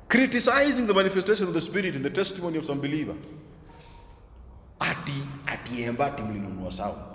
Criticizing 0.10 0.88
the 0.88 0.94
manifestation 0.94 1.48
of 1.48 1.54
the 1.54 1.62
spirit 1.62 1.96
in 1.96 2.02
the 2.04 2.10
testimony 2.10 2.58
of 2.58 2.66
some 2.66 2.80
believer. 2.80 3.16
Ati 4.82 5.14
atiemba 5.46 6.12
ati 6.12 6.72
sound 6.72 7.13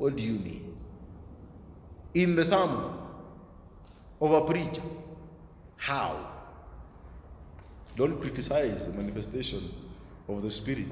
what 0.00 0.16
do 0.16 0.22
you 0.22 0.38
mean? 0.40 0.74
In 2.14 2.34
the 2.34 2.44
sermon 2.44 2.84
of 4.20 4.32
a 4.32 4.40
preacher 4.46 4.82
how? 5.76 6.16
Don't 7.96 8.18
criticize 8.20 8.86
the 8.86 8.92
manifestation 8.94 9.70
of 10.28 10.42
the 10.42 10.50
spirit 10.50 10.86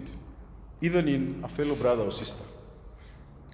even 0.83 1.09
in 1.09 1.41
a 1.45 1.49
fellow 1.49 1.75
brother 1.75 2.03
or 2.05 2.13
sister. 2.13 2.45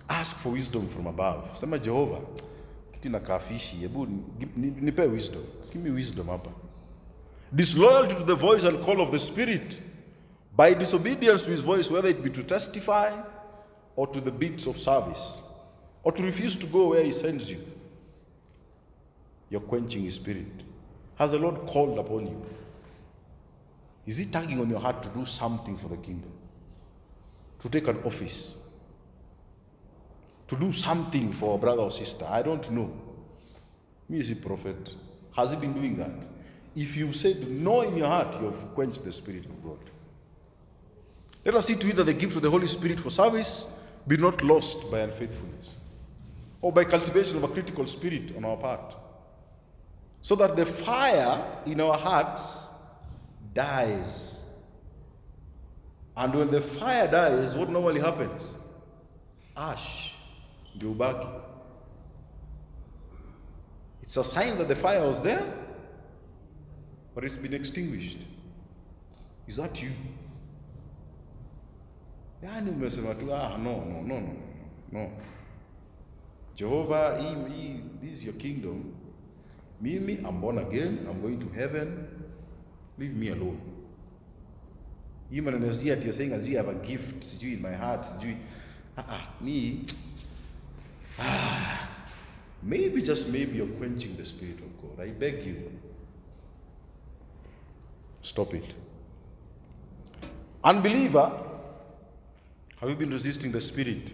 Ask 0.08 0.36
for 0.38 0.50
wisdom 0.52 0.88
from 0.88 1.06
above. 1.06 1.56
Sema 1.56 1.78
Jehovah, 1.78 2.20
kitu 2.92 3.10
ni- 4.38 4.48
ni- 4.56 4.80
nipe 4.90 5.08
wisdom. 5.10 5.42
Give 5.72 5.82
me 5.82 5.90
wisdom 5.92 6.26
hapa. 6.26 6.50
Disloyalty 7.54 8.14
to 8.16 8.24
the 8.24 8.34
voice 8.34 8.64
and 8.64 8.82
call 8.82 9.00
of 9.00 9.12
the 9.12 9.18
spirit. 9.18 9.80
By 10.56 10.74
disobedience 10.74 11.44
to 11.44 11.50
his 11.52 11.60
voice 11.60 11.90
whether 11.90 12.08
it 12.08 12.22
be 12.24 12.30
to 12.30 12.42
testify 12.42 13.12
or 13.96 14.06
to 14.08 14.20
the 14.20 14.30
beats 14.32 14.66
of 14.66 14.76
service 14.80 15.40
or 16.04 16.12
to 16.12 16.22
refuse 16.22 16.56
to 16.56 16.66
go 16.66 16.88
where 16.88 17.02
he 17.02 17.12
sends 17.12 17.50
you 17.50 17.60
you're 19.50 19.60
quenching 19.60 20.02
his 20.02 20.14
spirit 20.14 20.62
has 21.16 21.32
the 21.32 21.38
lord 21.38 21.56
called 21.66 21.98
upon 21.98 22.26
you 22.26 22.44
is 24.06 24.18
he 24.18 24.26
tugging 24.26 24.60
on 24.60 24.70
your 24.70 24.80
heart 24.80 25.02
to 25.02 25.08
do 25.10 25.24
something 25.24 25.76
for 25.76 25.88
the 25.88 25.96
kingdom 25.96 26.32
to 27.60 27.68
take 27.68 27.88
an 27.88 27.98
office 28.04 28.58
to 30.48 30.56
do 30.56 30.72
something 30.72 31.32
for 31.32 31.54
a 31.54 31.58
brother 31.58 31.82
or 31.82 31.90
sister. 31.90 32.26
I 32.28 32.42
don't 32.42 32.68
know. 32.70 32.92
Me 34.08 34.18
is 34.20 34.30
a 34.30 34.36
prophet. 34.36 34.94
Has 35.36 35.50
he 35.50 35.56
been 35.56 35.72
doing 35.72 35.96
that? 35.96 36.10
If 36.76 36.96
you 36.96 37.12
said 37.12 37.48
no 37.48 37.82
in 37.82 37.96
your 37.96 38.08
heart, 38.08 38.38
you 38.40 38.46
have 38.46 38.74
quenched 38.74 39.04
the 39.04 39.12
Spirit 39.12 39.46
of 39.46 39.64
God. 39.64 39.78
Let 41.44 41.54
us 41.54 41.66
see 41.66 41.76
to 41.76 41.88
it 41.88 41.96
that 41.96 42.04
the 42.04 42.14
gift 42.14 42.36
of 42.36 42.42
the 42.42 42.50
Holy 42.50 42.66
Spirit 42.66 43.00
for 43.00 43.10
service 43.10 43.68
be 44.06 44.16
not 44.16 44.42
lost 44.42 44.90
by 44.90 45.00
unfaithfulness 45.00 45.76
or 46.64 46.72
by 46.72 46.82
cultivation 46.82 47.36
of 47.36 47.44
a 47.44 47.48
critical 47.48 47.86
spirit 47.86 48.34
on 48.38 48.42
our 48.42 48.56
part. 48.56 48.96
So 50.22 50.34
that 50.36 50.56
the 50.56 50.64
fire 50.64 51.44
in 51.66 51.78
our 51.78 51.98
hearts 51.98 52.68
dies. 53.52 54.50
And 56.16 56.34
when 56.34 56.50
the 56.50 56.62
fire 56.62 57.06
dies, 57.06 57.54
what 57.54 57.68
normally 57.68 58.00
happens? 58.00 58.56
Ash 59.54 60.14
ndio 60.74 60.94
ubaki. 60.94 61.28
It's 64.02 64.16
a 64.16 64.24
sign 64.24 64.56
that 64.56 64.68
the 64.68 64.76
fire 64.76 65.06
was 65.06 65.22
there, 65.22 65.44
but 67.14 67.24
it's 67.24 67.36
been 67.36 67.52
extinguished. 67.52 68.20
Is 69.46 69.56
that 69.56 69.82
you? 69.82 69.90
Ah, 72.48 72.60
no, 72.60 72.72
no, 72.72 74.00
no, 74.00 74.18
no, 74.20 74.36
no. 74.92 75.10
Jehovah, 76.56 77.18
hii, 77.20 77.54
hii, 77.54 77.80
this 78.00 78.12
is 78.18 78.24
your 78.24 78.34
kingdom. 78.34 78.94
Me, 79.80 79.98
me, 79.98 80.12
I'm 80.12 80.40
born 80.40 80.58
again, 80.58 80.98
I'm 81.10 81.20
going 81.20 81.38
to 81.40 81.48
heaven. 81.48 82.08
Leave 82.98 83.16
me 83.16 83.28
alone. 83.28 83.58
Hii 85.30 85.40
maneno 85.40 85.72
sijui 85.72 85.92
ati 85.92 86.02
you're 86.02 86.16
saying 86.16 86.32
as 86.32 86.48
you 86.48 86.56
have 86.56 86.70
a 86.70 86.86
gift, 86.86 87.24
sijui 87.24 87.52
in 87.52 87.62
my 87.62 87.74
heart, 87.76 88.04
sijui. 88.06 88.36
Ah, 88.96 89.04
ah, 89.08 89.28
me, 89.40 89.84
Maybe, 92.62 93.02
just 93.02 93.30
maybe, 93.30 93.56
you're 93.58 93.76
quenching 93.78 94.16
the 94.16 94.24
Spirit 94.24 94.58
of 94.58 94.80
God. 94.80 95.06
I 95.06 95.10
beg 95.10 95.44
you. 95.44 95.70
Stop 98.22 98.54
it. 98.54 98.74
Unbeliever, 100.62 101.30
have 102.76 102.88
you 102.88 102.96
been 102.96 103.10
resisting 103.10 103.52
the 103.52 103.60
Spirit? 103.60 104.10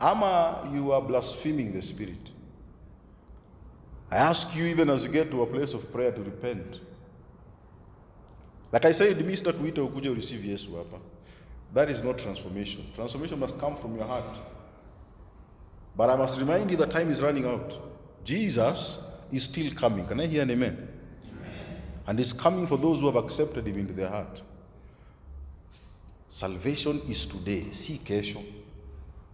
Ama, 0.00 0.70
you 0.72 0.92
are 0.92 1.02
blaspheming 1.02 1.72
the 1.72 1.82
Spirit. 1.82 2.30
I 4.10 4.16
ask 4.16 4.56
you, 4.56 4.64
even 4.64 4.90
as 4.90 5.04
you 5.04 5.10
get 5.10 5.30
to 5.30 5.42
a 5.42 5.46
place 5.46 5.74
of 5.74 5.92
prayer, 5.92 6.10
to 6.10 6.20
repent. 6.22 6.80
Like 8.72 8.84
I 8.84 8.92
said, 8.92 9.18
Mr. 9.18 9.52
Kuita 9.52 9.86
ukuja 9.86 10.14
receive 10.14 10.40
Yesu 10.40 10.70
hapa. 10.70 10.98
That 11.74 11.90
is 11.90 12.02
not 12.02 12.18
transformation. 12.18 12.84
Transformation 12.94 13.38
must 13.38 13.58
come 13.58 13.76
from 13.76 13.96
your 13.96 14.06
heart. 14.06 14.38
But 15.96 16.10
I 16.10 16.16
must 16.16 16.40
remind 16.40 16.70
you 16.70 16.76
that 16.78 16.90
time 16.90 17.10
is 17.10 17.22
running 17.22 17.46
out. 17.46 17.78
Jesus 18.24 19.04
is 19.30 19.44
still 19.44 19.72
coming. 19.72 20.06
Can 20.06 20.18
I 20.20 20.26
hear 20.26 20.42
an 20.42 20.50
amen? 20.50 20.88
And 22.06 22.18
is 22.18 22.32
coming 22.32 22.66
for 22.66 22.76
those 22.76 23.00
who 23.00 23.06
have 23.06 23.16
accepted 23.16 23.66
him 23.66 23.78
into 23.78 23.92
their 23.92 24.08
heart. 24.08 24.40
Salvation 26.28 27.00
is 27.08 27.26
today, 27.26 27.62
see 27.70 27.98
kesho. 27.98 28.42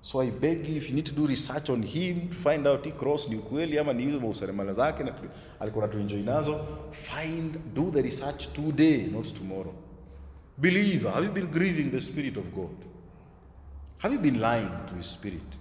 So 0.07 0.21
I 0.23 0.31
beg 0.31 0.69
you 0.69 0.77
if 0.81 0.89
you 0.89 0.95
need 0.97 1.07
to 1.07 1.13
do 1.21 1.27
research 1.27 1.71
on 1.75 1.83
him 1.83 2.29
to 2.29 2.37
find 2.37 2.67
out 2.67 2.85
hii 2.85 2.93
cross 2.93 3.29
ni 3.29 3.37
ukweli 3.37 3.79
ama 3.79 3.93
ni 3.93 4.05
hizo 4.05 4.21
mauseremala 4.21 4.73
zake 4.73 5.05
na 5.05 5.15
alikuwa 5.61 5.87
natuenjoy 5.87 6.23
nazo, 6.23 6.61
find 6.93 7.59
do 7.75 7.91
the 7.91 8.03
research 8.03 8.49
today, 8.53 9.07
not 9.07 9.35
tomorrow. 9.35 9.75
Believer, 10.59 11.13
have 11.13 11.27
you 11.27 11.33
been 11.33 11.47
grieving 11.47 11.91
the 11.91 12.01
spirit 12.01 12.37
of 12.37 12.45
God? 12.55 12.77
Have 13.99 14.15
you 14.15 14.21
been 14.21 14.41
lying 14.41 14.71
to 14.89 14.95
his 14.95 15.13
spirit? 15.13 15.57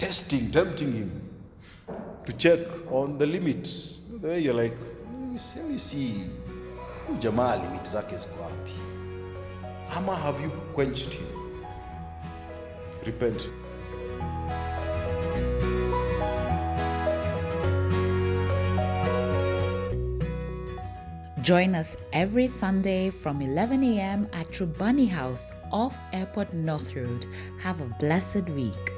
testing, 0.00 0.50
tempting 0.50 0.92
him 0.92 1.10
to 2.24 2.32
check 2.32 2.58
on 2.90 3.18
the 3.18 3.26
limits. 3.26 3.98
The 4.20 4.28
way 4.28 4.38
you're 4.40 4.62
like, 4.62 4.76
"Hmm, 4.76 5.36
let 5.36 5.68
me 5.70 5.78
see, 5.78 6.24
jamaa 7.20 7.56
limit 7.56 7.84
zake 7.92 8.16
ziko 8.16 8.42
wapi? 8.42 8.72
Ama 9.96 10.16
have 10.16 10.42
you 10.44 10.50
quenched 10.74 11.12
him? 11.14 11.39
Repent. 13.06 13.50
Join 21.42 21.74
us 21.74 21.96
every 22.12 22.48
Sunday 22.48 23.08
from 23.10 23.40
11 23.40 23.82
a.m. 23.82 24.28
at 24.34 24.46
Trubani 24.48 25.08
House 25.08 25.52
off 25.72 25.98
Airport 26.12 26.52
North 26.52 26.94
Road. 26.94 27.26
Have 27.60 27.80
a 27.80 27.86
blessed 27.98 28.48
week. 28.50 28.92